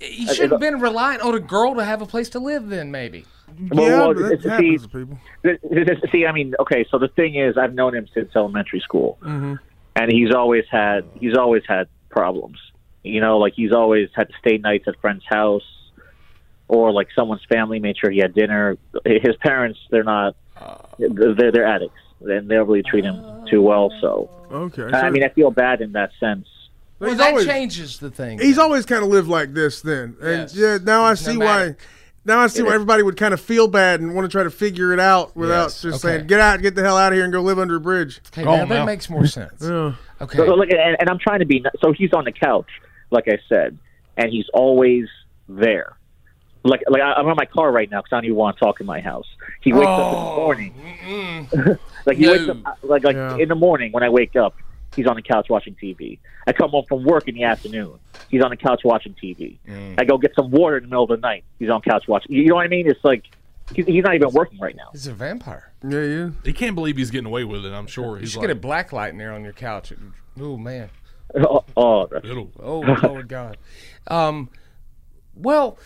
you 0.00 0.32
should 0.34 0.50
have 0.50 0.60
been 0.60 0.80
relying 0.80 1.20
on 1.22 1.34
a 1.34 1.40
girl 1.40 1.74
to 1.76 1.84
have 1.84 2.02
a 2.02 2.06
place 2.06 2.28
to 2.30 2.38
live. 2.38 2.68
Then 2.68 2.90
maybe. 2.90 3.24
Well, 3.70 3.88
yeah, 3.88 3.98
well, 3.98 4.14
but 4.14 4.22
that 4.22 4.32
it's- 4.32 4.58
see, 4.60 4.76
to 4.76 4.88
people. 4.88 6.08
See, 6.12 6.26
I 6.26 6.32
mean, 6.32 6.54
okay. 6.60 6.84
So 6.90 6.98
the 6.98 7.08
thing 7.08 7.34
is, 7.36 7.56
I've 7.56 7.74
known 7.74 7.94
him 7.94 8.06
since 8.14 8.30
elementary 8.36 8.80
school, 8.80 9.18
Mm-hmm. 9.22 9.54
and 9.96 10.12
he's 10.12 10.34
always 10.34 10.64
had 10.70 11.04
he's 11.18 11.36
always 11.38 11.62
had 11.66 11.88
problems. 12.10 12.58
You 13.02 13.20
know, 13.20 13.38
like 13.38 13.54
he's 13.54 13.72
always 13.72 14.08
had 14.14 14.28
to 14.28 14.34
stay 14.40 14.58
nights 14.58 14.86
at 14.88 15.00
friend's 15.00 15.24
house, 15.26 15.62
or 16.68 16.92
like 16.92 17.08
someone's 17.14 17.44
family 17.48 17.78
made 17.78 17.96
sure 17.98 18.10
he 18.10 18.18
had 18.18 18.34
dinner. 18.34 18.76
His 19.04 19.36
parents, 19.36 19.78
they're 19.90 20.04
not 20.04 20.36
they're 20.98 21.50
they're 21.50 21.66
addicts, 21.66 21.96
and 22.20 22.48
they 22.50 22.54
don't 22.56 22.68
really 22.68 22.82
treat 22.82 23.04
him 23.04 23.46
too 23.50 23.62
well. 23.62 23.90
So, 24.00 24.28
Okay. 24.52 24.84
I 24.92 25.10
mean, 25.10 25.24
I 25.24 25.28
feel 25.28 25.50
bad 25.50 25.80
in 25.80 25.92
that 25.92 26.10
sense. 26.20 26.46
Well, 26.98 27.08
he's 27.10 27.18
that 27.18 27.30
always- 27.30 27.46
changes 27.46 27.98
the 27.98 28.10
thing. 28.10 28.38
He's 28.38 28.58
always 28.58 28.84
kind 28.84 29.02
of 29.02 29.08
lived 29.08 29.28
like 29.28 29.54
this 29.54 29.80
then. 29.80 30.16
And 30.20 30.40
Yes. 30.42 30.54
yeah, 30.54 30.78
now 30.82 31.02
I 31.02 31.14
see 31.14 31.32
nomadic. 31.32 31.78
why 31.78 31.84
now 32.26 32.40
I 32.40 32.48
see 32.48 32.62
why 32.62 32.74
everybody 32.74 33.02
would 33.02 33.16
kind 33.16 33.32
of 33.32 33.40
feel 33.40 33.66
bad 33.66 34.00
and 34.00 34.14
want 34.14 34.26
to 34.26 34.28
try 34.30 34.42
to 34.42 34.50
figure 34.50 34.92
it 34.92 35.00
out 35.00 35.34
without 35.34 35.62
Yes, 35.62 35.80
just 35.80 36.04
okay. 36.04 36.16
saying, 36.16 36.26
Get 36.26 36.40
out, 36.40 36.60
get 36.60 36.74
the 36.74 36.82
hell 36.82 36.98
out 36.98 37.12
of 37.12 37.16
here 37.16 37.24
and 37.24 37.32
go 37.32 37.40
live 37.40 37.58
under 37.58 37.76
a 37.76 37.80
bridge. 37.80 38.20
Okay, 38.34 38.44
Go 38.44 38.54
now 38.56 38.66
that 38.66 38.84
makes 38.84 39.08
more 39.08 39.26
sense. 39.26 39.62
Yeah. 39.62 39.94
Okay. 40.20 40.36
So, 40.36 40.44
like, 40.54 40.70
and, 40.70 40.96
and 41.00 41.08
I'm 41.08 41.18
trying 41.18 41.38
to 41.38 41.46
be. 41.46 41.64
So 41.80 41.92
he's 41.92 42.12
on 42.12 42.24
the 42.24 42.32
couch, 42.32 42.68
like 43.10 43.28
I 43.28 43.38
said, 43.48 43.78
and 44.16 44.30
he's 44.30 44.46
always 44.54 45.06
there. 45.48 45.96
Like, 46.62 46.82
like 46.88 47.00
I- 47.00 47.14
I'm 47.14 47.26
on 47.26 47.36
my 47.36 47.46
car 47.46 47.72
right 47.72 47.90
now 47.90 48.00
because 48.00 48.12
I 48.12 48.16
don't 48.16 48.26
even 48.26 48.36
want 48.36 48.56
to 48.58 48.64
talk 48.64 48.80
in 48.80 48.86
my 48.86 49.00
house. 49.00 49.26
He 49.62 49.72
wakes 49.72 49.86
up 49.86 49.98
in 50.06 50.12
the 50.12 50.18
oh, 50.18 50.36
morning. 50.36 50.74
like 52.06 52.16
he 52.18 52.24
No. 52.26 52.32
wakes 52.32 52.48
up, 52.48 52.56
uh, 52.66 52.72
like 52.82 53.04
like 53.04 53.16
Yeah. 53.16 53.36
in 53.38 53.48
the 53.48 53.54
morning 53.54 53.92
when 53.92 54.02
I 54.02 54.08
wake 54.10 54.36
up, 54.36 54.54
he's 54.94 55.06
on 55.06 55.16
the 55.16 55.22
couch 55.22 55.48
watching 55.48 55.74
TV. 55.74 56.18
I 56.46 56.52
come 56.52 56.70
home 56.70 56.84
from 56.88 57.04
work 57.04 57.28
in 57.28 57.34
the 57.34 57.44
afternoon. 57.44 57.98
He's 58.28 58.42
on 58.42 58.50
the 58.50 58.56
couch 58.56 58.82
watching 58.84 59.14
TV. 59.14 59.56
Mm. 59.66 59.98
I 59.98 60.04
go 60.04 60.18
get 60.18 60.34
some 60.34 60.50
water 60.50 60.76
in 60.76 60.82
the 60.84 60.88
middle 60.88 61.04
of 61.04 61.08
the 61.10 61.16
night. 61.16 61.44
He's 61.58 61.70
on 61.70 61.80
the 61.84 61.90
couch 61.90 62.06
watching. 62.06 62.32
You 62.34 62.46
know 62.46 62.56
what 62.56 62.64
I 62.66 62.68
mean? 62.68 62.86
It's 62.88 63.02
like 63.04 63.24
he's, 63.74 63.86
he's 63.86 64.04
not 64.04 64.14
even 64.14 64.30
working 64.30 64.58
right 64.58 64.76
now. 64.76 64.90
He's 64.92 65.06
a 65.06 65.14
vampire. 65.14 65.72
Yeah, 65.82 66.02
yeah. 66.02 66.30
He 66.44 66.52
can't 66.52 66.74
believe 66.74 66.96
he's 66.98 67.10
getting 67.10 67.26
away 67.26 67.44
with 67.44 67.64
it. 67.64 67.72
I'm 67.72 67.86
sure. 67.86 68.16
You 68.16 68.20
He's 68.20 68.32
should 68.32 68.40
like, 68.40 68.48
get 68.48 68.56
a 68.56 68.60
black 68.60 68.92
light 68.92 69.12
in 69.12 69.18
there 69.18 69.32
on 69.32 69.42
your 69.44 69.54
couch. 69.54 69.92
Oh 70.38 70.56
man. 70.58 70.90
Oh, 71.34 71.64
oh, 71.76 72.08
Oh 72.60 72.80
Lord 73.02 73.28
God. 73.28 73.56
Um. 74.06 74.50
Well, 75.34 75.78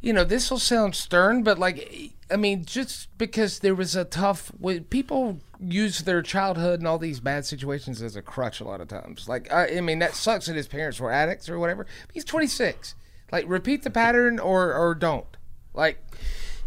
you 0.00 0.12
know, 0.12 0.24
this 0.24 0.50
will 0.50 0.58
sound 0.58 0.94
stern, 0.94 1.42
but 1.42 1.58
like, 1.58 2.12
I 2.30 2.36
mean, 2.36 2.64
just 2.64 3.16
because 3.18 3.60
there 3.60 3.74
was 3.74 3.94
a 3.94 4.04
tough, 4.04 4.50
when 4.58 4.84
people 4.84 5.40
use 5.60 6.00
their 6.00 6.22
childhood 6.22 6.80
and 6.80 6.88
all 6.88 6.98
these 6.98 7.20
bad 7.20 7.44
situations 7.44 8.02
as 8.02 8.16
a 8.16 8.22
crutch 8.22 8.60
a 8.60 8.64
lot 8.64 8.80
of 8.80 8.88
times. 8.88 9.28
Like, 9.28 9.52
I, 9.52 9.76
I 9.76 9.80
mean, 9.80 10.00
that 10.00 10.14
sucks 10.14 10.46
that 10.46 10.56
his 10.56 10.66
parents 10.66 10.98
were 10.98 11.12
addicts 11.12 11.48
or 11.48 11.58
whatever. 11.58 11.86
He's 12.12 12.24
26. 12.24 12.94
Like, 13.30 13.44
repeat 13.46 13.82
the 13.82 13.90
pattern 13.90 14.38
or 14.38 14.74
or 14.74 14.94
don't. 14.94 15.26
Like, 15.72 15.98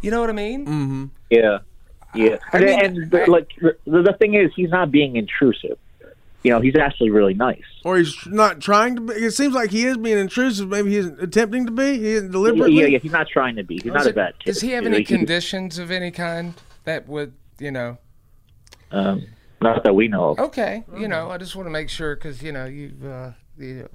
you 0.02 0.12
know 0.12 0.22
what 0.22 0.30
I 0.30 0.34
mean? 0.34 0.66
Mm-hmm. 0.66 1.06
Yeah, 1.30 1.60
yeah. 2.16 2.38
I 2.54 2.58
and 2.58 2.66
mean, 2.66 2.80
and 2.86 3.12
the, 3.12 3.22
I- 3.24 3.26
like 3.26 3.50
the, 3.60 3.76
the 3.86 4.16
thing 4.20 4.36
is, 4.36 4.52
he's 4.56 4.70
not 4.72 4.92
being 4.92 5.16
intrusive. 5.16 5.78
You 6.46 6.52
know, 6.52 6.62
he's 6.62 6.76
actually 6.76 7.10
really 7.10 7.34
nice. 7.34 7.64
Or 7.84 7.98
he's 7.98 8.16
not 8.28 8.62
trying 8.62 8.96
to 8.96 9.02
be. 9.02 9.14
It 9.14 9.32
seems 9.32 9.56
like 9.56 9.72
he 9.72 9.86
is 9.86 9.98
being 9.98 10.18
intrusive. 10.20 10.70
Maybe 10.70 10.92
he's 10.96 11.08
attempting 11.08 11.66
to 11.66 11.72
be. 11.72 11.98
He 11.98 12.10
isn't 12.12 12.32
deliberately. 12.32 12.74
Yeah, 12.80 12.86
yeah, 12.86 13.00
he's 13.00 13.12
not 13.12 13.28
trying 13.28 13.56
to 13.56 13.64
be. 13.64 13.76
He's 13.82 13.86
not 13.86 13.98
Does 13.98 14.06
a 14.06 14.10
it- 14.10 14.16
bad 14.16 14.40
kid. 14.40 14.46
Does 14.52 14.62
he 14.62 14.72
have 14.72 14.86
any 14.86 15.00
he- 15.00 15.04
conditions 15.04 15.80
of 15.80 15.90
any 15.90 16.12
kind 16.12 16.54
that 16.84 17.08
would, 17.08 17.34
you 17.58 17.72
know? 17.72 17.98
Um, 18.92 19.26
not 19.60 19.84
that 19.84 19.96
we 19.96 20.08
know 20.08 20.30
of. 20.32 20.40
Okay, 20.40 20.84
you 20.96 21.08
know, 21.08 21.32
I 21.32 21.40
just 21.40 21.56
want 21.56 21.66
to 21.66 21.72
make 21.72 21.90
sure 21.90 22.16
because 22.16 22.44
you 22.44 22.52
know 22.52 22.66
you, 22.66 22.94
uh, 23.04 23.32
you, 23.58 23.90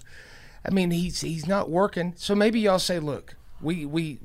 I 0.67 0.71
mean, 0.71 0.91
he's 0.91 1.21
he's 1.21 1.47
not 1.47 1.71
working, 1.71 2.15
so 2.17 2.35
maybe 2.35 2.59
y'all 2.59 2.81
say, 2.81 2.99
look, 2.99 3.37
we 3.63 3.87
we 3.87 4.19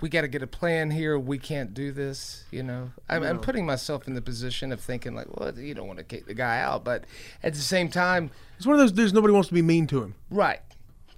we 0.00 0.08
got 0.08 0.22
to 0.22 0.28
get 0.28 0.42
a 0.42 0.46
plan 0.46 0.90
here. 0.90 1.18
We 1.18 1.38
can't 1.38 1.74
do 1.74 1.92
this. 1.92 2.44
You 2.50 2.62
know, 2.62 2.90
I'm, 3.08 3.22
I'm 3.22 3.38
putting 3.38 3.66
myself 3.66 4.06
in 4.08 4.14
the 4.14 4.22
position 4.22 4.72
of 4.72 4.80
thinking 4.80 5.14
like, 5.14 5.26
well, 5.36 5.56
you 5.58 5.74
don't 5.74 5.86
want 5.86 5.98
to 5.98 6.04
kick 6.04 6.26
the 6.26 6.34
guy 6.34 6.60
out, 6.60 6.84
but 6.84 7.04
at 7.42 7.54
the 7.54 7.60
same 7.60 7.88
time, 7.88 8.30
It's 8.56 8.66
one 8.66 8.74
of 8.74 8.80
those 8.80 8.92
dudes 8.92 9.12
nobody 9.12 9.32
wants 9.34 9.48
to 9.48 9.54
be 9.54 9.62
mean 9.62 9.86
to 9.88 10.02
him. 10.02 10.14
right? 10.30 10.60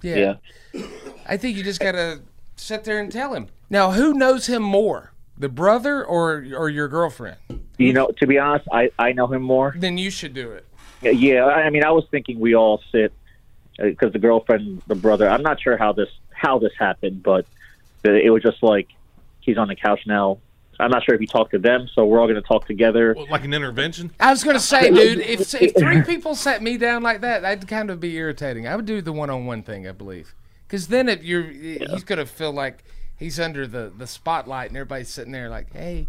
Yeah. 0.03 0.37
yeah. 0.75 0.87
I 1.29 1.37
think 1.37 1.57
you 1.57 1.63
just 1.63 1.81
got 1.81 1.93
to 1.93 2.23
sit 2.57 2.85
there 2.85 2.99
and 2.99 3.11
tell 3.13 3.35
him. 3.35 3.49
Now, 3.71 3.93
who 3.93 4.15
knows 4.15 4.47
him 4.47 4.63
more, 4.63 5.13
the 5.39 5.49
brother 5.49 6.05
or 6.05 6.45
or 6.57 6.69
your 6.69 6.89
girlfriend? 6.89 7.37
You 7.79 7.93
know, 7.93 8.09
to 8.19 8.27
be 8.27 8.39
honest, 8.39 8.67
I 8.73 8.91
I 8.99 9.13
know 9.13 9.29
him 9.29 9.43
more. 9.43 9.75
Then 9.77 9.99
you 9.99 10.11
should 10.11 10.35
do 10.35 10.51
it. 10.51 10.67
Yeah, 11.03 11.45
I 11.45 11.63
I 11.63 11.71
mean, 11.71 11.85
I 11.85 11.91
was 11.93 12.05
thinking 12.11 12.41
we 12.41 12.55
all 12.55 12.83
sit 12.91 13.13
uh, 13.79 13.85
because 13.85 14.13
the 14.13 14.19
girlfriend, 14.19 14.83
the 14.89 14.95
brother. 14.97 15.29
I'm 15.29 15.43
not 15.43 15.61
sure 15.61 15.77
how 15.77 15.93
this 15.93 16.09
how 16.31 16.59
this 16.59 16.73
happened, 16.79 17.23
but 17.23 17.47
it 18.05 18.31
was 18.31 18.43
just 18.43 18.63
like 18.63 18.89
he's 19.41 19.59
on 19.59 19.69
the 19.69 19.77
couch 19.77 20.01
now. 20.07 20.39
I'm 20.81 20.91
not 20.91 21.05
sure 21.05 21.15
if 21.15 21.21
he 21.21 21.27
talked 21.27 21.53
to 21.53 21.59
them, 21.59 21.89
so 21.95 22.05
we're 22.07 22.19
all 22.19 22.27
going 22.27 22.41
to 22.41 22.47
talk 22.47 22.67
together. 22.67 23.15
Like 23.31 23.45
an 23.45 23.55
intervention? 23.55 24.11
I 24.19 24.31
was 24.31 24.43
gonna 24.43 24.59
say, 24.59 24.91
dude, 24.95 25.21
if 25.21 25.55
if 25.55 25.75
three 25.77 26.03
people 26.03 26.35
sat 26.35 26.63
me 26.63 26.77
down 26.77 27.03
like 27.03 27.21
that, 27.21 27.43
that'd 27.43 27.69
kind 27.69 27.91
of 27.91 28.01
be 28.01 28.17
irritating. 28.17 28.67
I 28.67 28.75
would 28.75 28.87
do 28.87 29.01
the 29.01 29.13
one-on-one 29.13 29.63
thing, 29.63 29.87
I 29.87 29.93
believe, 29.93 30.35
because 30.67 30.89
then 30.89 31.09
if 31.09 31.23
you're, 31.23 31.45
he's 31.45 32.03
gonna 32.05 32.27
feel 32.27 32.53
like 32.53 32.83
he's 33.17 33.39
under 33.39 33.67
the 33.67 33.93
the 33.97 34.07
spotlight, 34.07 34.69
and 34.71 34.77
everybody's 34.77 35.11
sitting 35.11 35.31
there 35.33 35.49
like, 35.49 35.73
hey, 35.73 36.09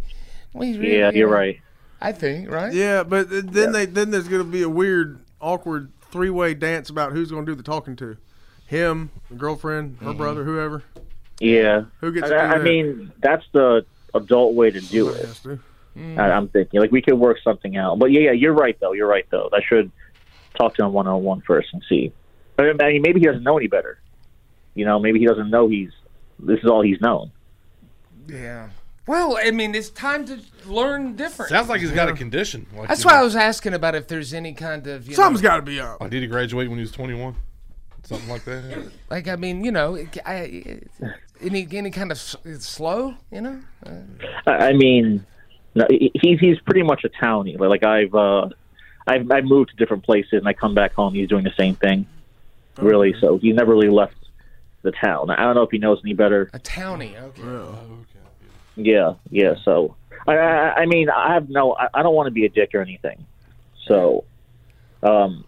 we 0.53 0.77
really, 0.77 0.97
Yeah, 0.97 1.11
you 1.11 1.19
you're 1.19 1.27
know, 1.29 1.33
right. 1.35 1.59
I 2.01 2.11
think 2.11 2.49
right. 2.49 2.73
Yeah, 2.73 3.03
but 3.03 3.29
th- 3.29 3.43
then 3.45 3.73
they 3.73 3.85
then 3.85 4.09
there's 4.11 4.27
going 4.27 4.43
to 4.43 4.49
be 4.51 4.63
a 4.63 4.69
weird, 4.69 5.19
awkward 5.39 5.91
three 6.09 6.29
way 6.31 6.53
dance 6.55 6.89
about 6.89 7.11
who's 7.11 7.29
going 7.29 7.45
to 7.45 7.51
do 7.51 7.55
the 7.55 7.63
talking 7.63 7.95
to, 7.97 8.17
him, 8.65 9.11
the 9.29 9.35
girlfriend, 9.35 9.97
her 10.01 10.13
Mhm. 10.13 10.17
brother, 10.17 10.43
whoever. 10.45 10.83
Yeah, 11.39 11.85
Who 11.99 12.11
gets 12.11 12.31
I, 12.31 12.35
I 12.35 12.59
mean, 12.59 13.11
that's 13.19 13.45
the 13.51 13.85
adult 14.13 14.53
way 14.53 14.71
to 14.71 14.79
do 14.79 15.09
it. 15.09 15.27
Mm. 15.97 16.17
I, 16.17 16.31
I'm 16.31 16.47
thinking 16.47 16.79
like 16.79 16.91
we 16.91 17.01
could 17.01 17.15
work 17.15 17.37
something 17.43 17.77
out. 17.77 17.99
But 17.99 18.11
yeah, 18.11 18.21
yeah, 18.21 18.31
you're 18.31 18.53
right 18.53 18.77
though. 18.79 18.93
You're 18.93 19.07
right 19.07 19.25
though. 19.29 19.49
I 19.53 19.61
should 19.67 19.91
talk 20.57 20.75
to 20.75 20.85
him 20.85 20.93
one 20.93 21.07
on 21.07 21.23
one 21.23 21.41
first 21.41 21.69
and 21.73 21.83
see. 21.87 22.11
I 22.57 22.73
mean, 22.73 23.01
maybe 23.01 23.19
he 23.19 23.25
doesn't 23.25 23.43
know 23.43 23.57
any 23.57 23.67
better. 23.67 23.99
You 24.75 24.85
know, 24.85 24.99
maybe 24.99 25.19
he 25.19 25.25
doesn't 25.25 25.49
know 25.49 25.67
he's 25.67 25.91
this 26.39 26.59
is 26.59 26.65
all 26.65 26.81
he's 26.81 27.01
known. 27.01 27.31
Yeah. 28.27 28.69
Well, 29.05 29.37
I 29.37 29.51
mean, 29.51 29.75
it's 29.75 29.89
time 29.89 30.25
to 30.27 30.39
learn 30.65 31.15
different. 31.15 31.49
Sounds 31.49 31.67
like 31.67 31.81
he's 31.81 31.91
got 31.91 32.07
a 32.07 32.13
condition. 32.13 32.65
Like, 32.73 32.87
That's 32.87 33.03
why 33.03 33.13
know, 33.13 33.19
I 33.19 33.23
was 33.23 33.35
asking 33.35 33.73
about 33.73 33.95
if 33.95 34.07
there's 34.07 34.33
any 34.33 34.53
kind 34.53 34.87
of 34.87 35.09
you 35.09 35.15
Something's 35.15 35.43
know, 35.43 35.49
got 35.49 35.55
to 35.57 35.61
be 35.61 35.79
up. 35.79 35.99
Like, 35.99 36.09
did 36.09 36.21
he 36.21 36.27
graduate 36.27 36.69
when 36.69 36.77
he 36.77 36.83
was 36.83 36.91
21? 36.91 37.35
Something 38.03 38.29
like 38.29 38.45
that. 38.45 38.91
Like 39.09 39.27
I 39.27 39.35
mean, 39.35 39.63
you 39.63 39.71
know, 39.71 39.97
I, 40.25 40.79
any 41.43 41.67
any 41.71 41.91
kind 41.91 42.11
of 42.11 42.17
slow, 42.17 43.15
you 43.31 43.41
know. 43.41 43.59
Uh, 43.85 43.91
I 44.45 44.51
I 44.69 44.73
mean, 44.73 45.25
no, 45.75 45.85
he's 45.89 46.39
he's 46.39 46.59
pretty 46.61 46.83
much 46.83 47.03
a 47.03 47.09
townie. 47.09 47.59
Like 47.59 47.83
I've 47.83 48.13
uh, 48.13 48.49
I've 49.07 49.29
I've 49.31 49.45
moved 49.45 49.71
to 49.71 49.75
different 49.75 50.03
places 50.03 50.33
and 50.33 50.47
I 50.47 50.53
come 50.53 50.73
back 50.73 50.93
home. 50.93 51.13
He's 51.13 51.29
doing 51.29 51.43
the 51.43 51.53
same 51.57 51.75
thing, 51.75 52.05
really. 52.77 53.13
So 53.19 53.37
he's 53.37 53.55
never 53.55 53.73
really 53.73 53.89
left 53.89 54.15
the 54.81 54.91
town. 54.91 55.29
I 55.29 55.41
don't 55.43 55.55
know 55.55 55.63
if 55.63 55.71
he 55.71 55.77
knows 55.77 55.99
any 56.03 56.13
better. 56.13 56.49
a 56.53 56.59
townie. 56.59 57.19
Okay. 57.19 57.41
Yeah, 58.75 59.13
yeah. 59.29 59.55
So 59.63 59.95
I, 60.27 60.35
I, 60.35 60.73
I 60.81 60.85
mean, 60.85 61.09
I 61.09 61.33
have 61.33 61.49
no. 61.49 61.73
I, 61.73 61.87
I 61.93 62.03
don't 62.03 62.15
want 62.15 62.27
to 62.27 62.31
be 62.31 62.45
a 62.45 62.49
dick 62.49 62.71
or 62.73 62.81
anything. 62.81 63.25
So, 63.87 64.23
um, 65.01 65.45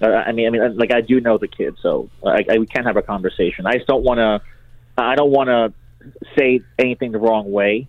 I, 0.00 0.06
I 0.06 0.32
mean, 0.32 0.46
I 0.46 0.50
mean, 0.50 0.76
like 0.76 0.92
I 0.92 1.00
do 1.00 1.20
know 1.20 1.38
the 1.38 1.48
kid, 1.48 1.76
so 1.82 2.08
I, 2.24 2.44
I 2.50 2.58
we 2.58 2.66
can 2.66 2.84
have 2.84 2.96
a 2.96 3.02
conversation. 3.02 3.66
I 3.66 3.74
just 3.74 3.86
don't 3.86 4.04
want 4.04 4.18
to. 4.18 4.40
I 5.04 5.14
don't 5.14 5.30
want 5.30 5.48
to 5.48 5.72
say 6.36 6.60
anything 6.78 7.12
the 7.12 7.18
wrong 7.18 7.50
way. 7.50 7.88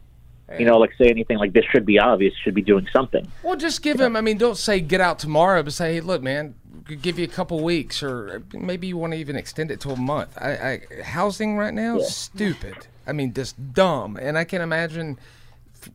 You 0.57 0.65
know, 0.65 0.79
like 0.79 0.91
say 0.97 1.09
anything 1.09 1.37
like 1.37 1.53
this 1.53 1.63
should 1.65 1.85
be 1.85 1.99
obvious. 1.99 2.33
Should 2.43 2.55
be 2.55 2.63
doing 2.63 2.87
something. 2.91 3.31
Well, 3.43 3.55
just 3.55 3.83
give 3.83 3.99
him. 3.99 4.15
I 4.15 4.21
mean, 4.21 4.39
don't 4.39 4.57
say 4.57 4.79
get 4.79 4.99
out 4.99 5.19
tomorrow, 5.19 5.61
but 5.61 5.73
say, 5.73 5.93
hey, 5.93 6.01
look, 6.01 6.23
man, 6.23 6.55
could 6.85 7.03
give 7.03 7.19
you 7.19 7.25
a 7.25 7.29
couple 7.29 7.63
weeks, 7.63 8.01
or 8.01 8.41
maybe 8.51 8.87
you 8.87 8.97
want 8.97 9.13
to 9.13 9.19
even 9.19 9.35
extend 9.35 9.69
it 9.69 9.79
to 9.81 9.91
a 9.91 9.95
month. 9.95 10.35
I, 10.41 10.81
I 10.97 11.03
housing 11.03 11.55
right 11.55 11.73
now, 11.73 11.99
Yeah. 11.99 12.05
stupid. 12.05 12.87
I 13.05 13.11
mean, 13.13 13.31
just 13.31 13.73
dumb. 13.75 14.17
And 14.19 14.39
I 14.39 14.43
can 14.43 14.61
imagine 14.63 15.19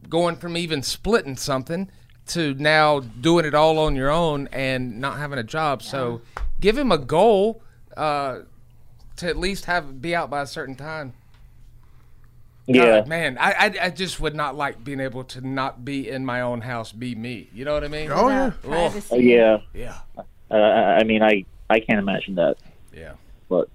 going 0.08 0.36
from 0.36 0.56
even 0.56 0.84
splitting 0.84 1.36
something 1.36 1.90
to 2.28 2.54
now 2.54 3.00
doing 3.00 3.44
it 3.44 3.54
all 3.54 3.78
on 3.80 3.96
your 3.96 4.10
own 4.10 4.48
and 4.52 5.00
not 5.00 5.18
having 5.18 5.38
a 5.40 5.42
job. 5.44 5.82
So 5.82 6.20
give 6.60 6.78
him 6.78 6.92
a 6.92 6.98
goal 6.98 7.60
uh, 7.96 8.40
to 9.16 9.28
at 9.28 9.36
least 9.36 9.64
have 9.66 10.00
be 10.02 10.14
out 10.14 10.30
by 10.30 10.42
a 10.42 10.46
certain 10.46 10.74
time. 10.74 11.12
Yeah. 12.66 13.00
God, 13.00 13.08
man, 13.08 13.36
I, 13.38 13.52
I 13.52 13.74
I 13.86 13.90
just 13.90 14.20
would 14.20 14.34
not 14.34 14.56
like 14.56 14.82
being 14.82 15.00
able 15.00 15.22
to 15.24 15.46
not 15.46 15.84
be 15.84 16.08
in 16.08 16.24
my 16.24 16.40
own 16.40 16.62
house, 16.62 16.92
be 16.92 17.14
me. 17.14 17.48
You 17.52 17.66
know 17.66 17.74
what 17.74 17.84
I 17.84 17.88
mean? 17.88 18.10
Oh, 18.10 18.28
yeah. 18.28 18.52
Ugh. 18.66 19.02
Uh, 19.12 19.16
yeah. 19.16 19.58
Yeah. 19.74 19.98
Uh, 20.50 20.54
I 20.54 21.04
mean, 21.04 21.22
I 21.22 21.44
I 21.68 21.80
can't 21.80 21.98
imagine 21.98 22.36
that. 22.36 22.56
Yeah. 22.96 23.12
But 23.50 23.68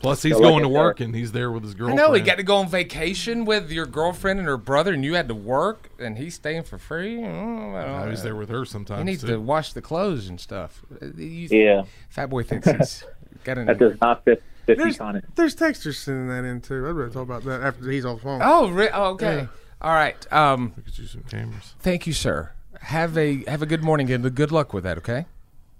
Plus, 0.00 0.22
he's 0.24 0.32
So, 0.34 0.40
like 0.40 0.50
going 0.50 0.62
to 0.64 0.68
I 0.68 0.72
said- 0.72 0.78
work 0.78 1.00
and 1.00 1.14
he's 1.14 1.30
there 1.32 1.52
with 1.52 1.62
his 1.62 1.74
I 1.74 1.78
girlfriend. 1.78 1.98
know 1.98 2.12
he 2.14 2.20
got 2.20 2.36
to 2.38 2.42
go 2.42 2.56
on 2.56 2.68
vacation 2.68 3.44
with 3.44 3.70
your 3.70 3.86
girlfriend 3.86 4.40
and 4.40 4.48
her 4.48 4.56
brother, 4.58 4.92
and 4.92 5.04
you 5.04 5.14
had 5.14 5.28
to 5.28 5.34
work, 5.34 5.88
and 6.00 6.18
he's 6.18 6.34
staying 6.34 6.64
for 6.64 6.78
free. 6.78 7.18
Oh, 7.18 7.24
I 7.24 7.28
don't 7.28 7.72
Now 7.72 8.10
he's 8.10 8.22
there 8.24 8.34
with 8.36 8.48
her 8.48 8.64
sometimes, 8.64 8.98
He 8.98 9.04
needs 9.04 9.22
too. 9.22 9.28
to 9.28 9.40
wash 9.40 9.72
the 9.72 9.80
clothes 9.82 10.28
and 10.28 10.40
stuff. 10.40 10.82
Uh, 11.00 11.06
you- 11.16 11.48
Yeah. 11.50 11.84
Fat 12.08 12.28
boy 12.28 12.42
thinks 12.42 12.68
he's 12.68 13.04
got 13.44 13.56
an. 13.58 13.66
that 13.66 13.78
does 13.78 13.98
not 14.00 14.24
fit 14.24 14.42
fit 14.66 14.78
There's, 14.78 15.00
on 15.00 15.16
it. 15.16 15.24
there's 15.36 15.54
texters 15.56 15.96
sending 15.96 16.28
that 16.28 16.44
in 16.44 16.60
too. 16.60 16.86
I'd 16.86 16.90
rather 16.90 17.08
talk 17.10 17.22
about 17.22 17.44
that 17.44 17.62
after 17.62 17.90
he's 17.90 18.04
off 18.04 18.18
the 18.18 18.24
phone. 18.24 18.40
Oh, 18.42 18.68
re- 18.68 18.90
oh, 18.92 19.10
okay. 19.12 19.36
Yeah. 19.36 19.46
All 19.80 19.94
right. 19.94 20.32
Um, 20.32 20.72
Get 20.84 20.98
you 20.98 21.06
some 21.06 21.22
cameras. 21.22 21.74
thank 21.80 22.06
you, 22.06 22.12
sir. 22.12 22.50
Have 22.80 23.16
a 23.16 23.44
have 23.48 23.62
a 23.62 23.66
good 23.66 23.82
morning 23.82 24.10
and 24.10 24.34
good 24.34 24.52
luck 24.52 24.72
with 24.72 24.84
that. 24.84 24.98
Okay. 24.98 25.26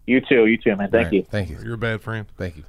You 0.07 0.21
too. 0.21 0.47
You 0.47 0.57
too, 0.57 0.77
man. 0.77 0.91
Thank 0.91 0.95
All 0.95 1.03
right, 1.03 1.13
you. 1.13 1.23
Thank 1.25 1.51
you. 1.51 1.59
You're 1.63 1.75
a 1.75 1.79
bad 1.79 2.01
friend. 2.01 2.27
Thank 2.37 2.57
you. 2.57 2.65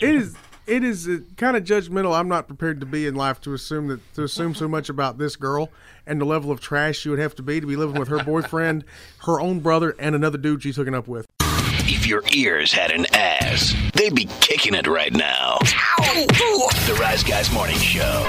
It 0.00 0.14
is 0.14 0.36
it 0.66 0.84
is 0.84 1.08
uh, 1.08 1.18
kind 1.36 1.56
of 1.56 1.64
judgmental. 1.64 2.14
I'm 2.18 2.28
not 2.28 2.46
prepared 2.46 2.80
to 2.80 2.86
be 2.86 3.06
in 3.06 3.14
life 3.14 3.40
to 3.42 3.54
assume 3.54 3.88
that 3.88 4.14
to 4.14 4.22
assume 4.22 4.54
so 4.54 4.68
much 4.68 4.88
about 4.88 5.18
this 5.18 5.34
girl 5.36 5.70
and 6.06 6.20
the 6.20 6.24
level 6.24 6.50
of 6.50 6.60
trash 6.60 6.98
she 6.98 7.08
would 7.08 7.18
have 7.18 7.34
to 7.36 7.42
be 7.42 7.60
to 7.60 7.66
be 7.66 7.76
living 7.76 7.98
with 7.98 8.08
her 8.08 8.22
boyfriend, 8.22 8.84
her 9.26 9.40
own 9.40 9.60
brother, 9.60 9.96
and 9.98 10.14
another 10.14 10.38
dude 10.38 10.62
she's 10.62 10.76
hooking 10.76 10.94
up 10.94 11.08
with. 11.08 11.26
If 11.90 12.06
your 12.06 12.22
ears 12.34 12.70
had 12.70 12.90
an 12.90 13.06
ass, 13.14 13.74
they'd 13.94 14.14
be 14.14 14.28
kicking 14.42 14.74
it 14.74 14.86
right 14.86 15.10
now. 15.10 15.56
The 15.62 16.98
Rise 17.00 17.22
Guys 17.22 17.50
Morning 17.50 17.78
Show. 17.78 18.26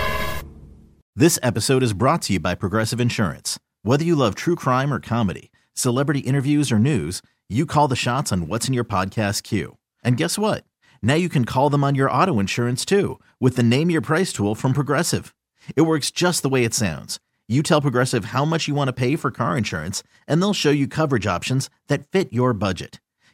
This 1.13 1.37
episode 1.43 1.83
is 1.83 1.91
brought 1.91 2.21
to 2.21 2.33
you 2.33 2.39
by 2.39 2.55
Progressive 2.55 3.01
Insurance. 3.01 3.59
Whether 3.83 4.05
you 4.05 4.15
love 4.15 4.35
true 4.35 4.55
crime 4.55 4.93
or 4.93 5.01
comedy, 5.01 5.51
celebrity 5.73 6.19
interviews 6.21 6.71
or 6.71 6.79
news, 6.79 7.21
you 7.49 7.65
call 7.65 7.89
the 7.89 7.97
shots 7.97 8.31
on 8.31 8.47
what's 8.47 8.69
in 8.69 8.73
your 8.73 8.85
podcast 8.85 9.43
queue. 9.43 9.75
And 10.05 10.15
guess 10.15 10.39
what? 10.39 10.63
Now 11.01 11.15
you 11.15 11.27
can 11.27 11.43
call 11.43 11.69
them 11.69 11.83
on 11.83 11.95
your 11.95 12.09
auto 12.09 12.39
insurance 12.39 12.85
too 12.85 13.19
with 13.41 13.57
the 13.57 13.61
Name 13.61 13.89
Your 13.89 13.99
Price 13.99 14.31
tool 14.31 14.55
from 14.55 14.71
Progressive. 14.71 15.35
It 15.75 15.81
works 15.81 16.11
just 16.11 16.43
the 16.43 16.49
way 16.49 16.63
it 16.63 16.73
sounds. 16.73 17.19
You 17.49 17.61
tell 17.61 17.81
Progressive 17.81 18.25
how 18.25 18.45
much 18.45 18.69
you 18.69 18.73
want 18.73 18.87
to 18.87 18.93
pay 18.93 19.17
for 19.17 19.31
car 19.31 19.57
insurance, 19.57 20.01
and 20.29 20.41
they'll 20.41 20.53
show 20.53 20.71
you 20.71 20.87
coverage 20.87 21.27
options 21.27 21.69
that 21.89 22.09
fit 22.09 22.31
your 22.31 22.53
budget. 22.53 23.01